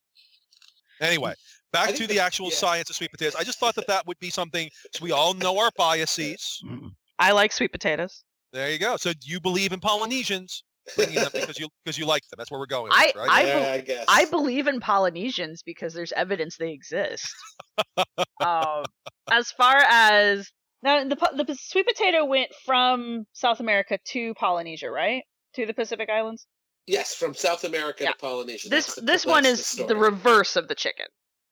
Anyway, 0.99 1.33
back 1.71 1.89
to 1.95 2.07
the- 2.07 2.13
the 2.15 2.19
actual 2.19 2.47
yeah. 2.49 2.55
science 2.55 2.89
of 2.89 2.95
sweet 2.95 3.11
potatoes. 3.11 3.35
I 3.35 3.43
just 3.43 3.59
thought 3.59 3.75
that 3.75 3.87
that 3.87 4.07
would 4.07 4.17
be 4.19 4.29
something. 4.29 4.69
So 4.95 5.03
we 5.03 5.11
all 5.11 5.33
know 5.33 5.59
our 5.59 5.69
biases. 5.77 6.61
I 7.19 7.31
like 7.33 7.51
sweet 7.51 7.71
potatoes. 7.71 8.23
There 8.53 8.69
you 8.71 8.79
go. 8.79 8.97
So 8.97 9.11
do 9.13 9.19
you 9.29 9.39
believe 9.39 9.71
in 9.73 9.79
Polynesians 9.79 10.63
bringing 10.95 11.15
them 11.15 11.29
because 11.33 11.59
you 11.59 11.67
because 11.83 11.97
you 11.97 12.05
like 12.05 12.21
them. 12.29 12.37
That's 12.37 12.49
where 12.49 12.59
we're 12.59 12.65
going. 12.65 12.91
I- 12.93 13.07
with, 13.07 13.15
right? 13.15 13.29
I 13.29 13.41
yeah, 13.47 13.59
bel- 13.59 13.73
I 13.73 13.81
guess. 13.81 14.05
I 14.07 14.25
believe 14.25 14.67
in 14.67 14.79
Polynesians 14.79 15.61
because 15.65 15.93
there's 15.93 16.11
evidence 16.13 16.57
they 16.57 16.71
exist. 16.71 17.27
um, 18.41 18.83
as 19.31 19.51
far 19.51 19.75
as 19.89 20.49
now, 20.83 21.03
the 21.03 21.15
the 21.45 21.55
sweet 21.59 21.87
potato 21.87 22.23
went 22.25 22.49
from 22.65 23.25
South 23.33 23.59
America 23.59 23.97
to 24.11 24.33
Polynesia, 24.35 24.89
right? 24.89 25.23
To 25.55 25.65
the 25.65 25.73
Pacific 25.73 26.09
Islands. 26.09 26.45
yes, 26.85 27.13
from 27.15 27.33
South 27.33 27.63
America 27.63 28.03
Yeah. 28.05 28.11
to 28.11 28.17
Polynesia. 28.17 28.69
This 28.69 28.95
the- 28.95 29.01
this 29.01 29.25
one 29.25 29.45
is 29.45 29.57
the, 29.71 29.83
story. 29.85 29.99
reverse 29.99 30.55
of 30.55 30.67
the 30.67 30.75
chicken, 30.75 31.07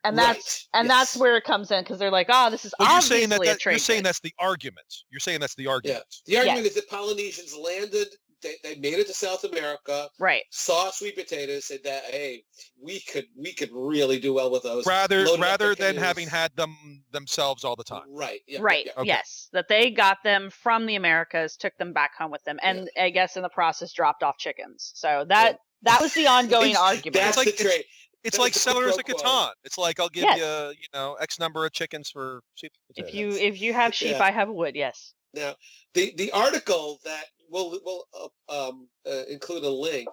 and 0.05 0.17
that's 0.17 0.67
Right, 0.73 0.79
and 0.81 0.89
that's 0.89 1.15
where 1.17 1.35
it 1.37 1.43
comes 1.43 1.71
in 1.71 1.83
because 1.83 1.99
they're 1.99 2.11
like, 2.11 2.27
oh, 2.29 2.49
this 2.49 2.65
is 2.65 2.73
Well, 2.79 2.91
you're 2.91 3.01
saying 3.01 3.29
that, 3.29 3.41
a 3.41 3.45
that 3.45 3.59
trade. 3.59 3.73
you're 3.73 3.79
saying 3.79 4.03
that's 4.03 4.19
the 4.21 4.33
argument. 4.39 4.87
You're 5.09 5.19
saying 5.19 5.39
that's 5.39 5.55
the 5.55 5.63
Yeah. 5.63 5.69
argument. 5.71 6.05
The 6.25 6.37
argument 6.37 6.65
is 6.67 6.75
that 6.75 6.89
Polynesians 6.89 7.55
landed, 7.55 8.07
they, 8.41 8.55
they 8.63 8.75
made 8.75 8.93
it 8.99 9.07
to 9.07 9.13
South 9.13 9.43
America, 9.43 10.07
right. 10.19 10.43
saw 10.51 10.91
sweet 10.91 11.15
potatoes, 11.15 11.65
said 11.65 11.79
that 11.83 12.03
hey, 12.05 12.43
we 12.81 12.99
could 13.01 13.25
we 13.35 13.53
could 13.53 13.69
really 13.73 14.19
do 14.19 14.33
well 14.33 14.51
with 14.51 14.63
those. 14.63 14.85
Rather 14.85 15.25
rather 15.39 15.73
than 15.73 15.95
having 15.95 16.27
had 16.27 16.55
them 16.55 16.75
themselves 17.11 17.63
all 17.63 17.75
the 17.75 17.83
time. 17.83 18.03
Right. 18.09 18.41
Yeah, 18.47 18.59
right. 18.61 18.85
yeah. 18.85 18.91
Okay. 18.97 19.07
Yes, 19.07 19.49
that 19.53 19.67
they 19.67 19.89
got 19.89 20.17
them 20.23 20.49
from 20.51 20.85
the 20.85 20.95
Americas, 20.95 21.55
took 21.57 21.75
them 21.77 21.91
back 21.93 22.11
home 22.15 22.29
with 22.29 22.43
them, 22.43 22.59
and 22.61 22.89
I 22.99 23.09
guess 23.09 23.35
in 23.35 23.41
the 23.41 23.49
process 23.49 23.91
dropped 23.93 24.21
off 24.21 24.37
chickens. 24.37 24.91
So 24.93 25.25
that 25.29 25.57
that 25.81 26.01
was 26.01 26.13
the 26.13 26.27
ongoing 26.37 26.75
argument. 26.75 27.13
That's 27.15 27.37
like- 27.37 27.55
the 27.57 27.63
trade. 27.63 27.85
It's 28.25 28.39
like 28.39 28.53
was 28.53 28.63
the 28.65 28.71
quid 29.03 29.15
of 29.17 29.21
quo. 29.23 29.31
Catan. 29.31 29.49
It's 29.63 29.77
like 29.77 29.99
I'll 29.99 30.09
give 30.09 30.23
Yes. 30.23 30.37
you 30.39 30.79
you 30.81 30.87
know 30.93 31.13
X 31.21 31.39
number 31.39 31.65
of 31.65 31.71
chickens 31.71 32.09
for 32.09 32.41
sweet 32.55 32.71
potatoes. 32.87 33.09
if 33.09 33.15
you 33.15 33.29
if 33.31 33.61
you 33.61 33.73
have 33.73 33.93
sheep, 33.93 34.11
Yeah. 34.11 34.23
I 34.23 34.31
have 34.31 34.49
wood. 34.49 34.75
Yes. 34.75 35.13
Now, 35.33 35.55
the 35.93 36.13
the 36.17 36.31
article 36.31 36.99
that 37.05 37.25
we'll 37.49 37.79
we'll 37.85 38.05
uh, 38.49 38.67
um, 38.69 38.87
uh, 39.05 39.23
include 39.29 39.63
a 39.63 39.69
link 39.69 40.09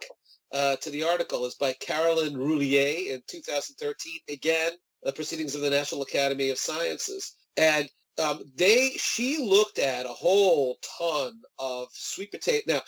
uh, 0.52 0.76
to 0.76 0.90
the 0.90 1.04
article 1.04 1.46
is 1.46 1.54
by 1.54 1.72
Carolyn 1.74 2.34
Roullier 2.34 3.12
in 3.14 3.22
2013. 3.28 4.18
Again, 4.28 4.72
the 5.02 5.12
Proceedings 5.12 5.54
of 5.54 5.62
the 5.62 5.70
National 5.70 6.02
Academy 6.02 6.50
of 6.50 6.58
Sciences, 6.58 7.34
and 7.56 7.88
um, 8.22 8.42
they 8.56 8.90
she 8.96 9.38
looked 9.38 9.78
at 9.78 10.04
a 10.06 10.10
whole 10.10 10.76
ton 10.98 11.40
of 11.58 11.88
sweet 11.92 12.30
potato. 12.30 12.62
Now, 12.66 12.82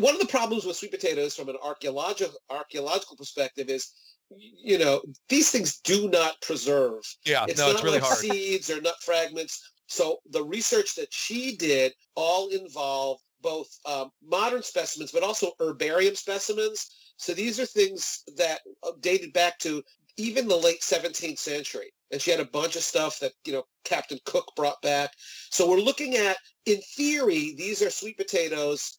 one 0.00 0.14
of 0.14 0.20
the 0.20 0.26
problems 0.26 0.64
with 0.64 0.76
sweet 0.76 0.90
potatoes 0.90 1.34
from 1.34 1.48
an 1.48 1.56
archaeological 1.62 2.34
archaeological 2.50 3.16
perspective 3.16 3.68
is, 3.68 3.92
you 4.30 4.78
know, 4.78 5.00
these 5.28 5.50
things 5.50 5.78
do 5.80 6.08
not 6.10 6.40
preserve. 6.42 7.02
yeah, 7.24 7.44
It's 7.48 7.58
no, 7.58 7.66
not 7.66 7.74
it's 7.76 7.84
really 7.84 7.98
like 7.98 8.06
hard. 8.06 8.18
seeds 8.18 8.70
or 8.70 8.80
nut 8.80 8.96
fragments. 9.02 9.70
So 9.86 10.18
the 10.30 10.44
research 10.44 10.94
that 10.96 11.12
she 11.12 11.56
did 11.56 11.92
all 12.14 12.48
involved 12.48 13.22
both 13.40 13.68
um, 13.86 14.10
modern 14.22 14.62
specimens, 14.62 15.12
but 15.12 15.22
also 15.22 15.52
herbarium 15.60 16.14
specimens. 16.16 16.90
So 17.16 17.32
these 17.32 17.58
are 17.60 17.66
things 17.66 18.22
that 18.36 18.60
uh, 18.82 18.92
dated 19.00 19.32
back 19.32 19.58
to 19.60 19.82
even 20.16 20.48
the 20.48 20.56
late 20.56 20.80
17th 20.80 21.38
century. 21.38 21.92
And 22.10 22.20
she 22.20 22.30
had 22.30 22.40
a 22.40 22.44
bunch 22.44 22.74
of 22.74 22.82
stuff 22.82 23.20
that, 23.20 23.32
you 23.44 23.52
know, 23.52 23.64
Captain 23.84 24.18
Cook 24.24 24.50
brought 24.56 24.80
back. 24.82 25.12
So 25.50 25.68
we're 25.68 25.78
looking 25.78 26.16
at, 26.16 26.36
in 26.66 26.80
theory, 26.96 27.54
these 27.56 27.80
are 27.82 27.90
sweet 27.90 28.16
potatoes 28.16 28.98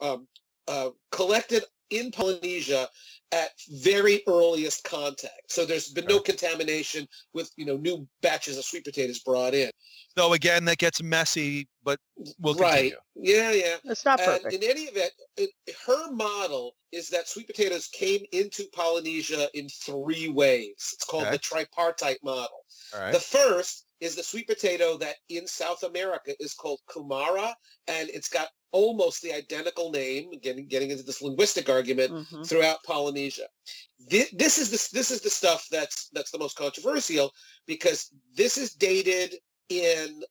um, 0.00 0.26
uh, 0.68 0.90
collected 1.10 1.64
in 1.90 2.10
Polynesia 2.10 2.88
at 3.32 3.50
very 3.82 4.22
earliest 4.26 4.84
contact. 4.84 5.42
So 5.48 5.64
there's 5.64 5.88
been 5.88 6.06
no 6.06 6.18
contamination 6.18 7.06
with, 7.32 7.50
you 7.56 7.64
know, 7.64 7.76
new 7.76 8.06
batches 8.22 8.58
of 8.58 8.64
sweet 8.64 8.84
potatoes 8.84 9.20
brought 9.20 9.54
in. 9.54 9.70
Though 10.16 10.32
again, 10.32 10.64
that 10.64 10.78
gets 10.78 11.02
messy, 11.02 11.68
but 11.84 11.98
we'll 12.40 12.54
right. 12.54 12.92
continue. 12.92 12.96
Yeah, 13.14 13.52
yeah. 13.52 13.76
It's 13.84 14.04
not 14.04 14.20
And 14.20 14.42
perfect. 14.42 14.54
in 14.54 14.68
any 14.68 14.82
event, 14.82 15.12
it, 15.36 15.50
her 15.86 16.10
model 16.12 16.74
is 16.92 17.08
that 17.10 17.28
sweet 17.28 17.46
potatoes 17.46 17.88
came 17.88 18.24
into 18.32 18.64
Polynesia 18.72 19.48
in 19.54 19.68
three 19.68 20.28
waves. 20.28 20.90
It's 20.94 21.04
called 21.04 21.24
Okay. 21.24 21.32
the 21.32 21.38
tripartite 21.38 22.18
model. 22.24 22.64
All 22.94 23.00
right. 23.00 23.12
The 23.12 23.20
first 23.20 23.86
is 24.00 24.16
the 24.16 24.22
sweet 24.22 24.48
potato 24.48 24.96
that 24.98 25.16
in 25.28 25.46
South 25.46 25.82
America 25.84 26.34
is 26.40 26.54
called 26.54 26.80
kumara, 26.88 27.54
and 27.86 28.08
it's 28.10 28.28
got 28.28 28.48
almost 28.72 29.22
the 29.22 29.32
identical 29.32 29.90
name. 29.90 30.30
Getting 30.42 30.66
getting 30.66 30.90
into 30.90 31.02
this 31.02 31.22
linguistic 31.22 31.68
argument 31.68 32.12
Mhm. 32.12 32.48
throughout 32.48 32.82
Polynesia. 32.84 33.48
Thi- 34.08 34.28
This 34.32 34.58
is 34.58 34.70
the 34.70 34.88
this 34.96 35.10
is 35.10 35.20
the 35.20 35.30
stuff 35.30 35.66
that's 35.70 36.08
that's 36.12 36.30
the 36.30 36.38
most 36.38 36.56
controversial 36.56 37.32
because 37.66 38.10
this 38.34 38.56
is 38.58 38.74
dated 38.74 39.36
in 39.68 40.22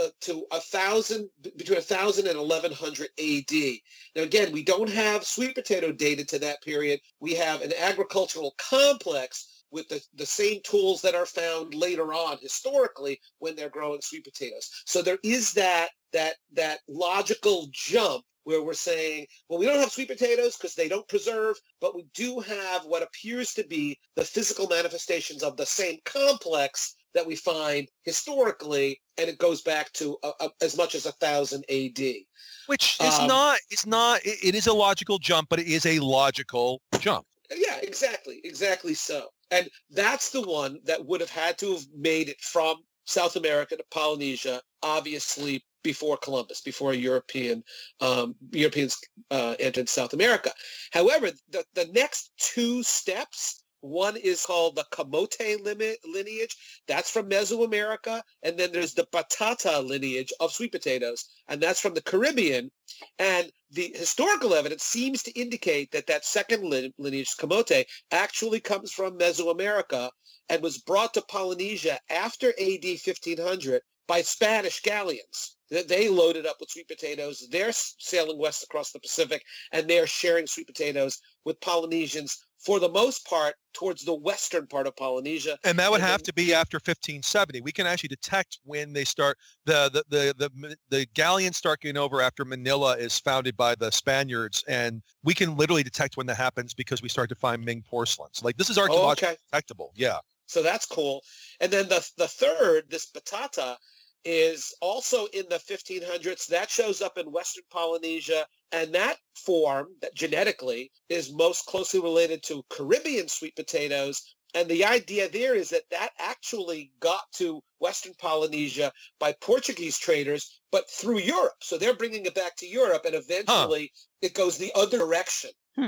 uh, 0.00 0.08
to 0.20 0.44
a 0.50 0.60
thousand 0.60 1.28
between 1.56 1.78
a 1.78 1.82
thousand 1.82 2.26
and 2.26 2.36
eleven 2.38 2.72
hundred 2.72 3.10
A.D. 3.18 3.82
Now 4.16 4.22
again, 4.22 4.52
we 4.52 4.62
don't 4.62 4.90
have 4.90 5.24
sweet 5.24 5.54
potato 5.54 5.92
dated 5.92 6.28
to 6.30 6.38
that 6.40 6.62
period. 6.62 7.00
We 7.20 7.34
have 7.34 7.62
an 7.62 7.72
agricultural 7.78 8.54
complex 8.58 9.48
with 9.70 9.88
the, 9.88 10.00
the 10.14 10.26
same 10.26 10.60
tools 10.64 11.02
that 11.02 11.14
are 11.16 11.26
found 11.26 11.74
later 11.74 12.12
on 12.12 12.38
historically 12.40 13.20
when 13.38 13.56
they're 13.56 13.68
growing 13.68 14.00
sweet 14.00 14.24
potatoes. 14.24 14.70
So 14.86 15.02
there 15.02 15.18
is 15.24 15.52
that 15.54 15.90
that 16.14 16.36
that 16.54 16.78
logical 16.88 17.68
jump 17.72 18.24
where 18.44 18.62
we're 18.62 18.74
saying, 18.74 19.26
well, 19.48 19.58
we 19.58 19.66
don't 19.66 19.80
have 19.80 19.90
sweet 19.90 20.08
potatoes 20.08 20.56
because 20.56 20.74
they 20.74 20.88
don't 20.88 21.08
preserve, 21.08 21.56
but 21.80 21.94
we 21.94 22.06
do 22.14 22.40
have 22.40 22.84
what 22.84 23.02
appears 23.02 23.52
to 23.54 23.64
be 23.66 23.98
the 24.16 24.24
physical 24.24 24.68
manifestations 24.68 25.42
of 25.42 25.56
the 25.56 25.66
same 25.66 25.98
complex 26.04 26.94
that 27.14 27.26
we 27.26 27.36
find 27.36 27.88
historically, 28.02 29.00
and 29.18 29.28
it 29.28 29.38
goes 29.38 29.62
back 29.62 29.92
to 29.92 30.16
uh, 30.22 30.32
uh, 30.40 30.48
as 30.62 30.76
much 30.76 30.94
as 30.94 31.06
a 31.06 31.12
thousand 31.12 31.64
A.D. 31.68 32.26
Which 32.66 32.98
is 33.00 33.18
um, 33.18 33.28
not, 33.28 33.58
it's 33.70 33.86
not, 33.86 34.20
it, 34.24 34.38
it 34.42 34.54
is 34.54 34.66
a 34.66 34.72
logical 34.72 35.18
jump, 35.18 35.48
but 35.48 35.60
it 35.60 35.66
is 35.66 35.86
a 35.86 35.98
logical 36.00 36.82
jump. 36.98 37.26
Yeah, 37.54 37.78
exactly, 37.82 38.40
exactly 38.44 38.94
so. 38.94 39.28
And 39.50 39.68
that's 39.90 40.30
the 40.30 40.42
one 40.42 40.80
that 40.84 41.04
would 41.06 41.20
have 41.20 41.30
had 41.30 41.56
to 41.58 41.72
have 41.74 41.84
made 41.96 42.28
it 42.28 42.40
from 42.40 42.78
South 43.06 43.36
America 43.36 43.76
to 43.76 43.84
Polynesia, 43.90 44.60
obviously 44.82 45.62
before 45.84 46.16
Columbus, 46.16 46.60
before 46.60 46.92
European 46.94 47.62
um, 48.00 48.34
Europeans 48.50 48.96
uh, 49.30 49.54
entered 49.60 49.88
South 49.88 50.12
America. 50.12 50.50
However, 50.90 51.30
the, 51.50 51.64
the 51.74 51.86
next 51.92 52.32
two 52.36 52.82
steps 52.82 53.62
One 53.84 54.16
is 54.16 54.46
called 54.46 54.76
the 54.76 54.86
Camote 54.90 55.62
limit 55.62 55.98
lineage. 56.06 56.56
That's 56.88 57.10
from 57.10 57.28
Mesoamerica. 57.28 58.22
And 58.42 58.56
then 58.58 58.72
there's 58.72 58.94
the 58.94 59.06
Batata 59.12 59.86
lineage 59.86 60.32
of 60.40 60.54
sweet 60.54 60.72
potatoes. 60.72 61.26
And 61.48 61.60
that's 61.60 61.80
from 61.80 61.92
the 61.92 62.00
Caribbean. 62.00 62.70
And 63.18 63.52
the 63.70 63.92
historical 63.94 64.54
evidence 64.54 64.84
seems 64.84 65.22
to 65.24 65.38
indicate 65.38 65.90
that 65.90 66.06
that 66.06 66.24
second 66.24 66.64
lineage, 66.96 67.36
Camote, 67.36 67.84
actually 68.10 68.60
comes 68.60 68.90
from 68.90 69.18
Mesoamerica 69.18 70.10
and 70.48 70.62
was 70.62 70.78
brought 70.78 71.12
to 71.12 71.20
Polynesia 71.20 72.00
after 72.08 72.54
AD 72.58 72.84
1500 72.84 73.82
by 74.06 74.22
Spanish 74.22 74.80
galleons. 74.80 75.56
They 75.82 76.08
loaded 76.08 76.46
up 76.46 76.56
with 76.60 76.70
sweet 76.70 76.88
potatoes. 76.88 77.46
They're 77.50 77.72
sailing 77.72 78.38
west 78.38 78.62
across 78.62 78.92
the 78.92 79.00
Pacific, 79.00 79.42
and 79.72 79.88
they're 79.88 80.06
sharing 80.06 80.46
sweet 80.46 80.66
potatoes 80.66 81.18
with 81.44 81.60
Polynesians 81.60 82.38
for 82.64 82.80
the 82.80 82.88
most 82.88 83.26
part 83.26 83.54
towards 83.74 84.04
the 84.04 84.14
western 84.14 84.66
part 84.66 84.86
of 84.86 84.96
Polynesia. 84.96 85.58
And 85.64 85.78
that 85.78 85.90
would 85.90 86.00
and 86.00 86.08
have 86.08 86.20
then, 86.20 86.26
to 86.26 86.32
be 86.32 86.54
after 86.54 86.76
1570. 86.76 87.60
We 87.60 87.72
can 87.72 87.86
actually 87.86 88.08
detect 88.08 88.58
when 88.64 88.92
they 88.92 89.04
start 89.04 89.36
the 89.66 89.90
the 89.92 90.34
the 90.38 90.48
the, 90.48 90.76
the 90.88 91.06
galleons 91.14 91.56
start 91.56 91.80
getting 91.80 91.98
over 91.98 92.22
after 92.22 92.44
Manila 92.44 92.96
is 92.96 93.18
founded 93.18 93.56
by 93.56 93.74
the 93.74 93.90
Spaniards, 93.90 94.64
and 94.66 95.02
we 95.22 95.34
can 95.34 95.56
literally 95.56 95.82
detect 95.82 96.16
when 96.16 96.26
that 96.26 96.36
happens 96.36 96.72
because 96.72 97.02
we 97.02 97.08
start 97.08 97.28
to 97.28 97.34
find 97.34 97.64
Ming 97.64 97.82
porcelains. 97.82 98.42
Like 98.42 98.56
this 98.56 98.70
is 98.70 98.78
oh, 98.78 98.82
archaeologically 98.82 99.28
oh, 99.28 99.32
okay. 99.32 99.40
detectable. 99.50 99.92
Yeah. 99.94 100.18
So 100.46 100.62
that's 100.62 100.86
cool. 100.86 101.22
And 101.60 101.70
then 101.70 101.88
the 101.88 102.08
the 102.16 102.28
third, 102.28 102.84
this 102.88 103.10
batata, 103.10 103.76
is 104.24 104.74
also 104.80 105.26
in 105.26 105.44
the 105.48 105.56
1500s. 105.56 106.46
That 106.46 106.70
shows 106.70 107.02
up 107.02 107.18
in 107.18 107.30
Western 107.30 107.64
Polynesia. 107.70 108.46
And 108.72 108.94
that 108.94 109.18
form, 109.36 109.88
that 110.00 110.14
genetically, 110.14 110.90
is 111.08 111.32
most 111.32 111.66
closely 111.66 112.00
related 112.00 112.42
to 112.44 112.64
Caribbean 112.70 113.28
sweet 113.28 113.54
potatoes. 113.54 114.34
And 114.54 114.68
the 114.68 114.84
idea 114.84 115.28
there 115.28 115.54
is 115.54 115.70
that 115.70 115.82
that 115.90 116.10
actually 116.18 116.92
got 117.00 117.24
to 117.34 117.60
Western 117.80 118.14
Polynesia 118.18 118.92
by 119.18 119.34
Portuguese 119.40 119.98
traders, 119.98 120.60
but 120.70 120.88
through 120.90 121.18
Europe. 121.18 121.54
So 121.60 121.76
they're 121.76 121.94
bringing 121.94 122.24
it 122.24 122.34
back 122.34 122.56
to 122.56 122.66
Europe, 122.66 123.04
and 123.04 123.16
eventually 123.16 123.92
huh. 123.94 124.06
it 124.22 124.34
goes 124.34 124.56
the 124.56 124.72
other 124.76 124.98
direction. 124.98 125.50
Hmm. 125.76 125.86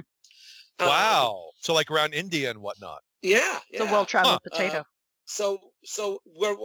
Uh, 0.78 0.86
wow. 0.86 1.44
Um, 1.46 1.50
so 1.60 1.74
like 1.74 1.90
around 1.90 2.12
India 2.12 2.50
and 2.50 2.60
whatnot. 2.60 2.98
Yeah. 3.22 3.38
yeah. 3.38 3.58
It's 3.70 3.80
a 3.80 3.92
well-traveled 3.92 4.40
huh. 4.44 4.50
potato. 4.50 4.78
Uh, 4.80 4.84
so 5.26 5.58
so 5.84 6.20
we're 6.36 6.56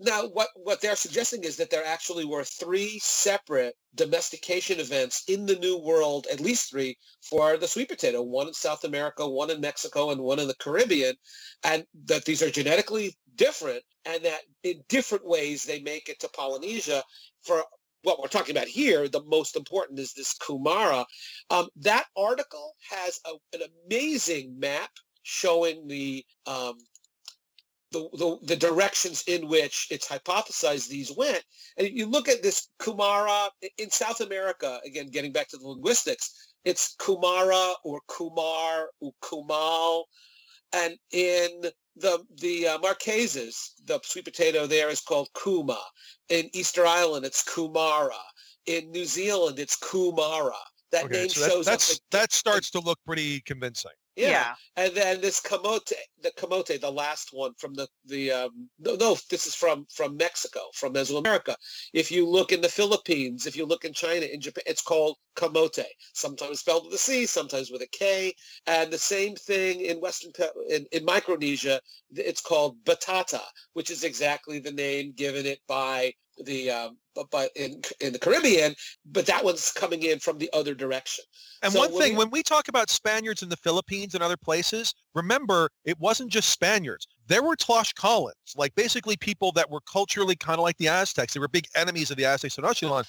now 0.00 0.26
what 0.26 0.48
what 0.56 0.80
they're 0.80 0.96
suggesting 0.96 1.44
is 1.44 1.56
that 1.56 1.70
there 1.70 1.84
actually 1.84 2.24
were 2.24 2.44
three 2.44 2.98
separate 2.98 3.74
domestication 3.94 4.80
events 4.80 5.22
in 5.28 5.46
the 5.46 5.56
New 5.56 5.78
World, 5.78 6.26
at 6.30 6.40
least 6.40 6.70
three 6.70 6.96
for 7.22 7.56
the 7.56 7.68
sweet 7.68 7.88
potato, 7.88 8.20
one 8.20 8.48
in 8.48 8.54
South 8.54 8.84
America, 8.84 9.28
one 9.28 9.50
in 9.50 9.60
Mexico, 9.60 10.10
and 10.10 10.20
one 10.20 10.40
in 10.40 10.48
the 10.48 10.56
Caribbean, 10.56 11.14
and 11.64 11.84
that 12.06 12.24
these 12.24 12.42
are 12.42 12.50
genetically 12.50 13.16
different, 13.36 13.82
and 14.04 14.24
that 14.24 14.40
in 14.64 14.82
different 14.88 15.24
ways 15.24 15.62
they 15.62 15.80
make 15.80 16.08
it 16.08 16.18
to 16.20 16.28
Polynesia. 16.28 17.02
For 17.42 17.64
what 18.02 18.20
we're 18.20 18.28
talking 18.28 18.56
about 18.56 18.68
here, 18.68 19.08
the 19.08 19.24
most 19.24 19.56
important 19.56 20.00
is 20.00 20.12
this 20.12 20.34
Kumara. 20.38 21.04
Um, 21.50 21.68
that 21.76 22.06
article 22.16 22.72
has 22.90 23.20
a, 23.26 23.34
an 23.56 23.62
amazing 23.86 24.58
map 24.58 24.90
showing 25.22 25.86
the 25.86 26.24
um, 26.46 26.78
the, 27.90 28.08
the, 28.12 28.38
the 28.42 28.56
directions 28.56 29.24
in 29.26 29.48
which 29.48 29.88
it's 29.90 30.08
hypothesized 30.08 30.88
these 30.88 31.12
went. 31.16 31.42
And 31.76 31.88
you 31.88 32.06
look 32.06 32.28
at 32.28 32.42
this 32.42 32.68
Kumara 32.80 33.48
in 33.78 33.90
South 33.90 34.20
America, 34.20 34.80
again, 34.84 35.08
getting 35.08 35.32
back 35.32 35.48
to 35.48 35.56
the 35.56 35.66
linguistics, 35.66 36.52
it's 36.64 36.94
Kumara 36.96 37.74
or 37.84 38.00
Kumar 38.08 38.88
or 39.00 39.12
Kumal. 39.22 40.04
And 40.74 40.96
in 41.12 41.62
the 41.96 42.22
the 42.36 42.68
uh, 42.68 42.78
Marquesas, 42.78 43.70
the 43.86 43.98
sweet 44.04 44.24
potato 44.24 44.66
there 44.66 44.90
is 44.90 45.00
called 45.00 45.28
Kuma. 45.42 45.78
In 46.28 46.50
Easter 46.52 46.86
Island, 46.86 47.24
it's 47.24 47.42
Kumara. 47.42 48.10
In 48.66 48.90
New 48.90 49.06
Zealand, 49.06 49.58
it's 49.58 49.78
Kumara. 49.78 50.52
That 50.92 51.04
okay, 51.04 51.20
name 51.22 51.28
so 51.30 51.48
shows 51.48 51.68
up. 51.68 51.80
that 52.10 52.32
starts 52.32 52.70
to 52.72 52.80
look 52.80 52.98
pretty 53.06 53.40
convincing. 53.42 53.92
Yeah. 54.18 54.30
yeah. 54.30 54.54
And 54.76 54.94
then 54.94 55.20
this 55.20 55.40
camote, 55.40 55.92
the 56.22 56.32
camote, 56.32 56.80
the 56.80 56.90
last 56.90 57.30
one 57.32 57.52
from 57.56 57.74
the 57.74 57.86
the 58.04 58.32
um, 58.32 58.68
no, 58.80 58.96
no, 58.96 59.16
this 59.30 59.46
is 59.46 59.54
from 59.54 59.86
from 59.94 60.16
Mexico, 60.16 60.60
from 60.74 60.94
Mesoamerica. 60.94 61.54
If 61.92 62.10
you 62.10 62.28
look 62.28 62.50
in 62.50 62.60
the 62.60 62.68
Philippines, 62.68 63.46
if 63.46 63.56
you 63.56 63.64
look 63.64 63.84
in 63.84 63.92
China, 63.92 64.26
in 64.26 64.40
Japan, 64.40 64.64
it's 64.66 64.82
called 64.82 65.16
camote. 65.36 65.84
Sometimes 66.14 66.60
spelled 66.60 66.86
with 66.86 66.94
a 66.94 66.98
C, 66.98 67.26
sometimes 67.26 67.70
with 67.70 67.82
a 67.82 67.88
K. 67.92 68.34
And 68.66 68.90
the 68.90 68.98
same 68.98 69.36
thing 69.36 69.82
in 69.82 70.00
Western 70.00 70.32
in, 70.68 70.86
in 70.90 71.04
Micronesia, 71.04 71.80
it's 72.10 72.40
called 72.40 72.82
batata, 72.84 73.42
which 73.74 73.90
is 73.90 74.02
exactly 74.02 74.58
the 74.58 74.72
name 74.72 75.12
given 75.12 75.46
it 75.46 75.60
by 75.68 76.12
the 76.44 76.70
um, 76.70 76.96
but 77.30 77.50
in 77.56 77.80
in 78.00 78.12
the 78.12 78.18
Caribbean, 78.18 78.74
but 79.06 79.26
that 79.26 79.44
one's 79.44 79.72
coming 79.72 80.02
in 80.02 80.18
from 80.18 80.38
the 80.38 80.50
other 80.52 80.74
direction. 80.74 81.24
And 81.62 81.72
so 81.72 81.80
one 81.80 81.92
thing, 81.92 82.12
we, 82.12 82.18
when 82.18 82.30
we 82.30 82.42
talk 82.42 82.68
about 82.68 82.90
Spaniards 82.90 83.42
in 83.42 83.48
the 83.48 83.56
Philippines 83.56 84.14
and 84.14 84.22
other 84.22 84.36
places, 84.36 84.94
remember 85.14 85.70
it 85.84 85.98
wasn't 85.98 86.30
just 86.30 86.50
Spaniards. 86.50 87.06
There 87.26 87.42
were 87.42 87.56
Tlaxcalans, 87.56 88.56
like 88.56 88.74
basically 88.74 89.16
people 89.16 89.52
that 89.52 89.70
were 89.70 89.80
culturally 89.90 90.36
kind 90.36 90.58
of 90.58 90.62
like 90.62 90.76
the 90.78 90.88
Aztecs. 90.88 91.34
They 91.34 91.40
were 91.40 91.48
big 91.48 91.66
enemies 91.74 92.10
of 92.10 92.16
the 92.16 92.24
Aztecs 92.24 92.56
and 92.56 92.66
Tenochtitlan, 92.66 93.04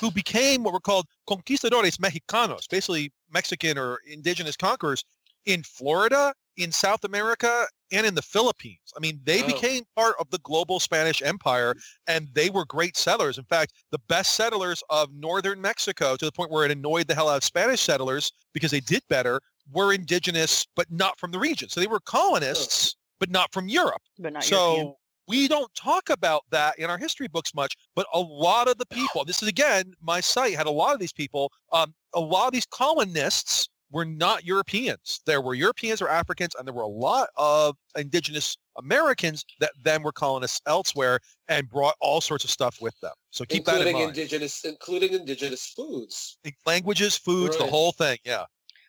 who 0.00 0.10
became 0.10 0.62
what 0.62 0.72
were 0.72 0.80
called 0.80 1.06
conquistadores 1.26 1.98
mexicanos, 1.98 2.68
basically 2.68 3.12
Mexican 3.32 3.78
or 3.78 4.00
indigenous 4.06 4.56
conquerors 4.56 5.04
in 5.46 5.62
Florida, 5.62 6.34
in 6.56 6.72
South 6.72 7.04
America, 7.04 7.66
and 7.94 8.06
in 8.06 8.14
the 8.14 8.22
Philippines. 8.22 8.92
I 8.96 9.00
mean, 9.00 9.20
they 9.24 9.42
oh. 9.42 9.46
became 9.46 9.84
part 9.96 10.16
of 10.18 10.28
the 10.30 10.38
global 10.38 10.80
Spanish 10.80 11.22
Empire, 11.22 11.74
and 12.06 12.28
they 12.34 12.50
were 12.50 12.64
great 12.64 12.96
settlers. 12.96 13.38
In 13.38 13.44
fact, 13.44 13.72
the 13.90 14.00
best 14.08 14.34
settlers 14.34 14.82
of 14.90 15.12
northern 15.14 15.60
Mexico, 15.60 16.16
to 16.16 16.24
the 16.24 16.32
point 16.32 16.50
where 16.50 16.64
it 16.64 16.70
annoyed 16.70 17.06
the 17.06 17.14
hell 17.14 17.28
out 17.28 17.36
of 17.36 17.44
Spanish 17.44 17.80
settlers 17.80 18.32
because 18.52 18.70
they 18.70 18.80
did 18.80 19.02
better, 19.08 19.40
were 19.72 19.92
indigenous, 19.92 20.66
but 20.74 20.90
not 20.90 21.18
from 21.18 21.30
the 21.30 21.38
region. 21.38 21.68
So 21.68 21.80
they 21.80 21.86
were 21.86 22.00
colonists, 22.00 22.96
oh. 22.96 23.00
but 23.20 23.30
not 23.30 23.52
from 23.52 23.68
Europe. 23.68 24.02
But 24.18 24.34
not 24.34 24.44
so. 24.44 24.72
European. 24.72 24.94
We 25.26 25.48
don't 25.48 25.74
talk 25.74 26.10
about 26.10 26.42
that 26.50 26.78
in 26.78 26.90
our 26.90 26.98
history 26.98 27.28
books 27.28 27.54
much, 27.54 27.74
but 27.96 28.06
a 28.12 28.20
lot 28.20 28.68
of 28.68 28.76
the 28.76 28.84
people, 28.84 29.24
this 29.24 29.42
is 29.42 29.48
again, 29.48 29.94
my 30.02 30.20
site 30.20 30.54
had 30.54 30.66
a 30.66 30.70
lot 30.70 30.92
of 30.92 31.00
these 31.00 31.14
people, 31.14 31.50
um, 31.72 31.94
a 32.12 32.20
lot 32.20 32.46
of 32.46 32.52
these 32.52 32.66
colonists 32.66 33.70
were 33.94 34.04
not 34.04 34.44
Europeans. 34.44 35.20
There 35.24 35.40
were 35.40 35.54
Europeans 35.54 36.02
or 36.02 36.08
Africans, 36.08 36.56
and 36.58 36.66
there 36.66 36.74
were 36.74 36.82
a 36.82 36.88
lot 36.88 37.28
of 37.36 37.76
indigenous 37.96 38.56
Americans 38.76 39.44
that 39.60 39.70
then 39.84 40.02
were 40.02 40.10
colonists 40.10 40.60
elsewhere 40.66 41.20
and 41.46 41.70
brought 41.70 41.94
all 42.00 42.20
sorts 42.20 42.42
of 42.42 42.50
stuff 42.50 42.78
with 42.82 42.98
them. 43.00 43.12
So 43.30 43.44
keep 43.44 43.58
including 43.58 43.84
that 43.84 43.90
in 43.90 43.94
mind. 43.94 44.08
Indigenous, 44.08 44.64
including 44.64 45.12
indigenous 45.12 45.66
foods, 45.68 46.38
languages, 46.66 47.16
foods, 47.16 47.56
right. 47.56 47.64
the 47.64 47.70
whole 47.70 47.92
thing. 47.92 48.18
Yeah. 48.24 48.46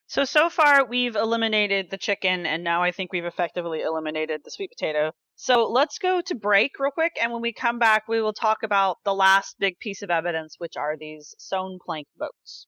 So 0.08 0.24
so 0.24 0.49
far 0.49 0.86
we've 0.86 1.16
eliminated 1.16 1.91
the 1.91 1.97
chicken, 1.97 2.47
and 2.47 2.64
now 2.64 2.82
I 2.82 2.91
think 2.91 3.14
we've 3.14 3.26
effectively 3.26 3.82
eliminated 3.82 4.41
the 4.43 4.51
sweet 4.51 4.72
potato. 4.72 5.12
So 5.36 5.68
let's 5.68 5.99
go 5.99 6.22
to 6.22 6.34
break 6.34 6.72
real 6.80 6.89
quick, 6.91 7.14
and 7.22 7.32
when 7.32 7.43
we 7.43 7.53
come 7.53 7.78
back, 7.78 8.08
we 8.08 8.22
will 8.22 8.34
talk 8.34 8.64
about 8.64 8.97
the 9.03 9.14
last 9.14 9.58
big 9.60 9.78
piece 9.78 10.01
of 10.01 10.10
evidence, 10.10 10.56
which 10.58 10.78
are 10.78 10.97
these 10.97 11.36
sewn 11.38 11.78
plank 11.86 12.08
boats. 12.18 12.66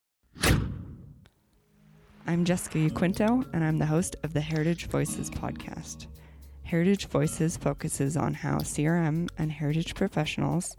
I'm 2.28 2.44
Jessica 2.44 2.76
Yaquinto, 2.76 3.48
and 3.54 3.64
I'm 3.64 3.78
the 3.78 3.86
host 3.86 4.16
of 4.22 4.34
the 4.34 4.42
Heritage 4.42 4.88
Voices 4.88 5.30
podcast. 5.30 6.08
Heritage 6.62 7.06
Voices 7.06 7.56
focuses 7.56 8.18
on 8.18 8.34
how 8.34 8.58
CRM 8.58 9.30
and 9.38 9.50
heritage 9.50 9.94
professionals, 9.94 10.76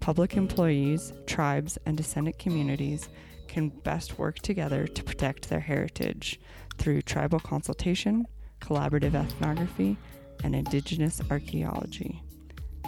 public 0.00 0.36
employees, 0.36 1.12
tribes, 1.24 1.78
and 1.86 1.96
descendant 1.96 2.40
communities 2.40 3.08
can 3.46 3.68
best 3.68 4.18
work 4.18 4.40
together 4.40 4.88
to 4.88 5.04
protect 5.04 5.48
their 5.48 5.60
heritage 5.60 6.40
through 6.78 7.02
tribal 7.02 7.38
consultation, 7.38 8.26
collaborative 8.60 9.14
ethnography, 9.14 9.96
and 10.42 10.56
indigenous 10.56 11.22
archaeology. 11.30 12.20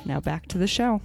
Now 0.05 0.19
back 0.19 0.49
to 0.49 0.59
the 0.59 0.67
show. 0.67 1.01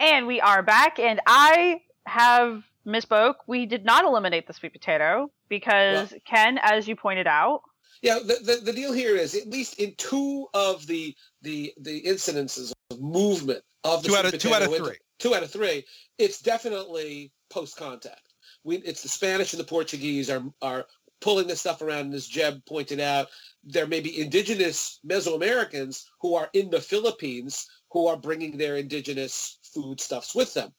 And 0.00 0.26
we 0.26 0.40
are 0.40 0.64
back, 0.64 0.98
and 0.98 1.20
I 1.24 1.82
have 2.08 2.64
misspoke. 2.86 3.34
We 3.46 3.66
did 3.66 3.84
not 3.84 4.04
eliminate 4.04 4.46
the 4.46 4.52
sweet 4.52 4.72
potato 4.72 5.30
because 5.48 6.10
well, 6.10 6.20
Ken, 6.26 6.58
as 6.62 6.88
you 6.88 6.96
pointed 6.96 7.26
out. 7.26 7.62
Yeah, 8.02 8.18
the, 8.18 8.38
the, 8.42 8.60
the 8.64 8.72
deal 8.72 8.92
here 8.92 9.16
is 9.16 9.34
at 9.34 9.48
least 9.48 9.80
in 9.80 9.94
two 9.96 10.46
of 10.54 10.86
the 10.86 11.14
the 11.42 11.72
the 11.80 12.02
incidences 12.02 12.72
of 12.90 13.00
movement 13.00 13.62
of 13.84 14.02
the 14.02 14.08
two 14.08 14.16
out 14.16 14.26
of 14.26 14.38
two 14.38 14.54
out 14.54 14.62
of 14.62 14.74
three. 14.74 14.96
Two 15.18 15.34
out 15.34 15.42
of 15.42 15.50
three. 15.50 15.84
It's 16.18 16.40
definitely 16.40 17.32
post 17.50 17.76
contact. 17.76 18.34
We 18.64 18.76
it's 18.78 19.02
the 19.02 19.08
Spanish 19.08 19.52
and 19.52 19.60
the 19.60 19.64
Portuguese 19.64 20.30
are 20.30 20.42
are 20.62 20.86
pulling 21.20 21.46
this 21.46 21.60
stuff 21.60 21.82
around. 21.82 22.06
And 22.06 22.14
as 22.14 22.26
Jeb 22.26 22.64
pointed 22.66 23.00
out, 23.00 23.28
there 23.64 23.86
may 23.86 24.00
be 24.00 24.20
indigenous 24.20 25.00
Mesoamericans 25.06 26.04
who 26.20 26.34
are 26.34 26.50
in 26.52 26.70
the 26.70 26.80
Philippines 26.80 27.66
who 27.90 28.06
are 28.06 28.16
bringing 28.16 28.56
their 28.56 28.76
indigenous 28.76 29.58
foodstuffs 29.62 30.34
with 30.34 30.52
them. 30.54 30.72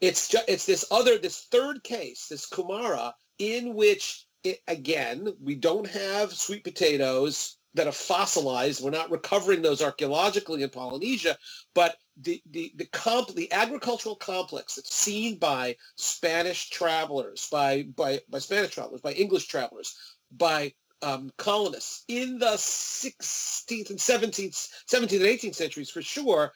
It's 0.00 0.28
just 0.28 0.48
it's 0.48 0.66
this 0.66 0.84
other 0.90 1.18
this 1.18 1.46
third 1.50 1.82
case, 1.82 2.26
this 2.28 2.48
Kumara, 2.48 3.12
in 3.38 3.74
which 3.74 4.26
it, 4.44 4.60
again, 4.68 5.34
we 5.42 5.54
don't 5.54 5.86
have 5.88 6.32
sweet 6.32 6.64
potatoes 6.64 7.56
that 7.74 7.86
are 7.86 7.92
fossilized. 7.92 8.82
We're 8.82 8.90
not 8.90 9.10
recovering 9.10 9.62
those 9.62 9.82
archaeologically 9.82 10.62
in 10.62 10.70
Polynesia, 10.70 11.36
but 11.74 11.96
the 12.20 12.42
the 12.50 12.72
the 12.76 12.86
comp 12.86 13.34
the 13.34 13.50
agricultural 13.52 14.16
complex 14.16 14.74
that's 14.74 14.94
seen 14.94 15.38
by 15.38 15.76
Spanish 15.96 16.70
travelers, 16.70 17.48
by 17.50 17.82
by 17.94 18.20
by 18.28 18.38
Spanish 18.38 18.72
travelers, 18.74 19.00
by 19.00 19.12
English 19.12 19.46
travelers, 19.46 19.96
by 20.30 20.72
um, 21.02 21.30
colonists 21.36 22.04
in 22.08 22.38
the 22.38 22.56
16th 22.56 23.90
and 23.90 23.98
17th, 23.98 24.68
17th 24.88 25.12
and 25.12 25.22
18th 25.22 25.54
centuries 25.54 25.90
for 25.90 26.02
sure. 26.02 26.52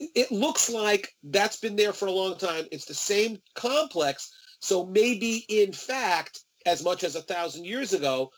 It 0.00 0.32
looks 0.32 0.70
like 0.70 1.14
that's 1.22 1.58
been 1.58 1.76
there 1.76 1.92
for 1.92 2.06
a 2.06 2.12
long 2.12 2.36
time. 2.36 2.66
It's 2.72 2.86
the 2.86 2.94
same 2.94 3.38
complex. 3.54 4.32
So 4.60 4.86
maybe, 4.86 5.44
in 5.48 5.72
fact, 5.72 6.40
as 6.66 6.82
much 6.82 7.04
as 7.04 7.16
a 7.16 7.22
thousand 7.22 7.64
years 7.64 7.92
ago, 7.92 8.30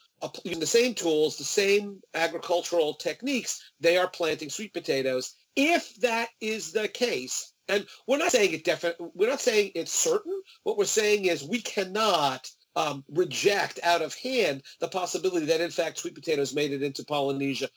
using 0.44 0.60
the 0.60 0.66
same 0.66 0.94
tools, 0.94 1.36
the 1.36 1.44
same 1.44 2.00
agricultural 2.14 2.94
techniques, 2.94 3.62
they 3.80 3.96
are 3.96 4.08
planting 4.08 4.50
sweet 4.50 4.72
potatoes. 4.72 5.34
If 5.56 5.94
that 5.96 6.28
is 6.40 6.72
the 6.72 6.88
case, 6.88 7.52
and 7.68 7.86
we're 8.06 8.18
not 8.18 8.32
saying 8.32 8.52
it 8.52 8.64
definitely, 8.64 9.08
we're 9.14 9.30
not 9.30 9.40
saying 9.40 9.72
it's 9.74 9.92
certain. 9.92 10.40
What 10.64 10.78
we're 10.78 10.84
saying 10.84 11.26
is 11.26 11.44
we 11.44 11.60
cannot 11.60 12.48
um, 12.76 13.04
reject 13.10 13.80
out 13.82 14.02
of 14.02 14.14
hand 14.14 14.62
the 14.80 14.88
possibility 14.88 15.46
that 15.46 15.60
in 15.60 15.70
fact 15.70 15.98
sweet 15.98 16.14
potatoes 16.14 16.54
made 16.54 16.72
it 16.72 16.82
into 16.82 17.04
Polynesia, 17.04 17.68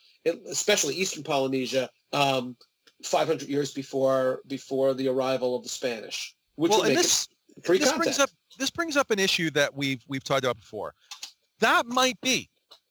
especially 0.49 0.95
Eastern 0.95 1.23
Polynesia, 1.23 1.89
um, 2.13 2.55
500 3.03 3.47
years 3.47 3.73
before 3.73 4.41
before 4.47 4.93
the 4.93 5.07
arrival 5.07 5.55
of 5.55 5.63
the 5.63 5.69
Spanish, 5.69 6.35
which 6.55 6.69
well, 6.69 6.81
would 6.81 6.89
make 6.89 6.97
this, 6.97 7.27
it 7.57 7.63
pre 7.63 7.77
this 7.77 7.91
brings 7.93 8.19
up 8.19 8.29
this 8.57 8.69
brings 8.69 8.97
up 8.97 9.11
an 9.11 9.19
issue 9.19 9.49
that 9.51 9.75
we've 9.75 10.03
we've 10.07 10.23
talked 10.23 10.43
about 10.43 10.59
before. 10.59 10.93
That 11.59 11.85
might 11.85 12.19
be, 12.21 12.49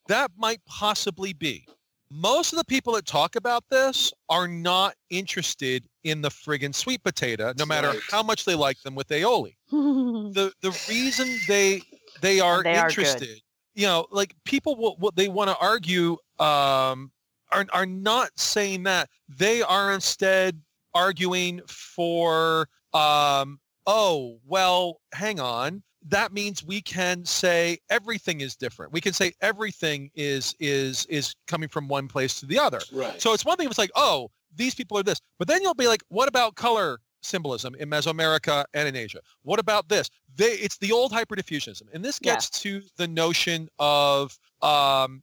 that 0.09 0.31
might 0.37 0.61
possibly 0.67 1.33
be. 1.33 1.67
Most 2.11 2.53
of 2.53 2.59
the 2.59 2.65
people 2.65 2.93
that 2.95 3.07
talk 3.07 3.35
about 3.35 3.65
this 3.71 4.13
are 4.29 4.47
not 4.47 4.95
interested 5.11 5.85
in 6.05 6.21
the 6.21 6.29
friggin' 6.29 6.75
sweet 6.75 7.03
potato, 7.03 7.53
no 7.59 7.67
matter 7.67 7.89
Right. 7.89 8.01
how 8.11 8.23
much 8.23 8.45
they 8.45 8.55
like 8.55 8.81
them 8.83 8.95
with 8.95 9.09
aioli. 9.09 9.57
the 9.71 10.53
the 10.61 10.71
reason 10.89 11.39
they 11.49 11.83
they 12.21 12.41
are 12.41 12.63
They 12.63 12.77
are 12.77 12.89
interested, 12.89 13.41
you 13.75 13.87
know, 13.87 14.07
like 14.11 14.35
people 14.45 14.77
will 14.77 14.97
what 14.99 15.17
they 15.17 15.29
want 15.29 15.51
to 15.51 15.57
argue 15.57 16.17
um 16.39 17.11
are 17.55 17.67
are 17.73 17.87
not 17.87 18.31
saying 18.37 18.83
that. 18.85 19.09
They 19.29 19.63
are 19.63 19.93
instead 19.95 20.61
arguing 20.95 21.61
for 21.67 22.69
um 22.93 23.59
oh, 23.87 24.39
well, 24.47 25.01
hang 25.13 25.41
on. 25.41 25.83
That 26.07 26.33
means 26.33 26.63
we 26.65 26.83
can 26.83 27.25
say 27.25 27.79
everything 27.91 28.41
is 28.43 28.57
different. 28.57 28.93
We 28.93 29.01
can 29.01 29.13
say 29.15 29.33
everything 29.41 30.11
is 30.15 30.55
is 30.61 31.07
is 31.07 31.35
coming 31.47 31.69
from 31.69 31.89
one 31.89 32.09
place 32.09 32.41
to 32.41 32.47
the 32.47 32.59
other. 32.59 32.81
Right. 32.93 33.21
So 33.21 33.33
it's 33.33 33.45
one 33.45 33.57
thing 33.57 33.67
if 33.67 33.71
it's 33.71 33.79
like, 33.79 33.91
oh, 33.97 34.31
these 34.55 34.75
people 34.75 34.99
are 34.99 35.03
this. 35.03 35.21
But 35.39 35.49
then 35.49 35.63
you'll 35.63 35.75
be 35.75 35.89
like, 35.89 36.03
what 36.09 36.29
about 36.29 36.55
color 36.57 36.99
symbolism 37.23 37.75
in 37.77 37.89
Mesoamerica 37.89 38.65
and 38.75 38.87
in 38.87 38.95
Asia? 38.97 39.21
What 39.43 39.59
about 39.59 39.89
this? 39.89 40.11
They, 40.37 40.53
it's 40.53 40.77
the 40.79 40.93
old 40.93 41.11
hyperdiffusionism. 41.11 41.83
And 41.93 42.05
this 42.05 42.19
Yeah. 42.23 42.35
gets 42.35 42.51
to 42.61 42.83
the 42.97 43.09
notion 43.09 43.69
of 43.79 44.39
um, 44.63 45.23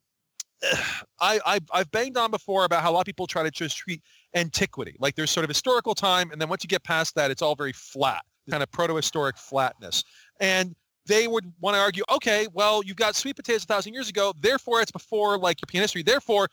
I, 1.19 1.39
I, 1.45 1.59
I've 1.71 1.91
banged 1.91 2.17
on 2.17 2.31
before 2.31 2.65
about 2.65 2.81
how 2.81 2.91
a 2.91 2.93
lot 2.93 3.01
of 3.01 3.05
people 3.05 3.27
try 3.27 3.43
to 3.43 3.51
just 3.51 3.77
treat 3.77 4.01
antiquity. 4.35 4.95
Like 4.99 5.15
there's 5.15 5.31
sort 5.31 5.43
of 5.43 5.49
historical 5.49 5.95
time, 5.95 6.31
and 6.31 6.41
then 6.41 6.49
once 6.49 6.63
you 6.63 6.67
get 6.67 6.83
past 6.83 7.15
that, 7.15 7.31
it's 7.31 7.41
all 7.41 7.55
very 7.55 7.73
flat, 7.73 8.23
kind 8.49 8.63
of 8.63 8.71
proto-historic 8.71 9.37
flatness. 9.37 10.03
And 10.39 10.75
they 11.07 11.27
would 11.27 11.51
want 11.59 11.75
to 11.75 11.79
argue, 11.81 12.03
okay, 12.11 12.47
well, 12.53 12.83
you've 12.83 12.95
got 12.95 13.15
sweet 13.15 13.35
potatoes 13.35 13.63
a 13.63 13.67
thousand 13.67 13.93
years 13.93 14.09
ago, 14.09 14.33
therefore 14.39 14.81
it's 14.81 14.91
before 14.91 15.37
like 15.37 15.59
European 15.61 15.81
history, 15.81 16.03
therefore 16.03 16.47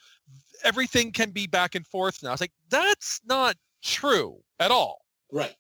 everything 0.64 1.12
can 1.12 1.30
be 1.30 1.46
back 1.46 1.74
and 1.74 1.86
forth 1.86 2.22
now. 2.22 2.32
It's 2.32 2.40
like, 2.40 2.52
that's 2.70 3.20
not 3.26 3.56
true 3.82 4.38
at 4.58 4.70
all. 4.70 5.02
right. 5.32 5.54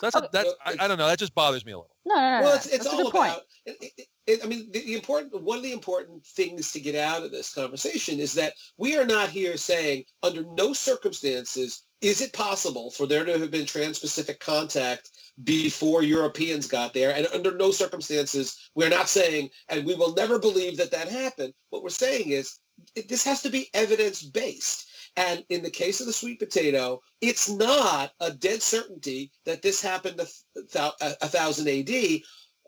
So 0.00 0.06
That's, 0.06 0.16
a, 0.16 0.24
oh, 0.24 0.28
that's 0.32 0.54
I, 0.64 0.84
I 0.84 0.88
don't 0.88 0.98
know, 0.98 1.08
that 1.08 1.18
just 1.18 1.34
bothers 1.34 1.66
me 1.66 1.72
a 1.72 1.76
little. 1.76 1.96
No, 2.06 2.14
no, 2.14 2.20
no. 2.20 2.40
well, 2.40 2.50
no. 2.50 2.54
it's, 2.54 2.66
it's 2.66 2.86
all 2.86 3.02
good 3.02 3.12
point. 3.12 3.32
about. 3.32 3.42
It, 3.66 3.76
it, 3.80 3.92
it, 3.98 4.06
I 4.42 4.46
mean, 4.46 4.70
the, 4.72 4.80
the 4.80 4.94
important 4.94 5.42
one 5.42 5.58
of 5.58 5.62
the 5.62 5.72
important 5.72 6.24
things 6.24 6.72
to 6.72 6.80
get 6.80 6.94
out 6.94 7.22
of 7.22 7.30
this 7.30 7.54
conversation 7.54 8.20
is 8.20 8.34
that 8.34 8.54
we 8.76 8.96
are 8.96 9.06
not 9.06 9.30
here 9.30 9.56
saying 9.56 10.04
under 10.22 10.44
no 10.56 10.72
circumstances 10.72 11.84
is 12.00 12.20
it 12.22 12.32
possible 12.32 12.90
for 12.90 13.06
there 13.06 13.24
to 13.24 13.38
have 13.38 13.50
been 13.50 13.66
trans-Pacific 13.66 14.40
contact 14.40 15.10
before 15.44 16.02
Europeans 16.02 16.66
got 16.66 16.94
there, 16.94 17.14
and 17.14 17.26
under 17.34 17.56
no 17.56 17.70
circumstances 17.70 18.70
we're 18.74 18.88
not 18.88 19.08
saying, 19.08 19.50
and 19.68 19.84
we 19.84 19.94
will 19.94 20.14
never 20.14 20.38
believe 20.38 20.76
that 20.78 20.90
that 20.90 21.08
happened. 21.08 21.52
What 21.68 21.82
we're 21.82 21.90
saying 21.90 22.30
is 22.30 22.58
it, 22.94 23.08
this 23.08 23.24
has 23.24 23.42
to 23.42 23.50
be 23.50 23.68
evidence-based. 23.74 24.86
And 25.16 25.44
in 25.48 25.62
the 25.62 25.70
case 25.70 26.00
of 26.00 26.06
the 26.06 26.12
sweet 26.12 26.38
potato, 26.38 27.00
it's 27.20 27.48
not 27.50 28.12
a 28.20 28.30
dead 28.30 28.62
certainty 28.62 29.32
that 29.44 29.60
this 29.60 29.82
happened 29.82 30.20
a, 30.20 30.26
th- 30.72 30.92
a, 31.00 31.28
thousand 31.28 31.68
AD. 31.68 32.20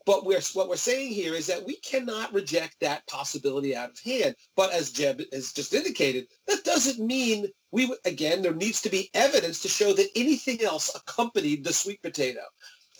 But 0.05 0.25
we're, 0.25 0.41
what 0.55 0.69
we're 0.69 0.77
saying 0.77 1.13
here 1.13 1.35
is 1.35 1.47
that 1.47 1.65
we 1.65 1.77
cannot 1.77 2.33
reject 2.33 2.77
that 2.81 3.07
possibility 3.07 3.77
out 3.77 3.91
of 3.91 3.99
hand. 4.01 4.35
But 4.57 4.73
as 4.73 4.91
Jeb 4.91 5.23
has 5.33 5.53
just 5.53 5.75
indicated, 5.75 6.27
that 6.49 6.65
doesn't 6.65 7.05
mean 7.05 7.47
we, 7.71 7.95
again, 8.05 8.43
there 8.43 8.55
needs 8.55 8.81
to 8.83 8.91
be 8.91 9.11
evidence 9.15 9.61
to 9.63 9.69
show 9.69 9.93
that 9.95 10.09
anything 10.17 10.63
else 10.63 10.95
accompanied 10.95 11.65
the 11.65 11.73
sweet 11.73 12.03
potato. 12.03 12.41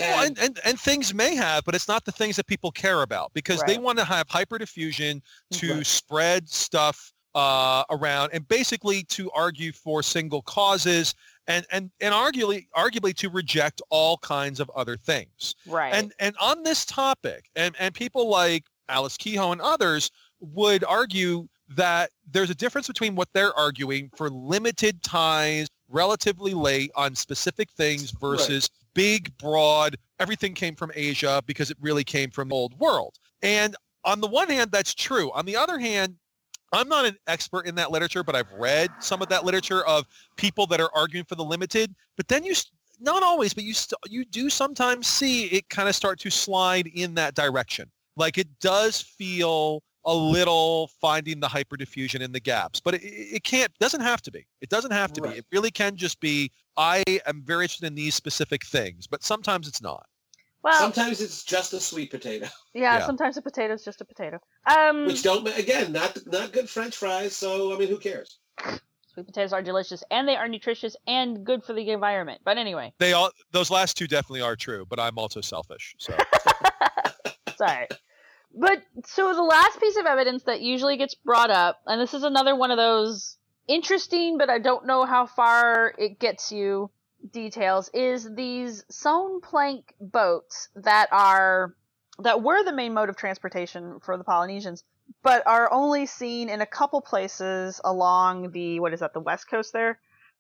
Well, 0.01 0.25
And, 0.25 0.39
and, 0.39 0.49
and, 0.49 0.61
and 0.65 0.81
things 0.81 1.13
may 1.13 1.35
have, 1.37 1.65
but 1.65 1.75
it's 1.75 1.89
not 1.89 2.05
the 2.05 2.13
things 2.13 2.37
that 2.37 2.47
people 2.47 2.71
care 2.71 3.03
about 3.03 3.33
because 3.35 3.63
they 3.65 3.79
want 3.79 3.99
to 3.99 4.05
have 4.05 4.27
hyperdiffusion 4.29 5.21
to 5.53 5.75
Right. 5.77 5.87
spread 5.87 6.49
stuff 6.49 7.13
uh, 7.35 7.85
around 7.91 8.31
and 8.33 8.47
basically 8.49 9.03
to 9.05 9.31
argue 9.33 9.73
for 9.73 10.03
single 10.03 10.43
causes 10.43 11.15
and, 11.47 11.67
and, 11.73 11.91
and 12.01 12.15
arguably, 12.15 12.67
arguably 12.77 13.15
to 13.15 13.29
reject 13.29 13.83
all 13.91 14.19
kinds 14.19 14.61
of 14.61 14.71
other 14.77 14.97
things. 14.97 15.55
Right. 15.67 15.93
And, 15.93 16.13
and 16.19 16.37
on 16.41 16.63
this 16.63 16.85
topic, 16.85 17.51
and, 17.57 17.75
and 17.79 17.95
people 17.95 18.29
like 18.29 18.65
Alice 18.89 19.17
Kehoe 19.17 19.53
and 19.53 19.61
others 19.61 20.11
would 20.41 20.85
argue 20.85 21.49
that 21.71 22.11
there's 22.31 22.51
a 22.51 22.55
difference 22.55 22.87
between 22.87 23.15
what 23.15 23.29
they're 23.33 23.55
arguing 23.55 24.11
for 24.15 24.29
limited 24.31 25.03
ties 25.03 25.69
relatively 25.89 26.55
late 26.55 26.91
on 26.97 27.15
specific 27.15 27.71
things 27.71 28.11
versus 28.13 28.71
big, 28.95 29.37
broad, 29.39 29.97
everything 30.19 30.55
came 30.55 30.75
from 30.75 30.93
Asia 30.95 31.43
because 31.47 31.71
it 31.71 31.77
really 31.81 32.05
came 32.05 32.31
from 32.31 32.49
the 32.49 32.55
old 32.55 32.79
world. 32.79 33.19
And 33.43 33.77
on 34.05 34.21
the 34.21 34.27
one 34.27 34.49
hand, 34.49 34.71
that's 34.73 34.95
true. 34.95 35.31
On 35.33 35.45
the 35.47 35.57
other 35.57 35.79
hand, 35.79 36.17
I'm 36.73 36.89
not 36.89 37.05
an 37.05 37.17
expert 37.27 37.67
in 37.67 37.75
that 37.77 37.91
literature, 37.91 38.25
but 38.25 38.35
I've 38.35 38.51
read 38.53 38.91
some 39.01 39.23
of 39.23 39.29
that 39.29 39.45
literature 39.45 39.85
of 39.87 40.07
people 40.37 40.67
that 40.69 40.81
are 40.81 40.91
arguing 40.95 41.25
for 41.25 41.35
the 41.35 41.45
limited. 41.45 41.95
But 42.17 42.29
then 42.29 42.45
you, 42.45 42.55
not 43.01 43.23
always, 43.23 43.53
but 43.53 43.65
you 43.65 43.75
st- 43.75 43.99
you 44.09 44.25
do 44.25 44.49
sometimes 44.49 45.07
see 45.07 45.47
it 45.47 45.69
kind 45.69 45.89
of 45.89 45.95
start 45.95 46.19
to 46.21 46.31
slide 46.31 46.87
in 46.87 47.15
that 47.15 47.35
direction. 47.35 47.91
Like 48.17 48.39
it 48.39 48.49
does 48.61 49.01
feel 49.01 49.83
a 50.05 50.15
little 50.15 50.89
finding 51.01 51.41
the 51.41 51.47
hyperdiffusion 51.47 52.21
in 52.21 52.33
the 52.33 52.41
gaps, 52.41 52.81
but 52.81 52.95
it, 52.95 53.03
it 53.03 53.37
it 53.37 53.45
can't, 53.45 53.73
doesn't 53.79 54.01
have 54.01 54.21
to 54.23 54.33
be. 54.33 54.47
It 54.61 54.69
doesn't 54.69 54.91
have 54.91 55.13
to 55.13 55.23
be. 55.23 55.29
It 55.29 55.47
really 55.53 55.71
can 55.71 55.97
just 55.97 56.21
be, 56.21 56.51
I 56.77 57.03
am 57.27 57.43
very 57.45 57.65
interested 57.65 57.87
in 57.87 57.95
these 57.95 58.15
specific 58.15 58.65
things, 58.65 59.07
but 59.07 59.23
sometimes 59.23 59.69
it's 59.69 59.81
not. 59.83 60.07
Well, 60.63 60.79
sometimes 60.81 61.21
it's 61.21 61.45
just 61.45 61.73
a 61.73 61.81
sweet 61.81 62.11
potato, 62.11 62.47
yeah, 62.75 62.99
yeah. 62.99 63.07
Sometimes 63.07 63.37
a 63.37 63.43
potato 63.43 63.75
is 63.75 63.85
just 63.85 64.01
a 64.01 64.05
potato. 64.05 64.39
Um, 64.67 65.07
which 65.07 65.23
don't, 65.23 65.47
again, 65.59 65.93
not 65.93 66.19
not 66.27 66.53
good 66.53 66.69
French 66.69 66.97
fries. 66.97 67.37
So, 67.37 67.75
I 67.75 67.79
mean, 67.79 67.89
who 67.89 67.99
cares? 67.99 68.39
sweet 69.13 69.27
potatoes 69.27 69.53
are 69.53 69.63
delicious 69.63 70.03
and 70.11 70.27
they 70.27 70.37
are 70.37 70.49
nutritious 70.49 70.97
and 71.07 71.45
good 71.45 71.63
for 71.65 71.75
the 71.75 71.91
environment. 71.91 72.41
But 72.45 72.59
anyway, 72.59 72.93
They 72.99 73.13
all, 73.13 73.31
those 73.51 73.71
last 73.71 73.97
two 73.97 74.07
definitely 74.07 74.41
are 74.41 74.57
true, 74.57 74.87
but 74.89 74.99
I'm 74.99 75.19
also 75.19 75.41
selfish. 75.41 75.95
So 75.99 76.15
it's 77.47 77.61
all 77.61 77.67
right. 77.67 77.93
But 78.55 78.83
so 79.07 79.35
the 79.35 79.43
last 79.43 79.81
piece 79.81 79.97
of 79.97 80.07
evidence 80.07 80.45
that 80.45 80.61
usually 80.61 80.97
gets 80.97 81.15
brought 81.15 81.51
up, 81.51 81.81
and 81.87 82.01
this 82.01 82.15
is 82.15 82.23
another 82.23 82.55
one 82.55 82.71
of 82.71 82.77
those 82.77 83.39
interesting, 83.69 84.37
but 84.39 84.51
I 84.51 84.59
don't 84.59 84.87
know 84.87 85.05
how 85.07 85.27
far 85.27 85.95
it 85.97 86.19
gets 86.19 86.53
you 86.53 86.91
details, 87.31 87.91
is 87.95 88.29
these 88.35 88.85
sewn 88.91 89.41
plank 89.41 89.95
boats 90.01 90.69
that 90.77 91.09
are 91.13 91.75
that 92.19 92.43
were 92.43 92.63
the 92.65 92.73
main 92.73 92.93
mode 92.95 93.09
of 93.09 93.17
transportation 93.17 93.99
for 94.01 94.17
the 94.19 94.25
Polynesians, 94.25 94.85
but 95.23 95.47
are 95.47 95.73
only 95.73 96.07
seen 96.07 96.49
in 96.49 96.61
a 96.61 96.67
couple 96.67 97.01
places 97.01 97.81
along 97.85 98.51
the 98.53 98.81
what 98.81 98.93
is 98.93 99.01
that 99.01 99.15
the 99.15 99.21
west 99.21 99.49
coast 99.49 99.73
there? 99.73 99.99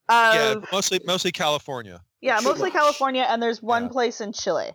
yeah, 0.08 0.54
mostly, 0.70 1.00
mostly 1.06 1.32
California. 1.32 2.02
yeah, 2.20 2.34
Pretty 2.34 2.48
mostly. 2.50 2.70
California, 2.70 3.26
and 3.28 3.42
there's 3.42 3.62
one 3.62 3.84
Yeah. 3.84 3.88
place 3.88 4.20
in 4.20 4.32
Chile. 4.32 4.72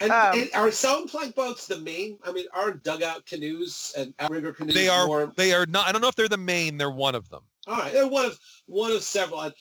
And, 0.00 0.12
Um, 0.12 0.38
and 0.38 0.50
are 0.54 0.70
sound 0.70 1.10
plank 1.10 1.34
boats 1.34 1.66
the 1.66 1.78
main? 1.78 2.18
I 2.22 2.30
mean, 2.30 2.46
are 2.52 2.70
dugout 2.72 3.26
canoes 3.26 3.92
and 3.96 4.14
outrigger 4.20 4.52
canoes 4.52 4.74
They 4.74 4.88
are, 4.88 5.06
more? 5.06 5.32
they 5.36 5.52
are 5.52 5.66
not, 5.66 5.88
I 5.88 5.92
don't 5.92 6.00
know 6.00 6.08
if 6.08 6.14
they're 6.14 6.28
the 6.28 6.36
main, 6.36 6.76
they're 6.76 6.90
one 6.90 7.16
of 7.16 7.28
them. 7.30 7.42
All 7.68 7.76
right, 7.76 7.92
they're 7.92 8.08
one 8.08 8.24
of 8.24 8.38
one 8.66 8.92
of 8.92 9.02
several. 9.02 9.52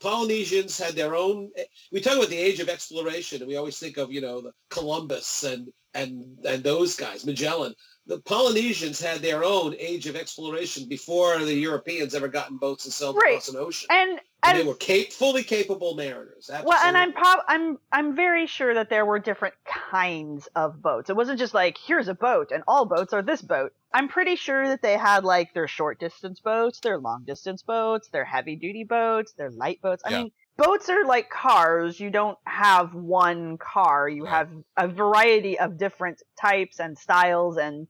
Polynesians 0.00 0.78
had 0.78 0.94
their 0.94 1.14
own. 1.14 1.50
Eh, 1.56 1.64
we 1.92 2.00
talk 2.00 2.16
about 2.16 2.30
the 2.30 2.38
age 2.38 2.58
of 2.58 2.70
exploration, 2.70 3.42
and 3.42 3.48
we 3.48 3.56
always 3.56 3.78
think 3.78 3.98
of 3.98 4.10
you 4.10 4.22
know 4.22 4.50
Columbus 4.70 5.44
and 5.44 5.68
and 5.92 6.38
and 6.46 6.64
those 6.64 6.96
guys, 6.96 7.26
Magellan. 7.26 7.74
The 8.10 8.18
Polynesians 8.22 9.00
had 9.00 9.20
their 9.20 9.44
own 9.44 9.72
age 9.78 10.08
of 10.08 10.16
exploration 10.16 10.88
before 10.88 11.38
the 11.38 11.54
Europeans 11.54 12.12
ever 12.12 12.26
got 12.26 12.50
in 12.50 12.56
boats 12.56 12.84
and 12.84 12.92
sailed 12.92 13.14
Right. 13.14 13.34
across 13.34 13.48
an 13.48 13.56
ocean. 13.56 13.86
And 13.88 14.10
And 14.42 14.56
as 14.56 14.62
they 14.64 14.68
were 14.68 14.74
cap- 14.74 15.12
fully 15.12 15.44
capable 15.44 15.94
mariners. 15.94 16.50
Well, 16.64 16.78
and 16.82 16.96
I'm 16.96 17.12
prob- 17.12 17.44
I'm 17.46 17.78
I'm 17.92 18.16
very 18.16 18.46
sure 18.48 18.74
that 18.74 18.90
there 18.90 19.06
were 19.06 19.20
different 19.20 19.54
kinds 19.64 20.48
of 20.56 20.82
boats. 20.82 21.08
It 21.08 21.14
wasn't 21.14 21.38
just 21.38 21.54
like 21.54 21.78
here's 21.78 22.08
a 22.08 22.14
boat 22.14 22.50
and 22.50 22.64
all 22.66 22.84
boats 22.84 23.12
are 23.12 23.22
this 23.22 23.42
boat. 23.42 23.72
I'm 23.94 24.08
pretty 24.08 24.34
sure 24.34 24.66
that 24.66 24.82
they 24.82 24.96
had 24.96 25.22
like 25.24 25.54
their 25.54 25.68
short 25.68 26.00
distance 26.00 26.40
boats, 26.40 26.80
their 26.80 26.98
long 26.98 27.22
distance 27.24 27.62
boats, 27.62 28.08
their 28.08 28.24
heavy 28.24 28.56
duty 28.56 28.82
boats, 28.82 29.32
their 29.34 29.50
light 29.50 29.80
boats. 29.82 30.02
I 30.04 30.10
Yeah. 30.10 30.18
mean, 30.24 30.32
boats 30.56 30.88
are 30.88 31.04
like 31.04 31.30
cars. 31.30 32.00
You 32.00 32.10
don't 32.10 32.38
have 32.44 32.92
one 32.92 33.56
car. 33.58 34.08
You 34.08 34.24
Right. 34.24 34.32
have 34.34 34.48
a 34.76 34.88
variety 34.88 35.60
of 35.60 35.78
different 35.78 36.22
types 36.40 36.80
and 36.80 36.98
styles 36.98 37.56
and 37.56 37.86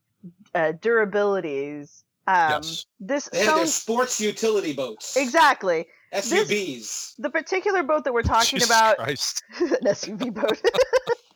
uh, 0.54 0.72
durabilities. 0.80 2.04
Um, 2.26 2.62
Yes. 2.62 2.86
This 3.00 3.28
They 3.32 3.38
had 3.38 3.48
their 3.48 3.56
sounds 3.58 3.74
sports 3.74 4.20
utility 4.20 4.72
boats. 4.72 5.16
exactly 5.16 5.86
SUVs. 6.12 7.14
the 7.18 7.30
particular 7.30 7.82
boat 7.82 8.04
that 8.04 8.12
we're 8.12 8.22
talking 8.22 8.58
Jesus 8.58 8.68
about. 8.68 8.96
Christ. 8.98 9.42
an 9.60 9.68
SUV 9.86 10.32
boat. 10.34 10.60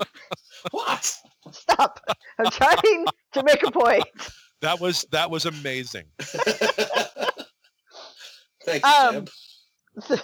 what? 0.71 1.13
Stop. 1.53 2.01
I'm 2.39 2.51
trying 2.51 3.07
to 3.33 3.43
make 3.45 3.63
a 3.67 3.71
point. 3.71 4.05
That 4.61 4.79
was 4.81 5.05
that 5.11 5.31
was 5.31 5.47
amazing. 5.47 6.05
Thank 8.65 8.85
you, 8.85 8.91
Um, 8.91 9.27
Jeb. 10.09 10.21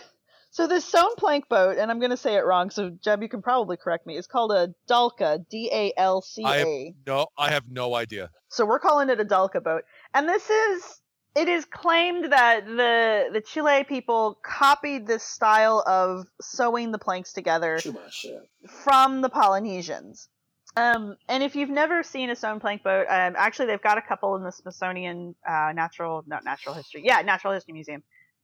So, 0.61 0.67
so 0.67 0.75
this 0.75 0.85
sewn 0.85 1.15
plank 1.17 1.49
boat, 1.49 1.79
and 1.79 1.91
I'm 1.91 1.99
going 2.01 2.11
to 2.11 2.19
say 2.19 2.35
it 2.35 2.45
wrong, 2.45 2.69
so 2.69 2.91
Jeb, 2.91 3.23
you 3.23 3.29
can 3.31 3.41
probably 3.41 3.79
correct 3.79 4.07
me. 4.07 4.19
It's 4.19 4.27
called 4.27 4.53
a 4.53 4.75
Dalca, 4.87 5.49
D-A-L-C-A. 5.49 6.95
No, 7.07 7.29
I 7.39 7.51
have 7.51 7.65
no 7.71 7.95
idea. 7.95 8.31
So 8.49 8.67
we're 8.67 8.79
calling 8.79 9.09
it 9.09 9.19
a 9.21 9.25
Dalca 9.25 9.63
boat, 9.63 9.85
and 10.15 10.29
this 10.29 10.49
is. 10.51 11.01
It 11.33 11.47
is 11.47 11.65
claimed 11.65 12.33
that 12.33 12.67
the 12.67 13.31
the 13.33 13.41
Chile 13.41 13.85
people 13.85 14.41
copied 14.43 15.07
this 15.07 15.23
style 15.23 15.85
of 15.87 16.27
sewing 16.41 16.91
the 16.91 16.99
planks 16.99 17.33
together 17.33 17.77
Chumash, 17.77 18.25
yeah. 18.25 18.41
from 18.69 19.21
the 19.21 19.29
Polynesians. 19.29 20.29
Um, 20.77 21.17
and 21.29 21.45
if 21.45 21.55
you've 21.55 21.71
never 21.71 22.03
seen 22.03 22.31
a 22.31 22.37
stone 22.37 22.59
plank 22.59 22.83
boat, 22.83 23.07
um, 23.09 23.35
actually 23.37 23.67
they've 23.67 23.81
got 23.81 23.97
a 23.97 24.03
couple 24.03 24.35
in 24.35 24.43
the 24.43 24.51
Smithsonian 24.51 25.37
uh, 25.49 25.71
Natural, 25.73 26.25
not 26.27 26.45
Natural 26.45 26.75
History, 26.75 27.03
yeah, 27.05 27.23
Natural 27.23 27.55
History 27.55 27.75
Museum. 27.75 28.03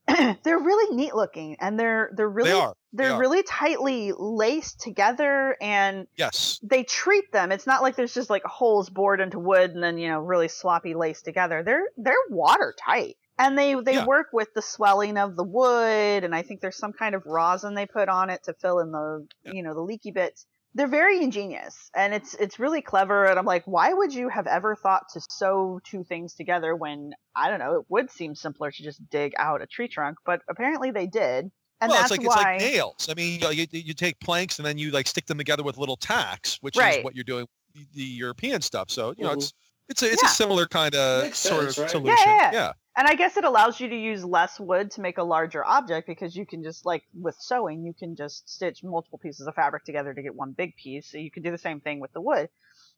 they're 0.44 0.58
really 0.58 0.94
neat 0.96 1.14
looking, 1.14 1.56
and 1.60 1.78
they're 1.78 2.10
they're 2.16 2.28
really 2.28 2.50
They 2.50 2.56
are. 2.56 2.74
They 2.92 3.04
they're 3.04 3.12
are. 3.14 3.20
really 3.20 3.42
tightly 3.42 4.12
laced 4.16 4.80
together, 4.80 5.56
and 5.60 6.06
Yes. 6.16 6.60
they 6.62 6.84
treat 6.84 7.30
them. 7.32 7.52
It's 7.52 7.66
not 7.66 7.82
like 7.82 7.96
there's 7.96 8.14
just 8.14 8.30
like 8.30 8.44
holes 8.44 8.88
bored 8.90 9.20
into 9.20 9.38
wood 9.38 9.70
and 9.72 9.82
then 9.82 9.98
you 9.98 10.08
know 10.08 10.20
really 10.20 10.48
sloppy 10.48 10.94
laced 10.94 11.24
together. 11.24 11.62
They're 11.64 11.88
they're 11.96 12.14
watertight. 12.30 13.16
And 13.38 13.58
they 13.58 13.74
they 13.74 13.94
Yeah. 13.94 14.06
work 14.06 14.28
with 14.32 14.48
the 14.54 14.62
swelling 14.62 15.18
of 15.18 15.36
the 15.36 15.44
wood, 15.44 16.24
and 16.24 16.34
I 16.34 16.40
think 16.42 16.60
there's 16.62 16.78
some 16.78 16.92
kind 16.94 17.14
of 17.14 17.26
rosin 17.26 17.74
they 17.74 17.84
put 17.86 18.08
on 18.08 18.30
it 18.30 18.44
to 18.44 18.54
fill 18.54 18.78
in 18.78 18.92
the 18.92 19.26
Yeah. 19.44 19.52
you 19.52 19.62
know 19.62 19.74
the 19.74 19.82
leaky 19.82 20.10
bits. 20.10 20.46
They're 20.76 20.86
very 20.86 21.22
ingenious, 21.22 21.90
and 21.94 22.12
it's 22.12 22.34
it's 22.34 22.58
really 22.58 22.82
clever. 22.82 23.24
And 23.24 23.38
I'm 23.38 23.46
like, 23.46 23.64
why 23.64 23.94
would 23.94 24.14
you 24.14 24.28
have 24.28 24.46
ever 24.46 24.76
thought 24.76 25.08
to 25.14 25.22
sew 25.30 25.80
two 25.82 26.04
things 26.04 26.34
together 26.34 26.76
when 26.76 27.14
I 27.34 27.48
don't 27.48 27.60
know? 27.60 27.80
It 27.80 27.86
would 27.88 28.10
seem 28.10 28.34
simpler 28.34 28.70
to 28.70 28.82
just 28.82 29.00
dig 29.08 29.32
out 29.38 29.62
a 29.62 29.66
tree 29.66 29.88
trunk, 29.88 30.18
but 30.26 30.42
apparently 30.50 30.90
they 30.90 31.06
did, 31.06 31.50
and 31.80 31.90
well, 31.90 31.98
that's 31.98 32.10
it's 32.12 32.18
like 32.18 32.28
why. 32.28 32.56
it's 32.56 32.62
like 32.62 32.72
nails. 32.74 33.08
I 33.08 33.14
mean, 33.14 33.40
you, 33.52 33.66
you, 33.70 33.94
take 33.94 34.20
planks 34.20 34.58
and 34.58 34.66
then 34.66 34.76
you 34.76 34.90
like 34.90 35.06
stick 35.06 35.24
them 35.24 35.38
together 35.38 35.62
with 35.62 35.78
little 35.78 35.96
tacks, 35.96 36.58
which 36.60 36.76
Right. 36.76 36.98
is 36.98 37.04
what 37.04 37.14
you're 37.14 37.24
doing 37.24 37.46
with 37.74 37.92
the 37.94 38.02
European 38.02 38.60
stuff. 38.60 38.90
So 38.90 39.14
you 39.16 39.24
know, 39.24 39.30
Mhm. 39.30 39.34
it's 39.34 39.54
it's 39.88 40.02
a 40.02 40.12
it's 40.12 40.22
Yeah. 40.22 40.28
a 40.28 40.32
similar 40.32 40.66
kind 40.66 40.94
of 40.94 41.34
sort 41.34 41.64
sense, 41.64 41.78
of 41.78 41.82
right? 41.82 41.90
solution. 41.90 42.28
Yeah, 42.28 42.36
yeah, 42.36 42.52
yeah. 42.52 42.72
And 42.98 43.06
I 43.06 43.14
guess 43.14 43.36
it 43.36 43.44
allows 43.44 43.78
you 43.78 43.88
to 43.90 43.96
use 43.96 44.24
less 44.24 44.58
wood 44.58 44.90
to 44.92 45.02
make 45.02 45.18
a 45.18 45.22
larger 45.22 45.64
object 45.64 46.06
because 46.06 46.34
you 46.34 46.46
can 46.46 46.62
just 46.62 46.86
like 46.86 47.04
with 47.14 47.36
sewing, 47.38 47.84
you 47.84 47.92
can 47.92 48.16
just 48.16 48.48
stitch 48.48 48.82
multiple 48.82 49.18
pieces 49.18 49.46
of 49.46 49.54
fabric 49.54 49.84
together 49.84 50.14
to 50.14 50.22
get 50.22 50.34
one 50.34 50.52
big 50.52 50.74
piece. 50.76 51.10
So 51.10 51.18
you 51.18 51.30
can 51.30 51.42
do 51.42 51.50
the 51.50 51.58
same 51.58 51.80
thing 51.80 52.00
with 52.00 52.12
the 52.14 52.22
wood. 52.22 52.48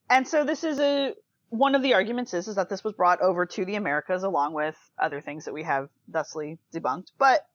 And 0.09 0.27
so 0.27 0.45
this 0.45 0.63
is 0.65 0.79
a 0.79 1.15
one 1.51 1.75
of 1.75 1.83
the 1.83 1.95
arguments 1.95 2.33
is 2.35 2.47
is 2.47 2.57
that 2.57 2.69
this 2.69 2.85
was 2.85 2.93
brought 2.95 3.21
over 3.21 3.45
to 3.47 3.65
the 3.65 3.75
Americas 3.75 4.23
along 4.23 4.53
with 4.55 4.77
other 4.99 5.21
things 5.21 5.47
that 5.47 5.55
we 5.55 5.65
have 5.65 5.89
thusly 6.13 6.59
debunked. 6.73 7.09
But 7.19 7.47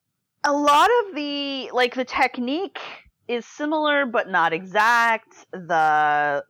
a 0.44 0.52
lot 0.52 0.90
of 1.06 1.16
the 1.16 1.70
like 1.72 1.96
the 1.96 2.04
technique 2.06 2.80
is 3.30 3.46
similar 3.46 4.06
but 4.06 4.28
not 4.30 4.52
exact. 4.52 5.34
The 5.54 6.44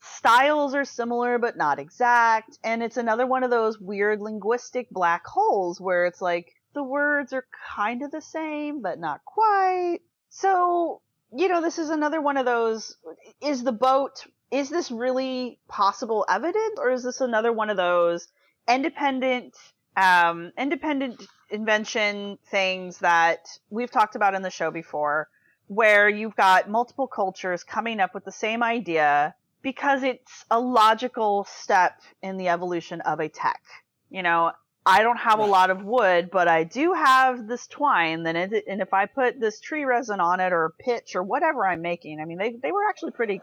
styles 0.00 0.74
are 0.74 0.84
similar 0.84 1.38
but 1.38 1.56
not 1.56 1.78
exact. 1.78 2.58
And 2.64 2.82
it's 2.82 2.96
another 2.96 3.26
one 3.26 3.44
of 3.44 3.50
those 3.50 3.78
weird 3.78 4.20
linguistic 4.20 4.90
black 4.90 5.26
holes 5.26 5.80
where 5.80 6.06
it's 6.06 6.20
like 6.20 6.54
the 6.74 6.82
words 6.82 7.32
are 7.32 7.46
kind 7.76 8.02
of 8.02 8.10
the 8.10 8.20
same 8.20 8.82
but 8.82 8.98
not 8.98 9.24
quite. 9.24 10.00
So 10.30 11.02
you 11.32 11.48
know 11.48 11.60
this 11.60 11.78
is 11.78 11.90
another 11.90 12.20
one 12.20 12.36
of 12.36 12.46
those 12.46 12.96
is 13.40 13.62
the 13.62 13.72
boat 13.72 14.24
is 14.50 14.68
this 14.68 14.90
really 14.90 15.58
possible 15.68 16.26
evidence 16.28 16.78
or 16.78 16.90
is 16.90 17.04
this 17.04 17.20
another 17.20 17.52
one 17.52 17.70
of 17.70 17.76
those 17.76 18.28
independent 18.68 19.56
um 19.96 20.52
independent 20.58 21.22
invention 21.50 22.38
things 22.50 22.98
that 22.98 23.48
we've 23.70 23.90
talked 23.90 24.16
about 24.16 24.34
in 24.34 24.42
the 24.42 24.50
show 24.50 24.70
before 24.70 25.28
where 25.68 26.08
you've 26.08 26.34
got 26.34 26.68
multiple 26.68 27.06
cultures 27.06 27.62
coming 27.62 28.00
up 28.00 28.12
with 28.12 28.24
the 28.24 28.32
same 28.32 28.62
idea 28.62 29.34
because 29.62 30.02
it's 30.02 30.44
a 30.50 30.58
logical 30.58 31.46
step 31.50 32.00
in 32.22 32.36
the 32.36 32.48
evolution 32.48 33.00
of 33.02 33.20
a 33.20 33.28
tech. 33.28 33.60
You 34.08 34.22
know, 34.22 34.52
I 34.84 35.02
don't 35.02 35.18
have 35.18 35.38
a 35.38 35.44
lot 35.44 35.70
of 35.70 35.84
wood, 35.84 36.30
but 36.32 36.48
I 36.48 36.64
do 36.64 36.94
have 36.94 37.46
this 37.46 37.66
twine. 37.66 38.22
Then 38.22 38.36
and 38.36 38.80
if 38.80 38.94
I 38.94 39.06
put 39.06 39.38
this 39.38 39.60
tree 39.60 39.84
resin 39.84 40.20
on 40.20 40.40
it 40.40 40.52
or 40.52 40.72
pitch 40.78 41.14
or 41.14 41.22
whatever 41.22 41.66
I'm 41.66 41.82
making, 41.82 42.18
I 42.20 42.24
mean, 42.24 42.38
they 42.38 42.52
they 42.62 42.72
were 42.72 42.88
actually 42.88 43.12
pretty 43.12 43.40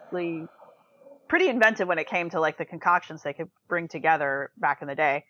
pretty 1.28 1.48
inventive 1.50 1.88
when 1.88 2.00
it 2.00 2.08
came 2.08 2.30
to 2.32 2.40
like 2.40 2.58
the 2.58 2.66
concoctions 2.66 3.22
they 3.22 3.34
could 3.34 3.50
bring 3.68 3.88
together 3.88 4.52
back 4.58 4.82
in 4.82 4.88
the 4.88 4.96
day. 4.96 5.26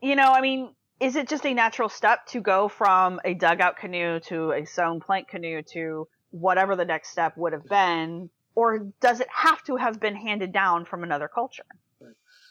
You 0.00 0.16
know, 0.16 0.32
I 0.32 0.40
mean, 0.40 0.74
is 0.98 1.14
it 1.16 1.28
just 1.28 1.46
a 1.46 1.54
natural 1.54 1.88
step 1.88 2.26
to 2.28 2.40
go 2.40 2.68
from 2.68 3.20
a 3.24 3.34
dugout 3.34 3.76
canoe 3.76 4.20
to 4.20 4.52
a 4.52 4.64
sewn 4.64 5.00
plank 5.00 5.28
canoe 5.28 5.62
to 5.72 6.08
whatever 6.30 6.74
the 6.74 6.84
next 6.84 7.10
step 7.10 7.36
would 7.36 7.52
have 7.52 7.66
been? 7.66 8.30
Or 8.54 8.78
does 9.00 9.20
it 9.20 9.28
have 9.32 9.62
to 9.64 9.76
have 9.76 10.00
been 10.00 10.14
handed 10.14 10.52
down 10.52 10.84
from 10.84 11.02
another 11.02 11.28
culture? 11.28 11.64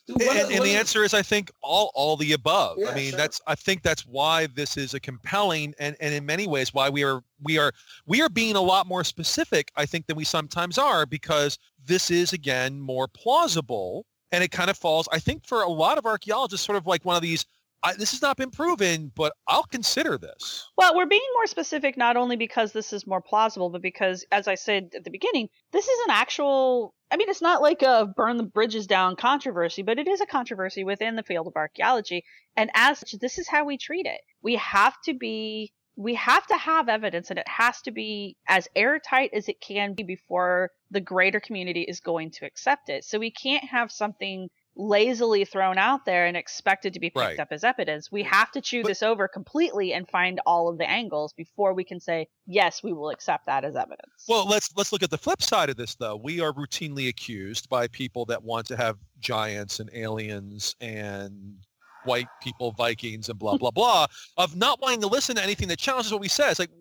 Dude, 0.07 0.21
and, 0.21 0.39
of- 0.39 0.49
and 0.49 0.63
the 0.63 0.71
of- 0.71 0.79
answer 0.79 1.03
is, 1.03 1.13
I 1.13 1.21
think, 1.21 1.51
all 1.61 1.91
all 1.93 2.17
the 2.17 2.33
above. 2.33 2.77
Yeah, 2.79 2.89
I 2.89 2.95
mean, 2.95 3.11
sure. 3.11 3.17
that's 3.17 3.39
I 3.45 3.55
think 3.55 3.83
that's 3.83 4.05
why 4.05 4.47
this 4.47 4.77
is 4.77 4.93
a 4.93 4.99
compelling 4.99 5.75
and, 5.79 5.95
and 5.99 6.13
in 6.13 6.25
many 6.25 6.47
ways 6.47 6.73
why 6.73 6.89
we 6.89 7.03
are 7.03 7.21
we 7.43 7.59
are 7.59 7.71
we 8.07 8.21
are 8.21 8.29
being 8.29 8.55
a 8.55 8.61
lot 8.61 8.87
more 8.87 9.03
specific, 9.03 9.71
I 9.75 9.85
think, 9.85 10.07
than 10.07 10.17
we 10.17 10.23
sometimes 10.23 10.77
are 10.77 11.05
because 11.05 11.59
this 11.85 12.09
is 12.09 12.33
again 12.33 12.79
more 12.79 13.07
plausible 13.07 14.05
and 14.31 14.43
it 14.43 14.51
kind 14.51 14.69
of 14.69 14.77
falls, 14.77 15.07
I 15.11 15.19
think, 15.19 15.45
for 15.45 15.61
a 15.61 15.69
lot 15.69 15.97
of 15.97 16.05
archaeologists, 16.05 16.65
sort 16.65 16.77
of 16.77 16.87
like 16.87 17.05
one 17.05 17.15
of 17.15 17.21
these. 17.21 17.45
I, 17.83 17.93
this 17.93 18.11
has 18.11 18.21
not 18.21 18.37
been 18.37 18.51
proven, 18.51 19.11
but 19.15 19.33
I'll 19.47 19.63
consider 19.63 20.17
this. 20.17 20.69
Well, 20.77 20.95
we're 20.95 21.07
being 21.07 21.21
more 21.33 21.47
specific 21.47 21.97
not 21.97 22.15
only 22.15 22.35
because 22.35 22.71
this 22.71 22.93
is 22.93 23.07
more 23.07 23.21
plausible, 23.21 23.69
but 23.69 23.81
because, 23.81 24.25
as 24.31 24.47
I 24.47 24.55
said 24.55 24.91
at 24.95 25.03
the 25.03 25.09
beginning, 25.09 25.49
this 25.71 25.87
is 25.87 25.99
an 26.05 26.11
actual. 26.11 26.93
I 27.09 27.17
mean, 27.17 27.29
it's 27.29 27.41
not 27.41 27.61
like 27.61 27.81
a 27.81 28.05
burn 28.15 28.37
the 28.37 28.43
bridges 28.43 28.87
down 28.87 29.15
controversy, 29.15 29.81
but 29.81 29.99
it 29.99 30.07
is 30.07 30.21
a 30.21 30.25
controversy 30.25 30.83
within 30.83 31.15
the 31.15 31.23
field 31.23 31.47
of 31.47 31.53
archaeology. 31.55 32.23
And 32.55 32.69
as 32.73 32.99
such, 32.99 33.15
this 33.19 33.37
is 33.37 33.49
how 33.49 33.65
we 33.65 33.77
treat 33.77 34.05
it. 34.05 34.21
We 34.41 34.55
have 34.55 34.95
to 35.05 35.13
be. 35.13 35.73
We 35.97 36.15
have 36.15 36.47
to 36.47 36.55
have 36.55 36.87
evidence, 36.87 37.29
and 37.29 37.37
it 37.37 37.47
has 37.47 37.81
to 37.81 37.91
be 37.91 38.37
as 38.47 38.67
airtight 38.75 39.31
as 39.33 39.49
it 39.49 39.59
can 39.59 39.93
be 39.93 40.03
before 40.03 40.69
the 40.89 41.01
greater 41.01 41.39
community 41.39 41.81
is 41.81 41.99
going 41.99 42.31
to 42.31 42.45
accept 42.45 42.89
it. 42.89 43.03
So 43.03 43.19
we 43.19 43.29
can't 43.29 43.65
have 43.65 43.91
something 43.91 44.49
lazily 44.81 45.45
thrown 45.45 45.77
out 45.77 46.05
there 46.05 46.25
and 46.25 46.35
expected 46.35 46.93
to 46.93 46.99
be 46.99 47.09
picked 47.09 47.17
Right. 47.17 47.39
up 47.39 47.49
as 47.51 47.63
evidence. 47.63 48.11
We 48.11 48.23
have 48.23 48.51
to 48.53 48.61
chew 48.61 48.81
But- 48.81 48.89
this 48.89 49.03
over 49.03 49.27
completely 49.27 49.93
and 49.93 50.09
find 50.09 50.41
all 50.45 50.67
of 50.67 50.77
the 50.77 50.89
angles 50.89 51.33
before 51.33 51.73
we 51.73 51.83
can 51.83 51.99
say, 51.99 52.27
yes, 52.47 52.81
we 52.81 52.91
will 52.91 53.09
accept 53.09 53.45
that 53.45 53.63
as 53.63 53.75
evidence. 53.75 54.25
Well, 54.27 54.47
let's 54.47 54.69
let's 54.75 54.91
look 54.91 55.03
at 55.03 55.11
the 55.11 55.17
flip 55.17 55.41
side 55.43 55.69
of 55.69 55.77
this 55.77 55.95
though. 55.95 56.15
We 56.15 56.39
are 56.41 56.51
routinely 56.51 57.07
accused 57.07 57.69
by 57.69 57.87
people 57.87 58.25
that 58.25 58.43
want 58.43 58.65
to 58.67 58.77
have 58.77 58.97
giants 59.19 59.79
and 59.79 59.89
aliens 59.93 60.75
and 60.81 61.57
white 62.03 62.27
people, 62.41 62.71
Vikings, 62.71 63.29
and 63.29 63.37
blah 63.37 63.57
blah 63.57 63.71
blah, 63.71 64.07
of 64.37 64.55
not 64.55 64.81
wanting 64.81 65.01
to 65.01 65.07
listen 65.07 65.35
to 65.35 65.43
anything 65.43 65.67
that 65.67 65.77
challenges 65.77 66.11
what 66.11 66.21
we 66.21 66.27
say. 66.27 66.49
It's 66.49 66.59
like, 66.59 66.71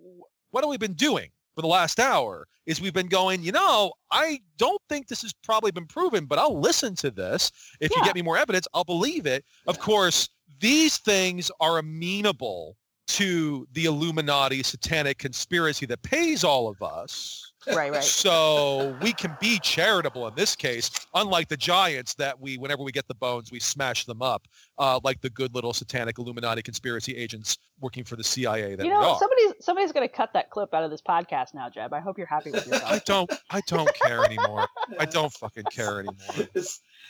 what 0.50 0.64
have 0.64 0.70
we 0.70 0.78
been 0.78 0.94
doing 0.94 1.30
for 1.54 1.62
the 1.62 1.68
last 1.68 2.00
hour? 2.00 2.46
Is 2.66 2.80
we've 2.80 2.92
been 2.94 3.08
going, 3.08 3.42
you 3.42 3.52
know, 3.52 3.92
I 4.12 4.40
don't 4.56 4.80
think 4.88 5.08
this 5.08 5.22
has 5.22 5.32
probably 5.42 5.72
been 5.72 5.86
proven, 5.86 6.26
but 6.26 6.38
I'll 6.38 6.60
listen 6.60 6.94
to 6.96 7.10
this. 7.10 7.50
If 7.80 7.90
you 7.90 7.96
Yeah. 7.98 8.04
get 8.04 8.14
me 8.14 8.22
more 8.22 8.38
evidence, 8.38 8.68
I'll 8.74 8.84
believe 8.84 9.26
it. 9.26 9.44
Of 9.66 9.78
course, 9.80 10.28
these 10.60 10.98
things 10.98 11.50
are 11.58 11.78
amenable 11.78 12.76
to 13.08 13.66
the 13.72 13.86
Illuminati 13.86 14.62
satanic 14.62 15.18
conspiracy 15.18 15.84
that 15.86 16.02
pays 16.02 16.44
all 16.44 16.68
of 16.68 16.80
us 16.82 17.49
Right, 17.66 17.90
right. 17.92 18.02
So 18.02 18.96
we 19.02 19.12
can 19.12 19.36
be 19.40 19.58
charitable 19.58 20.26
in 20.28 20.34
this 20.34 20.56
case, 20.56 20.90
unlike 21.14 21.48
the 21.48 21.56
giants 21.56 22.14
that 22.14 22.40
we, 22.40 22.56
whenever 22.56 22.82
we 22.82 22.92
get 22.92 23.06
the 23.06 23.14
bones, 23.14 23.52
we 23.52 23.60
smash 23.60 24.04
them 24.06 24.22
up, 24.22 24.48
uh, 24.78 24.98
like 25.04 25.20
the 25.20 25.30
good 25.30 25.54
little 25.54 25.72
satanic 25.72 26.18
Illuminati 26.18 26.62
conspiracy 26.62 27.16
agents 27.16 27.58
working 27.80 28.04
for 28.04 28.16
the 28.16 28.24
CIA 28.24 28.76
that 28.76 28.84
you 28.84 28.92
we 28.92 28.98
know, 28.98 29.10
are. 29.10 29.18
somebody's 29.18 29.52
somebody's 29.60 29.92
gonna 29.92 30.08
cut 30.08 30.30
that 30.34 30.50
clip 30.50 30.72
out 30.74 30.84
of 30.84 30.90
this 30.90 31.02
podcast 31.02 31.54
now, 31.54 31.68
Jeb. 31.68 31.92
I 31.92 32.00
hope 32.00 32.18
you're 32.18 32.26
happy 32.26 32.50
with 32.50 32.66
yourself. 32.66 32.90
I 32.90 32.98
don't, 33.04 33.32
I 33.50 33.60
don't 33.66 33.92
care 33.94 34.24
anymore. 34.24 34.66
I 34.98 35.04
don't 35.10 35.32
fucking 35.32 35.64
care 35.70 36.00
anymore. 36.00 36.48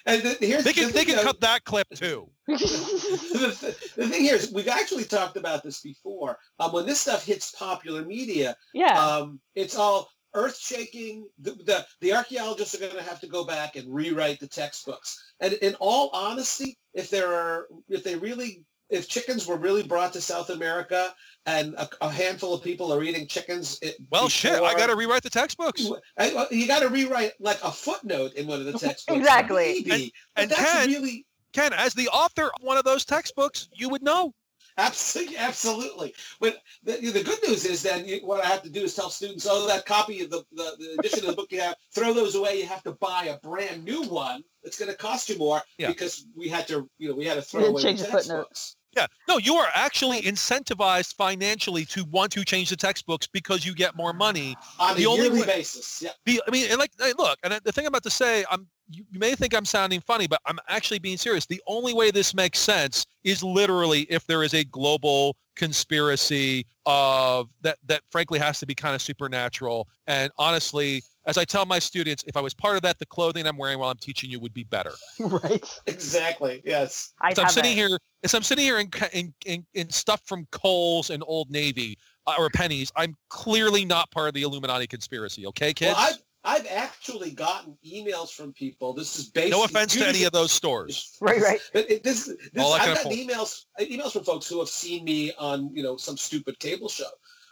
And 0.07 0.23
the, 0.23 0.37
here's 0.41 0.65
They 0.65 0.73
can, 0.73 0.89
the 0.89 0.93
they 0.93 1.05
can 1.05 1.17
though, 1.17 1.25
cut 1.25 1.41
that 1.41 1.65
clip 1.65 1.89
too. 1.95 2.29
the, 2.47 2.55
the 3.97 4.09
thing 4.09 4.23
here 4.23 4.35
is 4.37 4.53
we've 4.53 4.69
actually 4.69 5.05
talked 5.05 5.37
about 5.37 5.63
this 5.63 5.81
before. 5.81 6.39
Um, 6.59 6.73
when 6.73 6.87
this 6.87 7.01
stuff 7.01 7.25
hits 7.25 7.53
popular 7.53 8.05
media, 8.05 8.57
yeah. 8.73 8.99
um, 8.99 9.41
it's 9.55 9.77
all 9.77 10.09
earth 10.35 10.59
shaking. 10.59 11.29
The, 11.41 11.53
the 11.53 11.87
the 12.01 12.13
archaeologists 12.15 12.75
are 12.75 12.79
going 12.79 12.93
to 12.97 13.03
have 13.03 13.21
to 13.21 13.27
go 13.27 13.45
back 13.45 13.77
and 13.77 13.93
rewrite 13.93 14.41
the 14.41 14.47
textbooks. 14.47 15.33
And 15.41 15.55
in 15.55 15.75
all 15.81 16.11
honesty, 16.13 16.79
if 16.95 17.11
there 17.11 17.33
are 17.33 17.67
if 17.89 18.05
they 18.05 18.17
really 18.17 18.65
if 18.91 19.09
chickens 19.09 19.47
were 19.47 19.57
really 19.57 19.85
brought 19.85 20.13
to 20.15 20.21
South 20.21 20.51
America 20.51 21.15
and 21.47 21.75
a, 21.75 21.89
a 22.01 22.11
handful 22.11 22.53
of 22.53 22.63
people 22.63 22.93
are 22.93 23.03
eating 23.05 23.27
chickens, 23.29 23.79
it, 23.83 23.95
Well, 24.11 24.29
shit, 24.29 24.61
I 24.61 24.75
got 24.75 24.89
to 24.89 24.97
rewrite 24.97 25.23
the 25.23 25.31
textbooks. 25.31 25.89
I- 26.19 26.49
you 26.51 26.67
got 26.67 26.81
to 26.81 26.89
rewrite 26.89 27.33
like 27.39 27.63
a 27.63 27.71
footnote 27.71 28.33
in 28.35 28.47
one 28.49 28.59
of 28.59 28.67
the 28.67 28.73
textbooks. 28.79 29.19
Exactly. 29.19 29.85
Maybe. 29.87 30.13
But 30.35 30.43
and 30.43 30.51
that's 30.51 30.73
Ken- 30.73 30.89
really 30.89 31.25
Ken, 31.53 31.73
as 31.73 31.95
the 31.95 32.09
author 32.09 32.45
of 32.47 32.63
one 32.63 32.77
of 32.77 32.85
those 32.85 33.05
textbooks, 33.05 33.69
you 33.73 33.89
would 33.89 34.03
know. 34.03 34.35
Absolutely, 34.79 35.37
absolutely. 35.37 36.15
But 36.41 36.59
the, 36.85 36.93
the 37.11 37.23
good 37.23 37.39
news 37.47 37.65
is 37.65 37.83
then 37.83 38.07
you, 38.07 38.21
what 38.25 38.45
I 38.45 38.49
have 38.49 38.63
to 38.63 38.71
do 38.71 38.83
is 38.83 38.95
tell 38.95 39.11
students, 39.11 39.47
oh, 39.49 39.67
that 39.69 39.87
copy 39.87 40.23
of 40.23 40.31
the, 40.31 40.45
the, 40.53 40.73
the 40.79 40.97
edition 40.99 41.21
of 41.21 41.27
the 41.27 41.33
book 41.37 41.53
you 41.53 41.61
have, 41.61 41.77
throw 41.95 42.13
those 42.13 42.35
away. 42.35 42.61
You 42.61 42.67
have 42.67 42.83
to 42.85 42.93
buy 42.93 43.27
a 43.27 43.39
brand 43.47 43.85
new 43.85 44.03
one. 44.05 44.43
It's 44.63 44.79
going 44.79 44.91
to 44.91 44.97
cost 44.97 45.29
you 45.29 45.39
more 45.39 45.61
Yeah. 45.79 45.89
because 45.89 46.27
we 46.37 46.49
had 46.49 46.67
to, 46.69 46.89
you 46.99 47.09
know, 47.11 47.15
we 47.15 47.25
had 47.27 47.35
to 47.35 47.43
throw 47.43 47.61
You 47.63 47.67
away 47.69 47.83
the 47.83 47.93
the 47.93 47.99
footnote. 48.05 48.13
textbooks. 48.13 48.77
Yeah, 48.97 49.07
no, 49.29 49.39
you 49.39 49.55
are 49.55 49.69
actually 49.75 50.23
incentivized 50.23 51.15
financially 51.15 51.85
to 51.87 52.05
want 52.07 52.33
to 52.33 52.45
change 52.45 52.71
the 52.71 52.77
textbooks 52.77 53.27
because 53.29 53.65
you 53.65 53.75
get 53.75 53.95
more 53.97 54.13
money. 54.13 54.57
On 54.81 54.97
The 54.97 55.05
a 55.05 55.09
only 55.09 55.23
yearly 55.25 55.41
way- 55.41 55.47
basis. 55.47 56.03
Yeah. 56.03 56.11
Be, 56.25 56.41
I 56.47 56.51
mean, 56.51 56.69
and 56.71 56.79
like, 56.79 56.91
hey, 56.99 57.13
look, 57.17 57.39
and 57.45 57.55
the 57.65 57.71
thing 57.73 57.85
I'm 57.87 57.91
about 57.91 58.03
to 58.05 58.11
say, 58.11 58.45
I'm 58.51 58.67
you, 58.93 59.05
you 59.13 59.21
may 59.21 59.37
think 59.37 59.55
I'm 59.55 59.65
sounding 59.65 60.01
funny, 60.01 60.27
but 60.27 60.41
I'm 60.47 60.59
actually 60.69 60.99
being 60.99 61.17
serious. 61.17 61.47
The 61.47 61.63
only 61.69 61.95
way 61.95 62.11
this 62.11 62.35
makes 62.35 62.59
sense 62.59 63.07
is 63.23 63.41
literally 63.41 64.01
if 64.11 64.27
there 64.27 64.43
is 64.43 64.53
a 64.53 64.65
global 64.65 65.37
conspiracy 65.55 66.67
of 66.87 67.49
that 67.63 67.79
that 67.87 68.03
frankly 68.11 68.41
has 68.41 68.59
to 68.59 68.67
be 68.67 68.75
kind 68.75 68.97
of 68.97 69.01
supernatural. 69.03 69.87
And 70.09 70.33
honestly, 70.39 71.03
as 71.31 71.39
I 71.39 71.45
tell 71.45 71.65
my 71.65 71.79
students, 71.79 72.25
if 72.27 72.37
I 72.37 72.41
was 72.41 72.53
part 72.53 72.75
of 72.75 72.83
that, 72.83 72.99
the 72.99 73.07
clothing 73.07 73.47
I'm 73.47 73.57
wearing 73.57 73.79
while 73.79 73.89
I'm 73.91 73.97
teaching 73.97 74.31
you 74.31 74.41
would 74.41 74.53
be 74.53 74.65
better. 74.65 74.93
right. 75.21 75.65
Exactly. 75.87 76.61
Yes. 76.65 77.13
I 77.21 77.31
As 77.31 77.39
I'm 77.39 77.49
sitting 77.49 77.73
it. 77.73 77.77
here, 77.77 77.99
as 78.25 78.35
I'm 78.35 78.43
sitting 78.43 78.65
here 78.65 78.81
in, 78.81 78.91
in, 79.13 79.33
in, 79.47 79.65
in 79.75 79.89
stuff 79.91 80.21
from 80.27 80.47
Kohl's 80.51 81.11
and 81.11 81.23
Old 81.27 81.49
Navy 81.51 81.97
uh, 82.27 82.35
or 82.37 82.51
Penney's, 82.51 82.91
I'm 82.97 83.15
clearly 83.29 83.85
not 83.85 84.11
part 84.11 84.27
of 84.29 84.35
the 84.35 84.43
Illuminati 84.43 84.89
conspiracy. 84.89 85.47
Okay, 85.47 85.73
kids? 85.73 85.95
Well, 85.97 86.09
I've, 86.09 86.23
I've 86.43 86.67
actually 86.69 87.31
gotten 87.31 87.77
emails 87.87 88.31
from 88.33 88.53
people. 88.53 88.93
This 88.93 89.17
is 89.17 89.29
based. 89.29 89.53
no 89.53 89.63
offense 89.63 89.95
to 89.95 90.07
any 90.09 90.25
of 90.25 90.33
those 90.33 90.51
stores. 90.51 91.17
Right, 91.21 91.41
right. 91.41 91.61
But 91.73 91.89
it, 91.89 92.03
this, 92.03 92.27
this 92.27 92.39
All 92.59 92.73
I 92.73 92.81
can 92.81 92.89
I've 92.91 93.05
gotten 93.05 93.13
afford. 93.13 93.29
emails 93.29 93.65
emails 93.81 94.13
from 94.13 94.25
folks 94.25 94.49
who 94.49 94.59
have 94.59 94.69
seen 94.69 95.05
me 95.05 95.33
on 95.39 95.71
you 95.75 95.83
know 95.83 95.97
some 95.97 96.17
stupid 96.17 96.59
cable 96.59 96.89
show, 96.89 97.05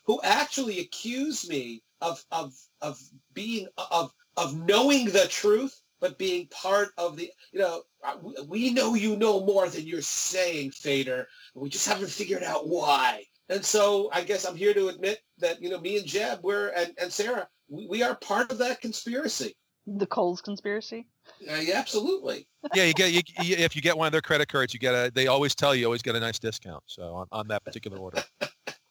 who 0.08 0.20
actually 0.24 0.80
accuse 0.80 1.48
me 1.48 1.82
of 2.00 2.24
of 2.32 2.54
of 2.80 2.98
being 3.34 3.68
of 3.92 4.10
of 4.36 4.58
knowing 4.58 5.04
the 5.06 5.28
truth, 5.28 5.80
but 6.00 6.16
being 6.18 6.48
part 6.48 6.88
of 6.96 7.16
the 7.16 7.30
you 7.52 7.60
know 7.60 7.82
uh, 8.02 8.16
we- 8.22 8.42
we 8.48 8.70
know 8.72 8.94
you 8.94 9.16
know 9.16 9.44
more 9.44 9.68
than 9.68 9.86
you're 9.86 10.00
saying, 10.02 10.70
Feder. 10.72 11.28
We 11.54 11.68
just 11.68 11.86
haven't 11.86 12.10
figured 12.10 12.42
out 12.42 12.66
why. 12.68 13.24
And 13.50 13.64
so 13.64 14.08
I 14.12 14.22
guess 14.22 14.44
I'm 14.44 14.56
here 14.56 14.74
to 14.74 14.88
admit 14.88 15.20
that 15.38 15.62
you 15.62 15.68
know 15.68 15.80
me 15.80 15.98
and 15.98 16.06
Jeb, 16.06 16.40
we're 16.42 16.68
and, 16.68 16.92
and 17.00 17.12
Sarah, 17.12 17.46
we, 17.68 17.86
we 17.86 18.02
are 18.02 18.14
part 18.16 18.50
of 18.50 18.58
that 18.58 18.80
conspiracy. 18.80 19.54
The 19.86 20.06
Kohl's 20.06 20.40
conspiracy. 20.40 21.06
Uh, 21.50 21.56
yeah, 21.56 21.76
absolutely. 21.76 22.46
yeah, 22.74 22.84
you 22.84 22.94
get 22.94 23.12
you, 23.12 23.20
you, 23.42 23.56
if 23.56 23.76
you 23.76 23.82
get 23.82 23.96
one 23.96 24.06
of 24.06 24.12
their 24.12 24.22
credit 24.22 24.48
cards, 24.48 24.72
you 24.72 24.80
get 24.80 24.94
a. 24.94 25.10
They 25.14 25.26
always 25.26 25.54
tell 25.54 25.74
you, 25.74 25.80
you 25.82 25.86
always 25.86 26.02
get 26.02 26.16
a 26.16 26.20
nice 26.20 26.38
discount. 26.38 26.82
So 26.86 27.14
on, 27.14 27.26
on 27.32 27.48
that 27.48 27.64
particular 27.64 27.98
order. 27.98 28.22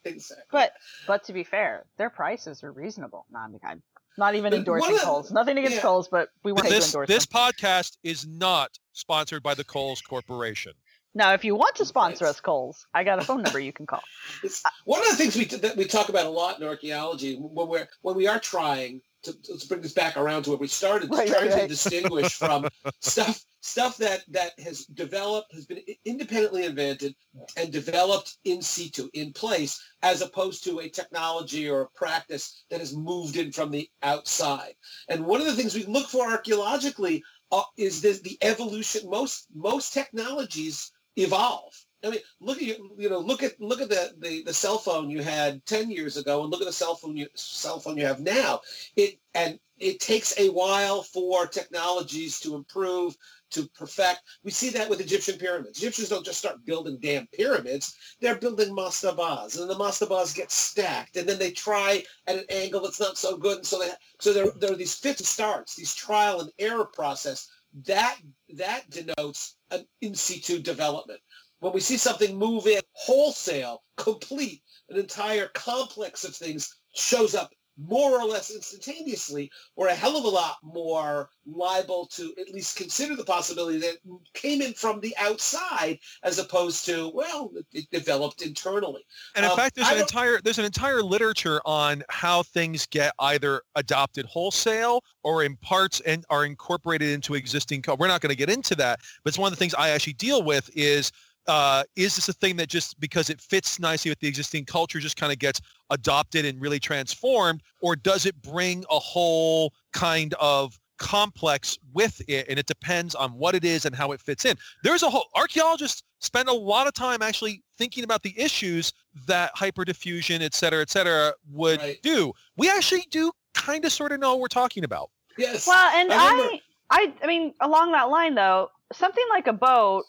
Exactly. 0.08 0.46
But 0.52 0.74
but 1.06 1.24
to 1.26 1.34
be 1.34 1.44
fair, 1.44 1.86
their 1.98 2.10
prices 2.10 2.64
are 2.64 2.72
reasonable. 2.72 3.26
No, 3.32 3.40
I'm, 3.40 3.60
I'm 3.64 3.82
not 4.18 4.36
even 4.36 4.52
But 4.52 4.60
endorsing 4.60 4.98
Kohl's. 4.98 5.32
Nothing 5.32 5.58
against 5.58 5.76
yeah. 5.78 5.82
Kohl's, 5.82 6.08
but 6.08 6.30
we 6.44 6.52
want 6.52 6.68
to 6.68 6.74
this 6.74 6.88
endorse 6.88 7.08
this 7.08 7.26
them. 7.26 7.40
podcast 7.40 7.98
is 8.04 8.26
not 8.28 8.78
sponsored 8.94 9.44
by 9.44 9.54
the 9.54 9.64
Kohl's 9.64 10.02
Corporation. 10.02 10.74
Now, 11.14 11.34
if 11.34 11.44
you 11.44 11.56
want 11.56 11.76
to 11.78 11.86
sponsor 11.86 12.26
Right. 12.26 12.32
us, 12.32 12.40
Kohl's, 12.42 12.86
I 12.94 13.04
got 13.04 13.18
a 13.20 13.24
phone 13.24 13.42
number 13.42 13.60
you 13.60 13.74
can 13.74 13.86
call. 13.88 14.04
It's, 14.44 14.62
one 14.86 15.02
of 15.02 15.08
the 15.10 15.16
things 15.16 15.36
we 15.36 15.46
that 15.46 15.76
we 15.76 15.86
talk 15.86 16.10
about 16.10 16.26
a 16.26 16.30
lot 16.30 16.60
in 16.60 16.68
archaeology 16.68 17.36
when 17.36 17.68
we're 17.68 17.88
when 18.02 18.16
we 18.16 18.28
are 18.28 18.40
trying 18.40 19.02
to 19.28 19.52
let's 19.52 19.66
bring 19.66 19.82
this 19.82 19.94
back 19.94 20.18
around 20.18 20.44
to 20.44 20.52
where 20.52 20.60
we 20.60 20.68
started, 20.68 21.10
Right, 21.10 21.28
trying 21.28 21.50
right, 21.50 21.62
to 21.62 21.68
distinguish 21.68 22.34
from 22.40 22.68
stuff 23.02 23.44
stuff 23.62 23.98
that 23.98 24.24
that 24.30 24.58
has 24.60 24.86
developed 24.86 25.54
has 25.54 25.66
been 25.66 25.82
independently 26.06 26.66
invented 26.66 27.16
and 27.58 27.72
developed 27.72 28.38
in 28.46 28.62
situ 28.62 29.10
in 29.14 29.34
place 29.34 29.82
as 30.04 30.22
opposed 30.22 30.64
to 30.64 30.80
a 30.80 30.90
technology 30.90 31.70
or 31.70 31.82
a 31.82 31.90
practice 31.90 32.64
that 32.70 32.80
has 32.80 32.96
moved 32.96 33.38
in 33.38 33.52
from 33.52 33.72
the 33.72 33.90
outside. 34.04 34.74
And 35.10 35.26
one 35.26 35.42
of 35.42 35.48
the 35.48 35.54
things 35.54 35.76
we 35.76 35.86
look 35.86 36.08
for 36.08 36.28
archaeologically 36.28 37.24
uh, 37.52 37.64
is 37.78 38.02
this, 38.02 38.22
the 38.22 38.38
evolution 38.42 39.10
most 39.10 39.48
most 39.54 39.94
technologies 39.94 40.92
evolve 41.16 41.74
I 42.04 42.12
mean, 42.12 42.20
look 42.40 42.58
at 42.58 42.64
you. 42.64 42.92
You 42.98 43.10
know, 43.10 43.20
look 43.20 43.42
at 43.42 43.60
look 43.60 43.82
at 43.82 43.90
the, 43.90 44.14
the 44.20 44.44
the 44.44 44.54
cell 44.54 44.78
phone 44.78 45.10
you 45.10 45.22
had 45.22 45.66
ten 45.66 45.90
years 45.90 46.16
ago, 46.16 46.44
and 46.44 46.52
look 46.52 46.62
at 46.62 46.68
the 46.68 46.74
cell 46.74 46.96
phone 46.96 47.18
you 47.18 47.28
cell 47.34 47.80
phone 47.80 47.98
you 47.98 48.06
have 48.06 48.20
now. 48.20 48.62
It 48.96 49.20
and 49.34 49.60
it 49.80 50.00
takes 50.00 50.38
a 50.40 50.50
while 50.50 51.02
for 51.02 51.48
technologies 51.48 52.40
to 52.42 52.56
improve, 52.56 53.16
to 53.52 53.68
perfect. 53.70 54.22
We 54.44 54.52
see 54.52 54.70
that 54.70 54.90
with 54.90 55.02
Egyptian 55.02 55.40
pyramids. 55.40 55.80
Egyptians 55.80 56.10
don't 56.10 56.26
just 56.26 56.38
start 56.38 56.66
building 56.66 57.00
damn 57.02 57.28
pyramids; 57.28 57.96
they're 58.22 58.38
building 58.38 58.76
mastabas, 58.76 59.60
and 59.60 59.68
the 59.68 59.76
mastabas 59.76 60.36
get 60.36 60.52
stacked, 60.52 61.18
and 61.18 61.28
then 61.28 61.40
they 61.40 61.52
try 61.52 62.04
at 62.28 62.38
an 62.38 62.46
angle 62.50 62.82
that's 62.82 63.00
not 63.00 63.18
so 63.18 63.38
good, 63.38 63.58
and 63.58 63.66
so 63.66 63.80
they 63.80 63.90
so 64.20 64.34
there 64.34 64.52
there 64.60 64.72
are 64.72 64.76
these 64.76 64.94
fits 64.94 65.22
and 65.22 65.28
starts, 65.28 65.76
these 65.76 65.96
trial 65.96 66.42
and 66.42 66.52
error 66.60 66.86
process. 66.86 67.50
That 67.86 68.18
that 68.54 68.90
denotes 68.90 69.56
an 69.72 69.86
in 70.02 70.14
situ 70.16 70.60
development 70.60 71.22
when 71.60 71.74
we 71.74 71.80
see 71.80 71.98
something 71.98 72.38
move 72.38 72.68
in 72.68 72.82
wholesale, 72.94 73.84
complete, 73.98 74.62
an 74.90 74.98
entire 74.98 75.48
complex 75.50 76.24
of 76.24 76.36
things 76.36 76.78
shows 76.96 77.36
up 77.36 77.52
more 77.80 78.20
or 78.20 78.26
less 78.26 78.50
instantaneously, 78.50 79.52
we're 79.76 79.88
a 79.88 79.94
hell 79.94 80.18
of 80.18 80.24
a 80.24 80.28
lot 80.28 80.56
more 80.64 81.30
liable 81.46 82.08
to 82.08 82.34
at 82.40 82.50
least 82.52 82.76
consider 82.76 83.16
the 83.16 83.24
possibility 83.24 83.78
that 83.78 83.94
it 83.94 84.00
came 84.34 84.64
in 84.64 84.74
from 84.74 85.00
the 85.00 85.16
outside 85.20 86.00
as 86.24 86.40
opposed 86.40 86.86
to, 86.86 87.12
well, 87.14 87.52
it, 87.74 87.88
developed 87.92 88.42
internally. 88.42 89.06
And 89.36 89.46
in 89.46 89.52
Um, 89.52 89.58
fact, 89.58 89.76
there's 89.76 89.88
I 89.90 89.94
an 89.94 90.00
entire 90.00 90.42
there's 90.42 90.58
an 90.58 90.66
entire 90.66 91.04
literature 91.04 91.62
on 91.66 92.04
how 92.10 92.42
things 92.42 92.88
get 92.88 93.14
either 93.20 93.62
adopted 93.76 94.26
wholesale 94.26 95.04
or 95.22 95.44
in 95.44 95.56
parts 95.58 96.00
and 96.00 96.26
are 96.32 96.46
incorporated 96.46 97.10
into 97.10 97.36
existing. 97.36 97.84
Co- 97.84 97.94
We're 97.94 98.08
not 98.08 98.22
going 98.22 98.32
to 98.32 98.36
get 98.36 98.50
into 98.50 98.74
that, 98.76 99.02
but 99.24 99.30
it's 99.30 99.38
one 99.38 99.52
of 99.52 99.58
the 99.58 99.60
things 99.60 99.76
I 99.76 99.90
actually 99.90 100.14
deal 100.14 100.42
with 100.42 100.70
is. 100.76 101.12
Uh, 101.48 101.84
is 101.96 102.16
this 102.16 102.28
a 102.28 102.34
thing 102.34 102.56
that 102.58 102.68
just 102.68 103.00
because 103.00 103.30
it 103.30 103.40
fits 103.40 103.80
nicely 103.80 104.10
with 104.12 104.20
the 104.20 104.28
existing 104.28 104.66
culture 104.66 105.00
just 105.00 105.16
kind 105.16 105.32
of 105.32 105.40
gets 105.40 105.62
adopted 105.90 106.46
and 106.46 106.60
really 106.62 106.80
transformed 106.80 107.62
or 107.82 107.96
does 107.96 108.26
it 108.26 108.40
bring 108.42 108.84
a 108.90 109.00
whole 109.00 109.74
kind 109.94 110.34
of 110.42 110.78
complex 110.98 111.78
with 111.94 112.22
it 112.28 112.46
and 112.50 112.58
it 112.60 112.66
depends 112.66 113.16
on 113.16 113.32
what 113.32 113.56
it 113.56 113.64
is 113.64 113.86
and 113.86 113.96
how 113.96 114.12
it 114.12 114.20
fits 114.20 114.46
in 114.46 114.56
there's 114.84 115.04
a 115.04 115.10
whole 115.10 115.28
archaeologists 115.36 116.02
spend 116.20 116.50
a 116.50 116.54
lot 116.54 116.88
of 116.88 116.94
time 116.94 117.22
actually 117.22 117.64
thinking 117.78 118.04
about 118.04 118.24
the 118.24 118.38
issues 118.38 118.92
that 119.28 119.56
hyperdiffusion 119.56 120.42
et 120.42 120.54
cetera 120.56 120.82
et 120.82 120.90
cetera 120.90 121.32
would 121.52 121.80
Right. 121.80 122.02
do 122.02 122.34
we 122.58 122.68
actually 122.70 123.06
do 123.12 123.32
kind 123.54 123.86
of 123.86 123.92
sort 123.94 124.12
of 124.12 124.20
know 124.20 124.32
what 124.32 124.40
we're 124.42 124.48
talking 124.48 124.84
about 124.84 125.10
Yes. 125.38 125.68
Well, 125.68 125.96
and 125.96 126.12
I 126.12 126.32
remember- 126.32 126.54
I, 126.90 126.98
I, 127.00 127.14
I 127.24 127.28
mean, 127.28 127.54
along 127.62 127.92
that 127.92 128.10
line 128.10 128.34
though, 128.34 128.72
something 128.92 129.24
like 129.30 129.46
a 129.46 129.54
boat 129.54 130.04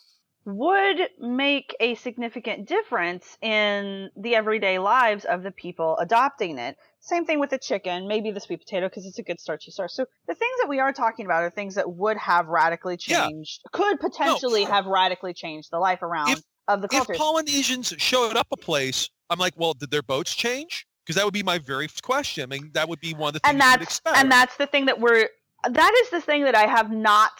would 0.44 1.08
make 1.18 1.74
a 1.80 1.94
significant 1.96 2.66
difference 2.66 3.36
in 3.42 4.10
the 4.16 4.34
everyday 4.34 4.78
lives 4.78 5.24
of 5.24 5.42
the 5.42 5.50
people 5.50 5.96
adopting 5.98 6.58
it. 6.58 6.76
Same 7.00 7.24
thing 7.26 7.38
with 7.38 7.50
the 7.50 7.58
chicken, 7.58 8.08
maybe 8.08 8.30
the 8.30 8.40
sweet 8.40 8.60
potato 8.60 8.88
because 8.88 9.04
it's 9.06 9.18
a 9.18 9.22
good 9.22 9.40
starchy 9.40 9.70
source. 9.70 9.94
So 9.94 10.06
the 10.26 10.34
things 10.34 10.58
that 10.60 10.68
we 10.68 10.80
are 10.80 10.92
talking 10.92 11.26
about 11.26 11.42
are 11.42 11.50
things 11.50 11.74
that 11.74 11.90
would 11.92 12.16
have 12.16 12.46
radically 12.48 12.98
Yeah. 13.06 13.26
changed, 13.28 13.62
could 13.72 14.00
potentially 14.00 14.64
sure. 14.64 14.72
have 14.72 14.86
radically 14.86 15.34
changed 15.34 15.70
the 15.70 15.78
life 15.78 16.02
around 16.02 16.30
If- 16.30 16.42
of 16.66 16.82
the 16.82 16.88
if 16.92 17.06
polynesians 17.16 17.94
showed 17.96 18.36
up 18.36 18.46
a 18.52 18.56
place 18.58 19.08
i'm 19.30 19.38
like 19.38 19.54
well 19.56 19.72
did 19.72 19.90
their 19.90 20.02
boats 20.02 20.34
change 20.34 20.86
Because 21.02 21.16
that 21.16 21.24
would 21.24 21.32
be 21.32 21.42
my 21.42 21.56
very 21.58 21.88
first 21.88 22.02
question. 22.02 22.42
I 22.52 22.58
mean, 22.58 22.70
that 22.74 22.86
would 22.90 23.00
be 23.00 23.14
one 23.14 23.28
of 23.28 23.34
the 23.34 23.40
things 23.40 23.52
and 23.52 23.60
that's 23.62 23.82
expect. 23.82 24.18
and 24.18 24.30
that's 24.30 24.56
the 24.58 24.66
thing 24.66 24.84
that 24.86 25.00
we're 25.00 25.30
that 25.64 25.92
is 26.04 26.10
the 26.10 26.20
thing 26.20 26.44
that 26.44 26.54
I 26.54 26.66
have 26.66 26.90
not 26.90 27.32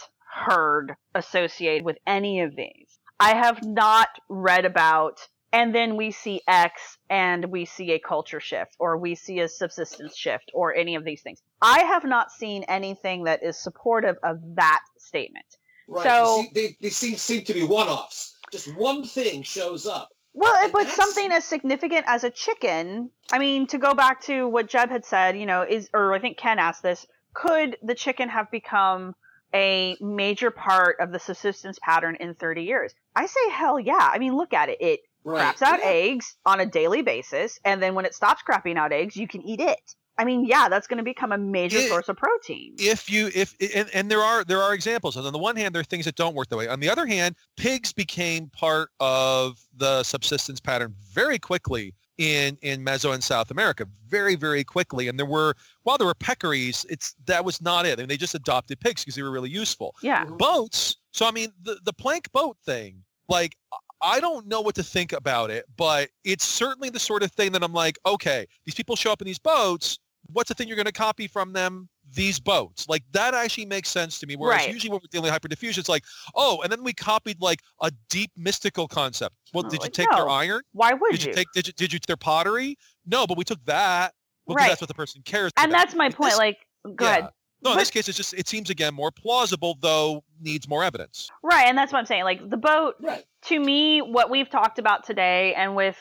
heard 0.47 0.95
associated 1.15 1.85
with 1.85 1.99
any 2.07 2.41
of 2.41 2.57
these. 2.57 2.88
I 3.21 3.35
have 3.35 3.65
not 3.65 4.09
read 4.29 4.65
about 4.65 5.29
and 5.53 5.75
then 5.75 5.97
we 5.97 6.11
see 6.11 6.43
X 6.47 6.99
and 7.09 7.47
we 7.47 7.65
see 7.65 7.93
a 7.93 7.99
culture 7.99 8.41
shift 8.41 8.77
or 8.79 8.99
we 8.99 9.15
see 9.15 9.41
a 9.41 9.49
subsistence 9.49 10.17
shift 10.17 10.51
or 10.53 10.75
any 10.75 10.95
of 10.95 11.05
these 11.05 11.23
things. 11.23 11.43
I 11.63 11.81
have 11.85 12.05
not 12.05 12.31
seen 12.31 12.65
anything 12.65 13.25
that 13.25 13.43
is 13.43 13.57
supportive 13.57 14.17
of 14.23 14.39
that 14.57 14.81
statement. 14.99 15.47
Right. 15.89 16.05
So- 16.05 16.45
they, 16.55 16.77
they 16.81 16.91
seem, 16.91 17.17
seem 17.17 17.45
to 17.45 17.55
be 17.55 17.63
one-offs. 17.63 18.37
Just 18.53 18.75
one 18.77 19.05
thing 19.05 19.43
shows 19.43 19.87
up. 19.87 20.11
Well, 20.35 20.71
but 20.71 20.87
something 20.89 21.33
as 21.33 21.45
significant 21.45 22.05
as 22.07 22.23
a 22.23 22.31
chicken, 22.31 23.11
I 23.33 23.39
mean, 23.39 23.67
to 23.69 23.79
go 23.79 23.95
back 23.95 24.23
to 24.25 24.47
what 24.47 24.69
Jeb 24.69 24.89
had 24.89 25.05
said, 25.05 25.37
you 25.37 25.47
know, 25.47 25.63
is, 25.63 25.91
or 25.93 26.15
I 26.15 26.21
think 26.21 26.37
Ken 26.37 26.59
asked 26.59 26.83
this, 26.83 27.07
could 27.35 27.77
the 27.83 27.95
chicken 27.95 28.29
have 28.29 28.51
become 28.51 29.15
a 29.55 29.97
major 30.01 30.51
part 30.51 30.97
of 31.01 31.13
the 31.13 31.19
subsistence 31.19 31.79
pattern 31.83 32.17
in 32.21 32.35
30 32.35 32.63
years? 32.63 32.95
I 33.17 33.27
say 33.27 33.51
hell 33.51 33.79
yeah. 33.81 34.11
I 34.13 34.19
mean, 34.19 34.37
look 34.37 34.53
at 34.53 34.69
it. 34.69 34.81
It 34.81 35.01
Right. 35.25 35.41
craps 35.41 35.63
out 35.63 35.81
Yeah. 35.81 35.87
eggs 35.91 36.37
on 36.47 36.61
a 36.61 36.67
daily 36.67 37.03
basis, 37.03 37.59
and 37.65 37.83
then 37.83 37.95
when 37.95 38.05
it 38.07 38.15
stops 38.15 38.43
crapping 38.49 38.79
out 38.79 38.93
eggs, 38.93 39.17
you 39.17 39.27
can 39.29 39.43
eat 39.43 39.61
it. 39.61 39.95
I 40.17 40.25
mean, 40.25 40.45
yeah, 40.47 40.69
that's 40.69 40.87
going 40.87 40.99
to 40.99 41.05
become 41.05 41.33
a 41.33 41.39
major 41.39 41.79
It- 41.79 41.89
source 41.89 42.09
of 42.09 42.17
protein. 42.17 42.75
if 42.79 43.11
you 43.11 43.31
if 43.35 43.55
and, 43.75 43.89
and 43.93 44.11
there 44.11 44.21
are 44.21 44.43
there 44.45 44.63
are 44.63 44.73
examples 44.75 45.17
and 45.17 45.27
on 45.27 45.33
the 45.33 45.39
one 45.39 45.55
hand 45.57 45.75
there 45.75 45.81
are 45.81 45.85
things 45.85 46.05
that 46.07 46.15
don't 46.17 46.35
work 46.35 46.49
that 46.49 46.57
way 46.57 46.67
on 46.67 46.81
the 46.81 46.89
other 46.91 47.07
hand 47.07 47.37
pigs 47.57 47.93
became 47.93 48.49
part 48.51 48.91
of 49.01 49.59
the 49.77 50.03
subsistence 50.03 50.59
pattern 50.61 50.95
very 51.13 51.39
quickly 51.39 51.95
in 52.19 52.59
in 52.63 52.85
meso 52.85 53.15
and 53.15 53.23
south 53.23 53.51
america 53.51 53.87
very 54.09 54.35
very 54.35 54.65
quickly 54.65 55.09
and 55.09 55.19
there 55.19 55.27
were 55.27 55.55
while 55.85 55.97
there 55.97 56.07
were 56.07 56.15
peccaries 56.15 56.85
it's 56.91 57.15
that 57.27 57.45
was 57.45 57.63
not 57.63 57.87
it 57.87 57.99
I 57.99 58.03
mean, 58.03 58.09
they 58.09 58.17
just 58.17 58.35
adopted 58.35 58.81
pigs 58.81 59.03
because 59.05 59.15
they 59.15 59.23
were 59.23 59.31
really 59.31 59.51
useful 59.51 59.95
yeah. 60.03 60.25
Mm-hmm. 60.25 60.37
boats 60.37 60.97
so 61.13 61.27
i 61.27 61.31
mean 61.31 61.53
the 61.63 61.79
the 61.85 61.93
plank 61.93 62.31
boat 62.33 62.57
thing 62.65 63.03
like 63.29 63.57
I 64.01 64.21
don't 64.21 64.47
know 64.47 64.61
what 64.61 64.75
to 64.77 64.83
think 64.83 65.13
about 65.13 65.51
it, 65.51 65.65
but 65.77 66.11
it's 66.25 66.45
certainly 66.45 66.89
the 66.89 67.01
sort 67.01 67.23
of 67.23 67.33
thing 67.33 67.53
that 67.53 67.63
I'm 67.65 67.73
like, 67.73 67.99
okay, 68.07 68.47
these 68.65 68.75
people 68.75 68.97
show 68.97 69.11
up 69.11 69.21
in 69.21 69.27
these 69.27 69.39
boats. 69.39 69.99
What's 70.33 70.49
the 70.49 70.55
thing 70.55 70.69
you're 70.69 70.77
going 70.77 70.87
to 70.87 70.93
copy 70.93 71.27
from 71.27 71.53
them? 71.53 71.89
These 72.15 72.41
boats. 72.41 72.89
Like 72.89 73.03
that 73.13 73.35
actually 73.35 73.67
makes 73.67 73.91
sense 73.91 74.19
to 74.21 74.27
me. 74.27 74.35
Whereas 74.37 74.63
Right. 74.63 74.73
usually 74.73 74.91
when 74.91 75.01
we're 75.03 75.09
dealing 75.11 75.31
with 75.31 75.41
hyperdiffusion, 75.43 75.79
it's 75.79 75.89
like, 75.89 76.05
oh, 76.35 76.61
and 76.63 76.73
then 76.73 76.83
we 76.83 76.93
copied 76.93 77.41
like 77.41 77.61
a 77.81 77.91
deep 78.09 78.31
mystical 78.37 78.89
concept. 78.89 79.35
Well, 79.53 79.67
Oh, 79.67 79.69
did 79.69 79.83
you 79.83 79.91
take 79.91 80.11
their 80.11 80.29
iron? 80.29 80.63
Why 80.73 80.93
would 80.95 81.11
Did 81.13 81.23
you? 81.25 81.29
you 81.29 81.35
take 81.35 81.49
did 81.53 81.67
you, 81.67 81.73
did 81.75 81.93
you 81.93 81.99
take 81.99 82.07
their 82.07 82.17
pottery? 82.17 82.77
No, 83.07 83.27
but 83.27 83.37
we 83.37 83.45
took 83.45 83.63
that. 83.67 84.15
Well, 84.47 84.57
'cause 84.57 84.63
Right. 84.63 84.69
that's 84.71 84.81
what 84.81 84.89
the 84.89 84.95
person 84.95 85.23
cares 85.25 85.53
and 85.59 85.71
about. 85.71 85.79
that's 85.79 85.95
my 85.95 86.07
Like, 86.07 86.17
point. 86.17 86.31
this- 86.31 86.39
like, 86.39 86.67
go 86.97 87.05
yeah. 87.05 87.11
ahead. 87.11 87.29
No, 87.61 87.71
in 87.73 87.77
But- 87.77 87.81
this 87.81 87.91
case, 87.91 88.09
it's 88.09 88.17
just 88.17 88.35
it 88.35 88.49
seems 88.49 88.71
again 88.71 88.95
more 88.95 89.11
plausible, 89.11 89.77
though 89.81 90.25
needs 90.41 90.69
more 90.69 90.85
evidence. 90.85 91.29
Right, 91.43 91.67
and 91.67 91.77
that's 91.77 91.93
what 91.93 91.99
I'm 91.99 92.07
saying. 92.07 92.25
Like 92.25 92.49
the 92.49 92.57
boat, 92.57 92.95
Right. 93.01 93.25
to 93.47 93.59
me, 93.61 94.01
what 94.01 94.31
we've 94.31 94.49
talked 94.49 94.79
about 94.79 95.05
today, 95.05 95.55
and 95.55 95.75
with 95.77 95.97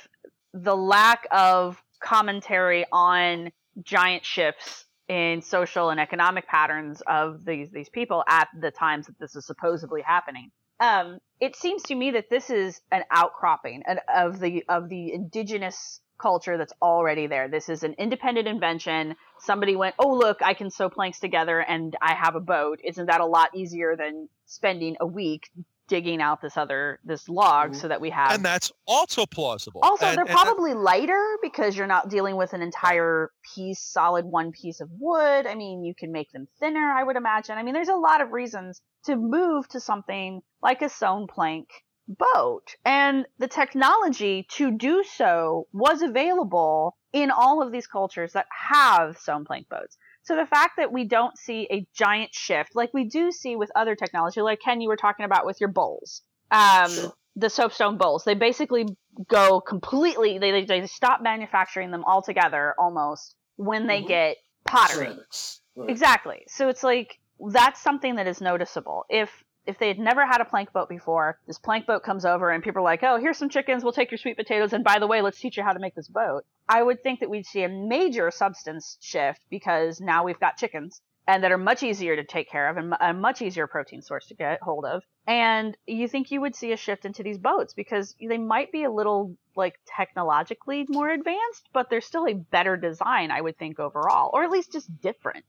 the 0.53 0.76
lack 0.78 1.28
of 1.32 1.82
commentary 1.99 2.86
on 2.91 3.51
giant 3.84 4.26
shifts 4.26 4.86
in 5.08 5.41
social 5.41 5.89
and 5.89 5.99
economic 5.99 6.47
patterns 6.47 7.01
of 7.08 7.45
these 7.45 7.70
these 7.72 7.89
people 7.89 8.24
at 8.28 8.47
the 8.60 8.72
times 8.72 9.08
that 9.08 9.18
this 9.20 9.36
is 9.36 9.45
supposedly 9.45 10.01
happening. 10.01 10.51
Um, 10.80 11.20
it 11.39 11.55
seems 11.55 11.84
to 11.84 11.95
me 11.95 12.12
that 12.12 12.30
this 12.30 12.49
is 12.49 12.82
an 12.91 13.03
outcropping 13.12 13.84
of 14.14 14.39
the 14.39 14.64
of 14.68 14.89
the 14.89 15.14
indigenous 15.14 16.01
culture 16.22 16.58
that's 16.58 16.74
already 16.82 17.28
there. 17.28 17.47
This 17.47 17.70
is 17.70 17.84
an 17.84 17.93
independent 17.97 18.47
invention. 18.47 19.16
Somebody 19.39 19.76
went, 19.76 19.95
"Oh, 19.99 20.14
look, 20.14 20.41
I 20.41 20.53
can 20.53 20.70
sew 20.70 20.89
planks 20.89 21.20
together 21.20 21.60
and 21.60 21.95
I 22.01 22.14
have 22.16 22.36
a 22.36 22.39
boat." 22.39 22.80
Isn't 22.84 23.05
that 23.05 23.22
a 23.22 23.26
lot 23.26 23.55
easier 23.55 23.95
than 23.95 24.30
spending 24.45 24.97
a 24.99 25.05
week 25.05 25.49
digging 25.88 26.21
out 26.21 26.41
this 26.41 26.57
other 26.57 26.99
this 27.03 27.27
log 27.29 27.71
mm. 27.71 27.75
so 27.75 27.88
that 27.88 28.01
we 28.01 28.09
have 28.09 28.31
and 28.33 28.43
that's 28.43 28.71
also 28.85 29.25
plausible. 29.25 29.81
also, 29.83 30.05
And- 30.05 30.17
they're 30.17 30.25
and 30.25 30.29
that- 30.29 30.45
probably 30.45 30.73
lighter 30.73 31.38
because 31.41 31.75
you're 31.77 31.88
not 31.88 32.09
dealing 32.09 32.35
with 32.35 32.53
an 32.53 32.61
entire 32.61 33.31
piece, 33.55 33.79
solid 33.79 34.25
one 34.25 34.51
piece 34.51 34.81
of 34.81 34.89
wood. 34.99 35.47
I 35.47 35.55
mean, 35.55 35.83
you 35.83 35.95
can 35.95 36.11
make 36.11 36.31
them 36.31 36.47
thinner, 36.59 36.91
I 36.91 37.03
would 37.03 37.15
imagine. 37.15 37.57
I 37.57 37.63
mean, 37.63 37.73
there's 37.73 37.88
a 37.89 37.95
lot 37.95 38.21
of 38.21 38.31
reasons 38.31 38.81
to 39.05 39.15
move 39.15 39.67
to 39.69 39.79
something 39.79 40.41
like 40.61 40.81
a 40.81 40.89
sewn 40.89 41.27
plank 41.27 41.69
boat. 42.07 42.75
And 42.85 43.25
the 43.38 43.47
technology 43.47 44.47
to 44.51 44.71
do 44.71 45.03
so 45.03 45.67
was 45.73 46.01
available 46.01 46.97
in 47.13 47.31
all 47.31 47.61
of 47.61 47.71
these 47.71 47.88
cultures 47.88 48.33
that 48.33 48.47
have 48.69 49.17
sewn 49.17 49.45
plank 49.45 49.67
boats. 49.69 49.97
So 50.28 50.36
the 50.36 50.45
fact 50.45 50.73
that 50.75 50.91
we 50.91 51.05
don't 51.05 51.38
see 51.38 51.69
a 51.71 51.88
giant 51.95 52.36
shift 52.36 52.75
like 52.75 52.93
we 52.93 53.05
do 53.05 53.32
see 53.32 53.55
with 53.55 53.71
other 53.75 53.95
technology, 53.95 54.41
like 54.41 54.59
Ken, 54.59 54.82
you 54.82 54.89
were 54.89 54.97
talking 54.97 55.23
about 55.25 55.45
with 55.45 55.61
your 55.61 55.69
bowls. 55.71 56.21
Um, 56.51 56.89
Sure. 56.91 57.13
the 57.38 57.49
soapstone 57.49 57.97
bowls. 57.97 58.25
They 58.25 58.34
basically 58.36 58.88
go 59.30 59.61
completely. 59.61 60.38
They 60.38 60.51
they, 60.51 60.65
they 60.65 60.86
stop 60.88 61.21
manufacturing 61.21 61.91
them 61.91 62.03
altogether 62.05 62.75
almost 62.78 63.36
when 63.55 63.88
they 63.88 64.01
Mhm. 64.01 64.07
get 64.07 64.38
pottery. 64.65 65.17
Right. 65.78 65.89
Exactly. 65.89 66.43
So 66.49 66.67
it's 66.67 66.84
like 66.84 67.17
that's 67.53 67.82
something 67.82 68.15
that 68.15 68.28
is 68.28 68.41
noticeable. 68.41 69.05
If 69.09 69.30
if 69.68 69.78
they 69.78 69.88
had 69.89 69.99
never 69.99 70.26
had 70.26 70.41
a 70.41 70.45
plank 70.45 70.72
boat 70.74 70.89
before, 70.89 71.39
this 71.45 71.59
plank 71.59 71.86
boat 71.86 72.03
comes 72.03 72.26
over 72.26 72.49
and 72.49 72.63
people 72.63 72.80
are 72.80 72.84
like, 72.84 73.03
"Oh, 73.03 73.18
here's 73.18 73.38
some 73.38 73.49
chickens. 73.49 73.84
We'll 73.84 73.93
take 73.93 74.11
your 74.11 74.18
sweet 74.18 74.38
potatoes, 74.38 74.74
and 74.74 74.84
by 74.84 74.99
the 74.99 75.07
way, 75.07 75.22
let's 75.22 75.39
teach 75.39 75.57
you 75.57 75.63
how 75.63 75.74
to 75.74 75.80
make 75.80 75.95
this 75.95 76.07
boat." 76.07 76.45
I 76.70 76.82
would 76.82 77.03
think 77.03 77.20
that 77.20 77.30
we'd 77.30 77.45
see 77.45 77.63
a 77.63 77.70
major 77.70 78.32
substance 78.32 78.97
shift 79.01 79.41
because 79.49 80.01
now 80.01 80.24
we've 80.24 80.39
got 80.39 80.57
chickens 80.57 81.01
and 81.28 81.43
that 81.43 81.51
are 81.51 81.57
much 81.57 81.84
easier 81.84 82.15
to 82.15 82.24
take 82.24 82.49
care 82.49 82.70
of 82.70 82.78
and 82.78 82.93
a 83.01 83.13
much 83.13 83.41
easier 83.41 83.68
protein 83.68 84.01
source 84.01 84.28
to 84.28 84.34
get 84.34 84.61
hold 84.61 84.86
of. 84.86 85.03
And 85.28 85.78
you 85.86 86.07
think 86.07 86.32
you 86.32 86.39
would 86.39 86.55
see 86.55 86.72
a 86.72 86.78
shift 86.78 87.03
into 87.03 87.22
these 87.22 87.38
boats 87.38 87.74
because 87.74 88.15
they 88.20 88.38
might 88.38 88.72
be 88.72 88.86
a 88.86 88.91
little 88.91 89.36
like 89.55 89.76
technologically 89.86 90.86
more 90.88 91.09
advanced, 91.09 91.68
but 91.74 91.89
they're 91.89 91.99
still 91.99 92.28
a 92.28 92.34
better 92.34 92.78
design, 92.78 93.32
I 93.32 93.41
would 93.41 93.57
think 93.57 93.78
overall, 93.80 94.30
or 94.34 94.45
at 94.45 94.51
least 94.51 94.72
just 94.72 94.89
different. 95.01 95.45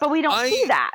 But 0.00 0.10
we 0.10 0.22
don't 0.22 0.32
I- 0.32 0.48
see 0.48 0.64
that. 0.66 0.90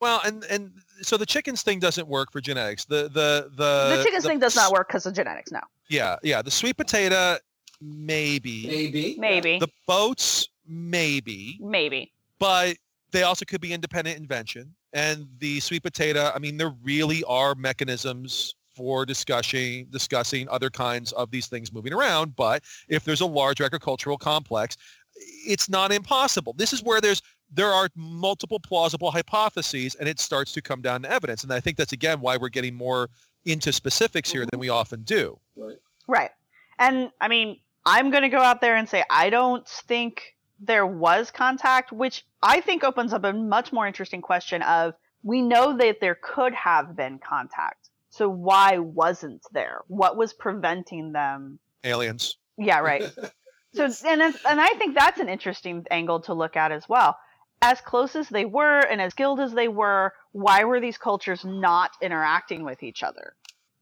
Well, 0.00 0.20
and 0.24 0.44
and 0.44 0.72
so 1.02 1.16
the 1.16 1.26
chickens 1.26 1.62
thing 1.62 1.80
doesn't 1.80 2.06
work 2.06 2.30
for 2.32 2.40
genetics. 2.40 2.84
The 2.84 3.04
the 3.04 3.50
the 3.56 3.96
the 3.96 4.02
chickens 4.04 4.24
thing 4.24 4.38
does 4.38 4.54
not 4.54 4.72
work 4.72 4.88
because 4.88 5.06
of 5.06 5.14
genetics. 5.14 5.50
No, 5.50 5.60
Yeah, 5.88 6.16
yeah. 6.22 6.42
The 6.42 6.50
sweet 6.50 6.76
potato, 6.76 7.36
maybe. 7.80 8.66
Maybe. 8.66 9.16
maybe, 9.18 9.58
The 9.58 9.68
boats, 9.86 10.48
maybe. 10.66 11.58
maybe. 11.60 12.12
But 12.38 12.76
they 13.10 13.22
also 13.22 13.44
could 13.44 13.60
be 13.60 13.72
independent 13.72 14.18
invention. 14.18 14.74
And 14.92 15.28
the 15.38 15.60
sweet 15.60 15.82
potato, 15.82 16.30
I 16.34 16.38
mean, 16.38 16.56
there 16.56 16.74
really 16.82 17.24
are 17.24 17.54
mechanisms 17.54 18.54
for 18.74 19.04
discussing 19.04 19.86
discussing 19.90 20.48
other 20.48 20.70
kinds 20.70 21.10
of 21.12 21.30
these 21.32 21.48
things 21.48 21.72
moving 21.72 21.92
around. 21.92 22.36
But 22.36 22.62
if 22.88 23.04
there's 23.04 23.20
a 23.20 23.26
large 23.26 23.60
agricultural 23.60 24.16
complex, 24.16 24.76
it's 25.16 25.68
not 25.68 25.90
impossible. 25.90 26.54
This 26.56 26.72
is 26.72 26.82
where 26.82 27.00
there's 27.00 27.20
there 27.52 27.72
are 27.72 27.88
multiple 27.94 28.60
plausible 28.60 29.10
hypotheses 29.10 29.94
and 29.94 30.08
it 30.08 30.20
starts 30.20 30.52
to 30.52 30.62
come 30.62 30.82
down 30.82 31.02
to 31.02 31.10
evidence. 31.10 31.42
And 31.42 31.52
I 31.52 31.60
think 31.60 31.76
that's 31.76 31.92
again 31.92 32.20
why 32.20 32.36
we're 32.36 32.48
getting 32.48 32.74
more 32.74 33.08
into 33.44 33.72
specifics 33.72 34.30
here 34.30 34.42
than 34.42 34.48
mm-hmm. 34.50 34.60
we 34.60 34.68
often 34.68 35.02
do. 35.02 35.38
Right. 35.56 35.76
Right. 36.06 36.30
And 36.78 37.10
I 37.20 37.28
mean, 37.28 37.58
I'm 37.86 38.10
going 38.10 38.22
to 38.22 38.28
go 38.28 38.40
out 38.40 38.60
there 38.60 38.76
and 38.76 38.88
say 38.88 39.04
I 39.10 39.30
don't 39.30 39.66
think 39.66 40.34
there 40.60 40.86
was 40.86 41.30
contact, 41.30 41.92
which 41.92 42.24
I 42.42 42.60
think 42.60 42.84
opens 42.84 43.12
up 43.12 43.24
a 43.24 43.32
much 43.32 43.72
more 43.72 43.86
interesting 43.86 44.20
question 44.20 44.62
of 44.62 44.94
we 45.22 45.42
know 45.42 45.76
that 45.76 46.00
there 46.00 46.18
could 46.20 46.54
have 46.54 46.96
been 46.96 47.18
contact. 47.18 47.90
So 48.10 48.28
why 48.28 48.78
wasn't 48.78 49.42
there? 49.52 49.80
What 49.86 50.16
was 50.16 50.32
preventing 50.32 51.12
them? 51.12 51.58
Aliens. 51.84 52.36
Yeah, 52.56 52.80
right. 52.80 53.04
So 53.74 53.84
and 53.84 54.22
and 54.22 54.60
I 54.60 54.68
think 54.78 54.94
that's 54.94 55.20
an 55.20 55.28
interesting 55.28 55.84
angle 55.90 56.20
to 56.20 56.32
look 56.32 56.56
at 56.56 56.72
as 56.72 56.88
well. 56.88 57.18
As 57.60 57.80
close 57.80 58.14
as 58.14 58.28
they 58.28 58.44
were 58.44 58.80
and 58.80 59.00
as 59.00 59.12
skilled 59.12 59.40
as 59.40 59.52
they 59.52 59.68
were, 59.68 60.12
why 60.32 60.64
were 60.64 60.80
these 60.80 60.98
cultures 60.98 61.44
not 61.44 61.90
interacting 62.00 62.64
with 62.64 62.82
each 62.82 63.02
other? 63.02 63.34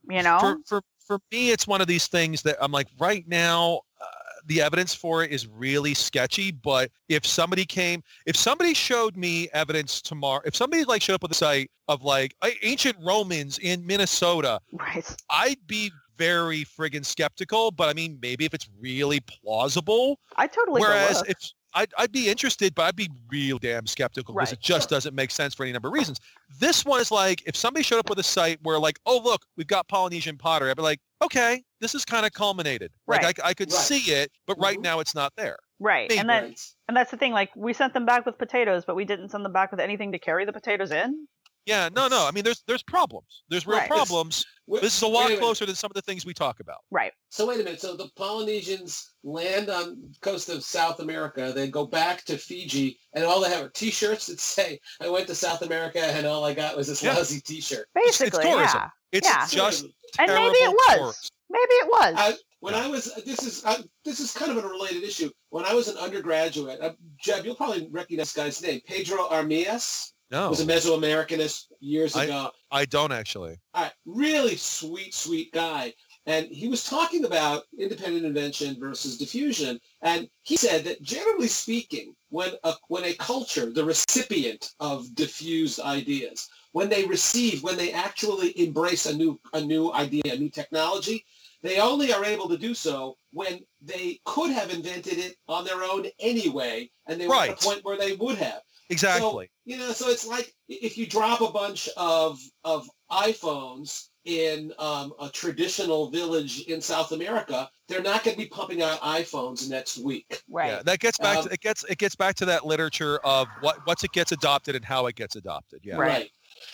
You 0.08 0.22
know? 0.22 0.38
for, 0.38 0.56
for 0.66 0.82
for 1.06 1.18
me 1.30 1.50
it's 1.50 1.66
one 1.66 1.80
of 1.80 1.86
these 1.86 2.08
things 2.08 2.42
that 2.42 2.56
i'm 2.60 2.72
like 2.72 2.88
right 2.98 3.26
now 3.28 3.80
uh, 4.00 4.06
the 4.46 4.60
evidence 4.60 4.94
for 4.94 5.22
it 5.22 5.30
is 5.30 5.46
really 5.46 5.94
sketchy 5.94 6.50
but 6.50 6.90
if 7.08 7.24
somebody 7.24 7.64
came 7.64 8.02
if 8.26 8.36
somebody 8.36 8.74
showed 8.74 9.16
me 9.16 9.48
evidence 9.52 10.02
tomorrow 10.02 10.42
if 10.44 10.54
somebody 10.54 10.84
like 10.84 11.00
showed 11.00 11.14
up 11.14 11.22
with 11.22 11.30
a 11.30 11.34
site 11.34 11.70
of 11.88 12.02
like 12.02 12.34
ancient 12.62 12.96
romans 13.00 13.58
in 13.58 13.86
minnesota 13.86 14.60
right. 14.72 15.16
i'd 15.30 15.64
be 15.66 15.90
very 16.18 16.64
friggin' 16.64 17.04
skeptical 17.04 17.70
but 17.70 17.88
i 17.88 17.92
mean 17.92 18.18
maybe 18.20 18.44
if 18.44 18.54
it's 18.54 18.68
really 18.80 19.20
plausible 19.20 20.18
I 20.36 20.46
totally 20.46 20.80
whereas 20.80 21.22
if 21.28 21.36
I'd, 21.76 21.92
I'd 21.98 22.10
be 22.10 22.28
interested, 22.28 22.74
but 22.74 22.82
I'd 22.86 22.96
be 22.96 23.08
real 23.30 23.58
damn 23.58 23.86
skeptical 23.86 24.34
because 24.34 24.48
Right. 24.50 24.58
it 24.58 24.60
just 24.60 24.88
doesn't 24.88 25.14
make 25.14 25.30
sense 25.30 25.54
for 25.54 25.62
any 25.62 25.72
number 25.72 25.88
of 25.88 25.94
reasons. 25.94 26.18
This 26.58 26.84
one 26.84 27.00
is 27.00 27.10
like, 27.10 27.42
if 27.46 27.54
somebody 27.54 27.84
showed 27.84 27.98
up 27.98 28.08
with 28.08 28.18
a 28.18 28.22
site 28.24 28.58
where 28.62 28.78
like, 28.78 28.98
oh, 29.06 29.20
look, 29.22 29.44
we've 29.56 29.66
got 29.66 29.86
Polynesian 29.86 30.36
pottery, 30.38 30.70
I'd 30.70 30.76
be 30.76 30.82
like, 30.82 31.00
okay, 31.22 31.62
this 31.80 31.94
is 31.94 32.04
kind 32.04 32.24
of 32.26 32.32
culminated. 32.32 32.90
Like 33.06 33.22
Right. 33.22 33.38
I, 33.44 33.48
I 33.50 33.54
could 33.54 33.70
Right. 33.70 33.78
see 33.80 34.10
it, 34.12 34.32
but 34.46 34.58
right 34.58 34.78
Mhm. 34.78 34.82
now 34.82 35.00
it's 35.00 35.14
not 35.14 35.32
there. 35.36 35.58
Right. 35.78 36.08
Big 36.08 36.18
And 36.18 36.28
that's 36.28 36.74
and 36.88 36.96
that's 36.96 37.10
the 37.10 37.18
thing. 37.18 37.32
Like 37.32 37.50
we 37.54 37.74
sent 37.74 37.92
them 37.92 38.06
back 38.06 38.24
with 38.24 38.38
potatoes, 38.38 38.84
but 38.86 38.96
we 38.96 39.04
didn't 39.04 39.28
send 39.28 39.44
them 39.44 39.52
back 39.52 39.70
with 39.70 39.80
anything 39.80 40.12
to 40.12 40.18
carry 40.18 40.46
the 40.46 40.52
potatoes 40.52 40.90
in. 40.90 41.28
Yeah, 41.66 41.88
no, 41.94 42.06
no. 42.08 42.26
I 42.26 42.30
mean, 42.30 42.44
there's 42.44 42.62
there's 42.66 42.82
problems. 42.82 43.42
There's 43.48 43.66
real 43.66 43.78
Right. 43.78 43.88
problems. 43.88 44.44
Wait- 44.68 44.82
This 44.82 44.96
is 44.96 45.02
a 45.02 45.06
lot 45.06 45.24
minute. 45.28 45.40
closer 45.40 45.66
than 45.66 45.74
some 45.74 45.90
of 45.90 45.94
the 45.94 46.02
things 46.02 46.24
we 46.24 46.32
talk 46.34 46.60
about. 46.60 46.78
Right. 46.90 47.12
So 47.30 47.46
wait 47.46 47.60
a 47.60 47.64
minute. 47.64 47.80
So 47.80 47.96
the 47.96 48.08
Polynesians 48.16 49.12
land 49.24 49.68
on 49.68 50.12
coast 50.22 50.48
of 50.48 50.64
South 50.64 51.00
America, 51.00 51.52
then 51.54 51.70
go 51.70 51.84
back 51.86 52.24
to 52.26 52.38
Fiji, 52.38 52.98
and 53.14 53.24
all 53.24 53.40
they 53.40 53.48
have 53.50 53.64
are 53.64 53.68
T-shirts 53.70 54.26
that 54.26 54.40
say, 54.40 54.80
"I 55.00 55.08
went 55.08 55.26
to 55.26 55.34
South 55.34 55.62
America, 55.62 56.00
and 56.04 56.26
all 56.26 56.44
I 56.44 56.54
got 56.54 56.76
was 56.76 56.86
this 56.86 57.02
Yeah. 57.02 57.14
lousy 57.14 57.40
T-shirt." 57.40 57.88
it's 57.96 58.18
Basically, 58.18 58.44
tourism. 58.44 58.80
yeah. 58.82 58.90
It's 59.12 59.28
Yeah. 59.28 59.46
just 59.48 59.84
And 60.18 60.32
maybe 60.32 60.56
it 60.58 60.70
was. 60.70 60.96
tourism. 60.98 61.30
Maybe 61.50 61.74
it 61.74 61.86
was. 61.88 62.14
I, 62.16 62.34
when 62.60 62.74
I 62.74 62.88
was 62.88 63.12
this 63.24 63.42
is 63.44 63.64
uh, 63.64 63.82
this 64.04 64.18
is 64.20 64.32
kind 64.32 64.50
of 64.56 64.64
a 64.64 64.68
related 64.68 65.02
issue. 65.04 65.30
When 65.50 65.64
I 65.64 65.74
was 65.74 65.86
an 65.88 65.96
undergraduate, 65.96 66.80
uh, 66.80 66.92
Jeb, 67.20 67.44
you'll 67.44 67.54
probably 67.54 67.88
recognize 67.90 68.32
this 68.32 68.44
guy's 68.44 68.62
name. 68.62 68.80
Pedro 68.86 69.28
Armillas 69.28 70.12
No, 70.30 70.50
was 70.50 70.60
a 70.60 70.66
Mesoamericanist 70.66 71.66
years 71.80 72.16
ago. 72.16 72.50
I 72.70 72.84
don't 72.84 73.12
actually. 73.12 73.56
All 73.74 73.84
right, 73.84 73.92
really 74.06 74.56
sweet, 74.56 75.14
sweet 75.14 75.52
guy. 75.52 75.92
And 76.28 76.46
he 76.46 76.66
was 76.66 76.82
talking 76.82 77.24
about 77.24 77.62
independent 77.78 78.24
invention 78.24 78.76
versus 78.80 79.16
diffusion. 79.16 79.78
And 80.02 80.28
he 80.42 80.56
said 80.56 80.82
that 80.84 81.00
generally 81.00 81.46
speaking, 81.46 82.16
when 82.30 82.50
a, 82.64 82.74
when 82.88 83.04
a 83.04 83.14
culture, 83.14 83.72
the 83.72 83.84
recipient 83.84 84.72
of 84.80 85.14
diffused 85.14 85.78
ideas, 85.78 86.48
when 86.72 86.88
they 86.88 87.04
receive, 87.04 87.62
when 87.62 87.76
they 87.76 87.92
actually 87.92 88.58
embrace 88.58 89.06
a 89.06 89.16
new, 89.16 89.38
a 89.52 89.60
new 89.60 89.92
idea, 89.92 90.22
a 90.32 90.36
new 90.36 90.50
technology, 90.50 91.24
they 91.62 91.78
only 91.78 92.12
are 92.12 92.24
able 92.24 92.48
to 92.48 92.58
do 92.58 92.74
so 92.74 93.16
when 93.32 93.60
they 93.80 94.18
could 94.24 94.50
have 94.50 94.70
invented 94.72 95.18
it 95.18 95.36
on 95.46 95.64
their 95.64 95.84
own 95.84 96.06
anyway, 96.18 96.90
and 97.06 97.20
they 97.20 97.28
were 97.28 97.34
at 97.34 97.38
Right. 97.38 97.58
the 97.58 97.64
point 97.64 97.84
where 97.84 97.96
they 97.96 98.14
would 98.14 98.38
have. 98.38 98.62
Exactly. 98.88 99.50
You 99.64 99.78
know, 99.78 99.92
so 99.92 100.08
it's 100.08 100.26
like 100.26 100.54
if 100.68 100.96
you 100.96 101.06
drop 101.06 101.40
a 101.40 101.50
bunch 101.50 101.88
of 101.96 102.38
of 102.64 102.88
iPhones 103.10 104.08
in 104.24 104.72
um, 104.78 105.12
a 105.20 105.28
traditional 105.28 106.10
village 106.10 106.62
in 106.62 106.80
South 106.80 107.12
America, 107.12 107.68
they're 107.88 108.02
not 108.02 108.24
going 108.24 108.36
to 108.36 108.42
be 108.42 108.48
pumping 108.48 108.82
out 108.82 109.00
iPhones 109.00 109.68
next 109.68 109.98
week. 109.98 110.42
right. 110.50 110.68
Yeah, 110.68 110.82
that 110.84 110.98
gets 110.98 111.18
back 111.18 111.38
Um, 111.38 111.44
to 111.44 111.52
it 111.52 111.60
gets 111.60 111.84
it 111.84 111.98
gets 111.98 112.16
back 112.16 112.34
to 112.36 112.44
that 112.46 112.66
literature 112.66 113.18
of 113.18 113.48
what 113.60 113.84
once 113.86 114.04
it 114.04 114.12
gets 114.12 114.32
adopted 114.32 114.76
and 114.76 114.84
how 114.84 115.06
it 115.06 115.14
gets 115.14 115.36
adopted. 115.36 115.80
Yeah. 115.82 115.96
Right. 115.96 116.30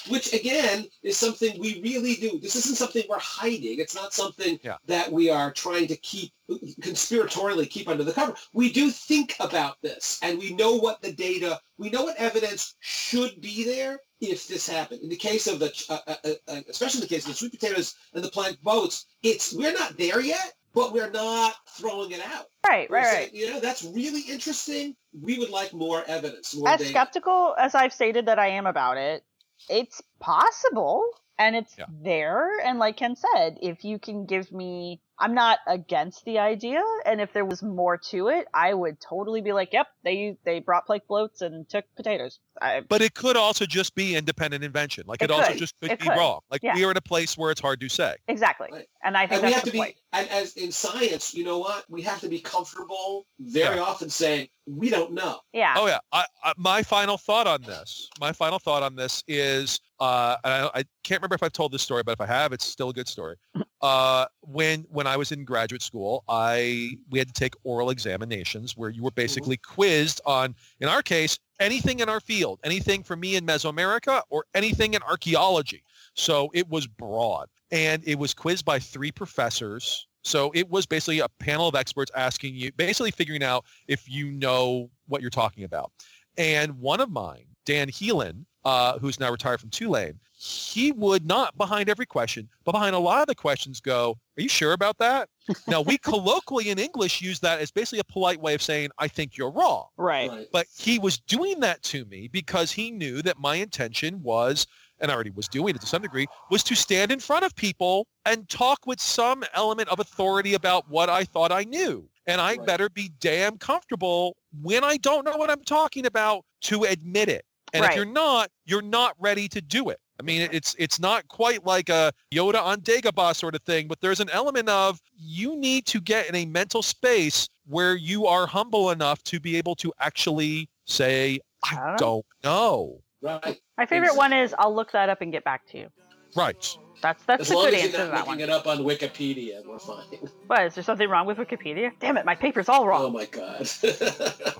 Which 0.09 0.33
again 0.33 0.87
is 1.03 1.17
something 1.17 1.59
we 1.61 1.81
really 1.83 2.17
do. 2.17 2.39
This 2.41 2.57
isn't 2.57 2.77
something 2.77 3.05
we're 3.09 3.19
hiding. 3.19 3.79
It's 3.79 3.95
not 3.95 4.13
something 4.13 4.59
Yeah. 4.63 4.77
that 4.87 5.11
we 5.13 5.31
are 5.31 5.53
trying 5.53 5.87
to 5.89 5.97
keep 5.97 6.33
conspiratorially 6.81 7.69
keep 7.71 7.89
under 7.89 8.05
the 8.05 8.13
cover. 8.13 8.35
We 8.53 8.73
do 8.73 8.91
think 8.91 9.37
about 9.41 9.77
this 9.83 10.19
and 10.23 10.39
we 10.39 10.53
know 10.55 10.75
what 10.77 11.01
the 11.03 11.13
data, 11.13 11.61
we 11.79 11.91
know 11.91 12.03
what 12.03 12.17
evidence 12.17 12.75
should 12.81 13.41
be 13.41 13.65
there 13.65 14.01
if 14.21 14.47
this 14.49 14.69
happened. 14.69 15.03
In 15.03 15.09
the 15.09 15.17
case 15.17 15.47
of 15.47 15.59
the, 15.59 15.73
uh, 15.89 15.99
uh, 16.07 16.31
uh, 16.49 16.61
especially 16.69 16.99
in 16.99 17.03
the 17.03 17.15
case 17.15 17.25
of 17.25 17.31
the 17.33 17.37
sweet 17.37 17.53
potatoes 17.53 17.95
and 18.15 18.23
the 18.23 18.31
plank 18.31 18.61
boats, 18.63 19.07
it's, 19.23 19.53
we're 19.55 19.73
not 19.73 19.97
there 19.97 20.21
yet, 20.21 20.53
but 20.75 20.93
we're 20.93 21.11
not 21.11 21.55
throwing 21.71 22.13
it 22.13 22.21
out. 22.21 22.47
Right. 22.67 22.91
Right. 22.91 23.05
saying, 23.05 23.17
Right. 23.25 23.35
You 23.35 23.51
know, 23.51 23.61
that's 23.61 23.83
really 23.85 24.23
interesting. 24.23 24.95
We 25.21 25.39
would 25.39 25.51
like 25.51 25.73
more 25.73 26.05
evidence. 26.07 26.55
More 26.55 26.69
As 26.69 26.79
data. 26.79 26.91
skeptical 26.91 27.55
as 27.59 27.75
I've 27.75 27.93
stated 27.93 28.27
that 28.27 28.39
I 28.39 28.49
am 28.49 28.67
about 28.67 28.97
it, 28.97 29.25
it's 29.69 30.03
possible 30.21 31.05
and 31.39 31.57
it's 31.57 31.77
Yeah. 31.79 31.87
there. 32.03 32.59
And 32.65 32.79
like 32.79 32.97
Ken 32.97 33.17
said, 33.17 33.59
if 33.63 33.85
you 33.85 33.99
can 33.99 34.27
give 34.27 34.53
me, 34.53 35.01
I'm 35.19 35.35
not 35.35 35.61
against 35.67 36.25
the 36.25 36.39
idea. 36.41 36.83
And 37.07 37.21
if 37.21 37.33
there 37.33 37.45
was 37.45 37.63
more 37.63 37.97
to 38.11 38.29
it, 38.29 38.47
I 38.55 38.75
would 38.75 39.01
totally 39.01 39.41
be 39.41 39.53
like, 39.53 39.73
yep, 39.73 39.87
they 40.05 40.37
they 40.45 40.59
brought 40.61 40.87
plank 40.87 41.07
floats 41.07 41.41
and 41.43 41.69
took 41.69 41.85
potatoes. 41.97 42.39
I, 42.61 42.81
But 42.81 43.03
it 43.03 43.15
could 43.15 43.37
also 43.37 43.65
just 43.67 43.95
be 43.95 44.15
independent 44.17 44.63
invention. 44.65 45.05
Like 45.07 45.23
it, 45.23 45.27
It 45.27 45.31
also 45.31 45.55
just 45.55 45.79
could 45.81 45.93
It 45.93 46.01
be 46.01 46.07
could. 46.07 46.17
wrong. 46.17 46.41
Like 46.51 46.63
Yeah. 46.63 46.75
we 46.75 46.85
are 46.85 46.91
in 46.91 46.97
a 46.97 47.01
place 47.03 47.39
where 47.39 47.51
it's 47.51 47.61
hard 47.61 47.81
to 47.81 47.89
say. 47.89 48.17
exactly. 48.29 48.69
Right. 48.73 48.89
And 49.05 49.17
I 49.17 49.27
think 49.27 49.43
and 49.43 49.49
we 49.49 49.53
have 49.53 49.65
the 49.65 49.71
to 49.73 49.77
point. 49.77 49.95
be 49.97 50.03
and 50.13 50.29
as 50.29 50.55
in 50.57 50.71
science 50.71 51.35
you 51.35 51.43
know 51.45 51.59
what 51.59 51.85
we 51.89 52.03
have 52.03 52.21
to 52.21 52.29
be 52.29 52.39
comfortable 52.41 53.27
very 53.41 53.77
Yeah. 53.77 53.83
often 53.83 54.11
saying 54.11 54.49
we 54.67 54.91
don't 54.91 55.13
know 55.13 55.41
Yeah. 55.53 55.75
Oh 55.77 55.87
yeah. 55.87 55.99
I, 56.13 56.25
I, 56.45 56.53
my 56.57 56.83
final 56.83 57.17
thought 57.19 57.47
on 57.47 57.63
this. 57.63 58.09
My 58.21 58.33
final 58.33 58.59
thought 58.59 58.83
on 58.83 58.95
this 58.97 59.23
is, 59.29 59.81
uh, 60.03 60.37
and 60.43 60.53
I, 60.53 60.81
I 60.81 60.85
can't 61.05 61.21
remember 61.21 61.37
if 61.37 61.45
I've 61.45 61.53
told 61.53 61.71
this 61.71 61.83
story, 61.83 62.03
but 62.03 62.11
if 62.11 62.21
I 62.21 62.27
have, 62.27 62.53
it's 62.53 62.67
still 62.67 62.89
a 62.89 62.93
good 62.93 63.07
story. 63.07 63.37
Uh, 63.81 64.27
when 64.41 64.85
when 64.91 65.07
I 65.07 65.17
was 65.17 65.31
in 65.31 65.45
graduate 65.45 65.81
school, 65.81 66.25
I 66.29 66.97
we 67.11 67.21
had 67.21 67.29
to 67.29 67.35
take 67.35 67.55
oral 67.63 67.91
examinations 67.91 68.77
where 68.77 68.91
you 68.91 69.05
were 69.05 69.13
basically 69.13 69.59
quizzed 69.59 70.21
on, 70.27 70.57
in 70.81 70.89
our 70.89 71.03
case, 71.03 71.39
anything 71.61 72.01
in 72.01 72.09
our 72.09 72.19
field, 72.19 72.59
anything 72.65 73.05
for 73.05 73.15
me 73.15 73.37
in 73.37 73.47
Mesoamerica 73.47 74.23
or 74.29 74.45
anything 74.55 74.95
in 74.95 75.03
archaeology. 75.05 75.85
So 76.15 76.51
it 76.53 76.69
was 76.69 76.89
broad, 76.89 77.49
and 77.71 78.03
it 78.05 78.19
was 78.19 78.35
quizzed 78.35 78.65
by 78.65 78.81
three 78.81 79.13
professors. 79.13 80.09
So 80.25 80.51
it 80.53 80.69
was 80.69 80.85
basically 80.85 81.21
a 81.21 81.29
panel 81.39 81.69
of 81.69 81.77
experts 81.77 82.11
asking 82.17 82.57
you, 82.57 82.73
basically 82.73 83.13
figuring 83.13 83.45
out 83.45 83.65
if 83.87 84.11
you 84.11 84.33
know 84.33 84.91
what 85.07 85.21
you're 85.21 85.31
talking 85.31 85.63
about. 85.63 85.93
And 86.37 86.81
one 86.81 87.01
of 87.01 87.11
mine, 87.11 87.47
Dan 87.67 87.89
Healan, 87.89 88.47
uh, 88.65 88.99
who's 88.99 89.19
now 89.19 89.31
retired 89.31 89.61
from 89.61 89.71
Tulane, 89.71 90.19
he 90.35 90.91
would 90.93 91.25
not 91.25 91.57
behind 91.57 91.89
every 91.89 92.07
question, 92.07 92.49
but 92.65 92.73
behind 92.73 92.97
a 92.97 92.99
lot 92.99 93.21
of 93.21 93.27
the 93.27 93.35
questions 93.35 93.81
go, 93.81 94.19
are 94.37 94.43
you 94.43 94.49
sure 94.49 94.73
about 94.73 94.99
that? 94.99 95.29
now, 95.69 95.81
we 95.81 95.99
colloquially 96.03 96.71
in 96.71 96.79
English 96.79 97.21
use 97.23 97.39
that 97.41 97.61
as 97.61 97.71
basically 97.71 98.01
a 98.01 98.05
polite 98.05 98.41
way 98.41 98.55
of 98.55 98.63
saying, 98.63 98.91
I 98.99 99.09
think 99.09 99.37
you're 99.37 99.51
wrong. 99.53 99.87
Right. 99.97 100.29
right 100.31 100.47
But 100.53 100.67
he 100.77 100.99
was 100.99 101.19
doing 101.19 101.61
that 101.61 101.83
to 101.85 102.05
me 102.07 102.29
because 102.29 102.73
he 102.73 102.91
knew 102.91 103.23
that 103.23 103.39
my 103.39 103.57
intention 103.57 104.23
was, 104.23 104.67
and 105.01 105.11
I 105.11 105.15
already 105.15 105.31
was 105.31 105.49
doing 105.49 105.75
it 105.75 105.81
to 105.81 105.87
some 105.87 106.03
degree, 106.03 106.27
was 106.51 106.65
to 106.65 106.75
stand 106.75 107.13
in 107.13 107.21
front 107.21 107.45
of 107.45 107.55
people 107.55 108.07
and 108.25 108.49
talk 108.49 108.81
with 108.87 109.01
some 109.01 109.45
element 109.55 109.89
of 109.91 110.01
authority 110.01 110.55
about 110.55 110.89
what 110.89 111.09
I 111.09 111.25
thought 111.25 111.53
I 111.53 111.65
knew. 111.65 112.09
And 112.27 112.41
I 112.41 112.55
Right. 112.55 112.67
better 112.67 112.89
be 112.89 113.11
damn 113.21 113.59
comfortable 113.59 114.37
when 114.61 114.85
I 114.85 114.97
don't 114.97 115.25
know 115.25 115.37
what 115.37 115.51
I'm 115.51 115.65
talking 115.65 116.07
about 116.07 116.45
to 116.63 116.85
admit 116.85 117.29
it. 117.29 117.45
And 117.73 117.85
if 117.85 117.97
you're 117.97 118.05
not, 118.05 118.51
you're 118.65 118.83
not 118.83 119.15
ready 119.19 119.49
to 119.49 119.61
do 119.61 119.89
it. 119.89 119.99
I 120.21 120.23
mean, 120.23 120.49
it's 120.53 120.77
it's 120.79 121.01
not 121.01 121.27
quite 121.29 121.65
like 121.65 121.89
a 121.89 122.13
Yoda 122.33 122.63
on 122.63 122.81
Dagobah 122.81 123.35
sort 123.35 123.55
of 123.55 123.63
thing, 123.63 123.89
but 123.89 124.01
there's 124.01 124.21
an 124.21 124.31
element 124.31 124.69
of 124.69 125.01
you 125.17 125.57
need 125.57 125.87
to 125.87 126.01
get 126.01 126.29
in 126.29 126.35
a 126.35 126.47
mental 126.47 126.83
space 126.83 127.49
where 127.67 127.97
you 127.97 128.27
are 128.27 128.47
humble 128.47 128.91
enough 128.91 129.23
to 129.25 129.41
be 129.41 129.57
able 129.57 129.75
to 129.77 129.93
actually 129.99 130.69
say, 130.87 131.41
I 131.65 131.75
I 131.75 131.87
don't 131.87 131.97
don't 131.97 132.27
know. 132.45 133.01
right 133.21 133.61
My 133.79 133.87
favorite 133.87 134.17
one 134.17 134.33
is 134.33 134.55
I'll 134.59 134.75
look 134.75 134.93
that 134.93 135.09
up 135.09 135.23
and 135.23 135.33
get 135.33 135.45
back 135.45 135.67
to 135.69 135.79
you. 135.79 135.89
Right. 136.37 136.77
That's 137.03 137.23
that's 137.25 137.41
as 137.43 137.49
the 137.49 137.55
long 137.57 137.65
good 137.67 137.75
as 137.75 137.83
answer 137.83 137.97
you're 137.99 138.07
to 138.07 138.13
not 138.13 138.27
that 138.27 138.31
looking 138.31 138.49
one. 138.49 138.49
it 138.49 138.51
up 138.51 138.67
on 138.67 138.79
wikipedia 138.79 139.67
we're 139.67 139.79
fine 139.79 140.07
What 140.47 140.63
is 140.67 140.75
there 140.77 140.85
something 140.85 141.09
wrong 141.09 141.27
with 141.27 141.37
Wikipedia? 141.39 141.91
Damn 142.01 142.17
it, 142.17 142.25
my 142.25 142.35
paper's 142.37 142.69
all 142.69 142.87
wrong. 142.87 143.03
oh 143.03 143.11
my 143.11 143.27
god 143.27 143.69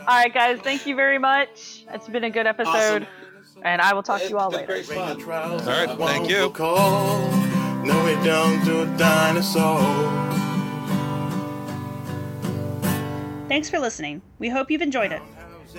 All 0.00 0.06
right, 0.08 0.32
guys, 0.34 0.58
thank 0.60 0.84
you 0.86 0.96
very 0.96 1.18
much. 1.18 1.84
It's 1.92 2.08
been 2.08 2.24
a 2.24 2.30
good 2.30 2.46
episode, 2.48 3.06
Awesome. 3.06 3.62
and 3.64 3.80
I 3.80 3.94
will 3.94 4.02
talk 4.02 4.20
to 4.22 4.28
you 4.28 4.36
all 4.36 4.50
later. 4.50 4.66
great 4.66 4.84
fun 4.86 5.22
All 5.22 5.28
right, 5.68 5.96
thank 5.96 6.28
you. 6.28 6.50
Call. 6.50 7.30
No, 7.84 8.04
we 8.04 8.14
don't 8.24 8.64
do 8.64 8.84
dinosaurs. 8.96 10.38
Thanks 13.48 13.70
for 13.70 13.78
listening. 13.78 14.22
We 14.40 14.48
hope 14.48 14.70
you've 14.72 14.82
enjoyed 14.82 15.12
it. 15.12 15.22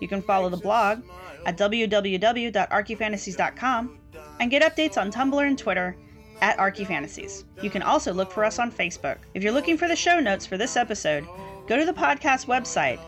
You 0.00 0.08
can 0.08 0.22
follow 0.22 0.48
the 0.48 0.56
blog 0.56 1.02
at 1.46 1.56
www.archyfantasies.com 1.56 3.98
and 4.40 4.50
get 4.50 4.62
updates 4.62 5.00
on 5.00 5.10
Tumblr 5.10 5.46
and 5.46 5.58
Twitter 5.58 5.96
at 6.40 6.56
Archyfantasies. 6.58 7.44
You 7.62 7.70
can 7.70 7.82
also 7.82 8.12
look 8.12 8.30
for 8.30 8.44
us 8.44 8.58
on 8.58 8.70
Facebook. 8.70 9.16
If 9.34 9.42
you're 9.42 9.52
looking 9.52 9.76
for 9.76 9.88
the 9.88 9.96
show 9.96 10.20
notes 10.20 10.46
for 10.46 10.56
this 10.56 10.76
episode, 10.76 11.26
go 11.66 11.76
to 11.78 11.84
the 11.84 11.92
podcast 11.92 12.46
website 12.46 13.00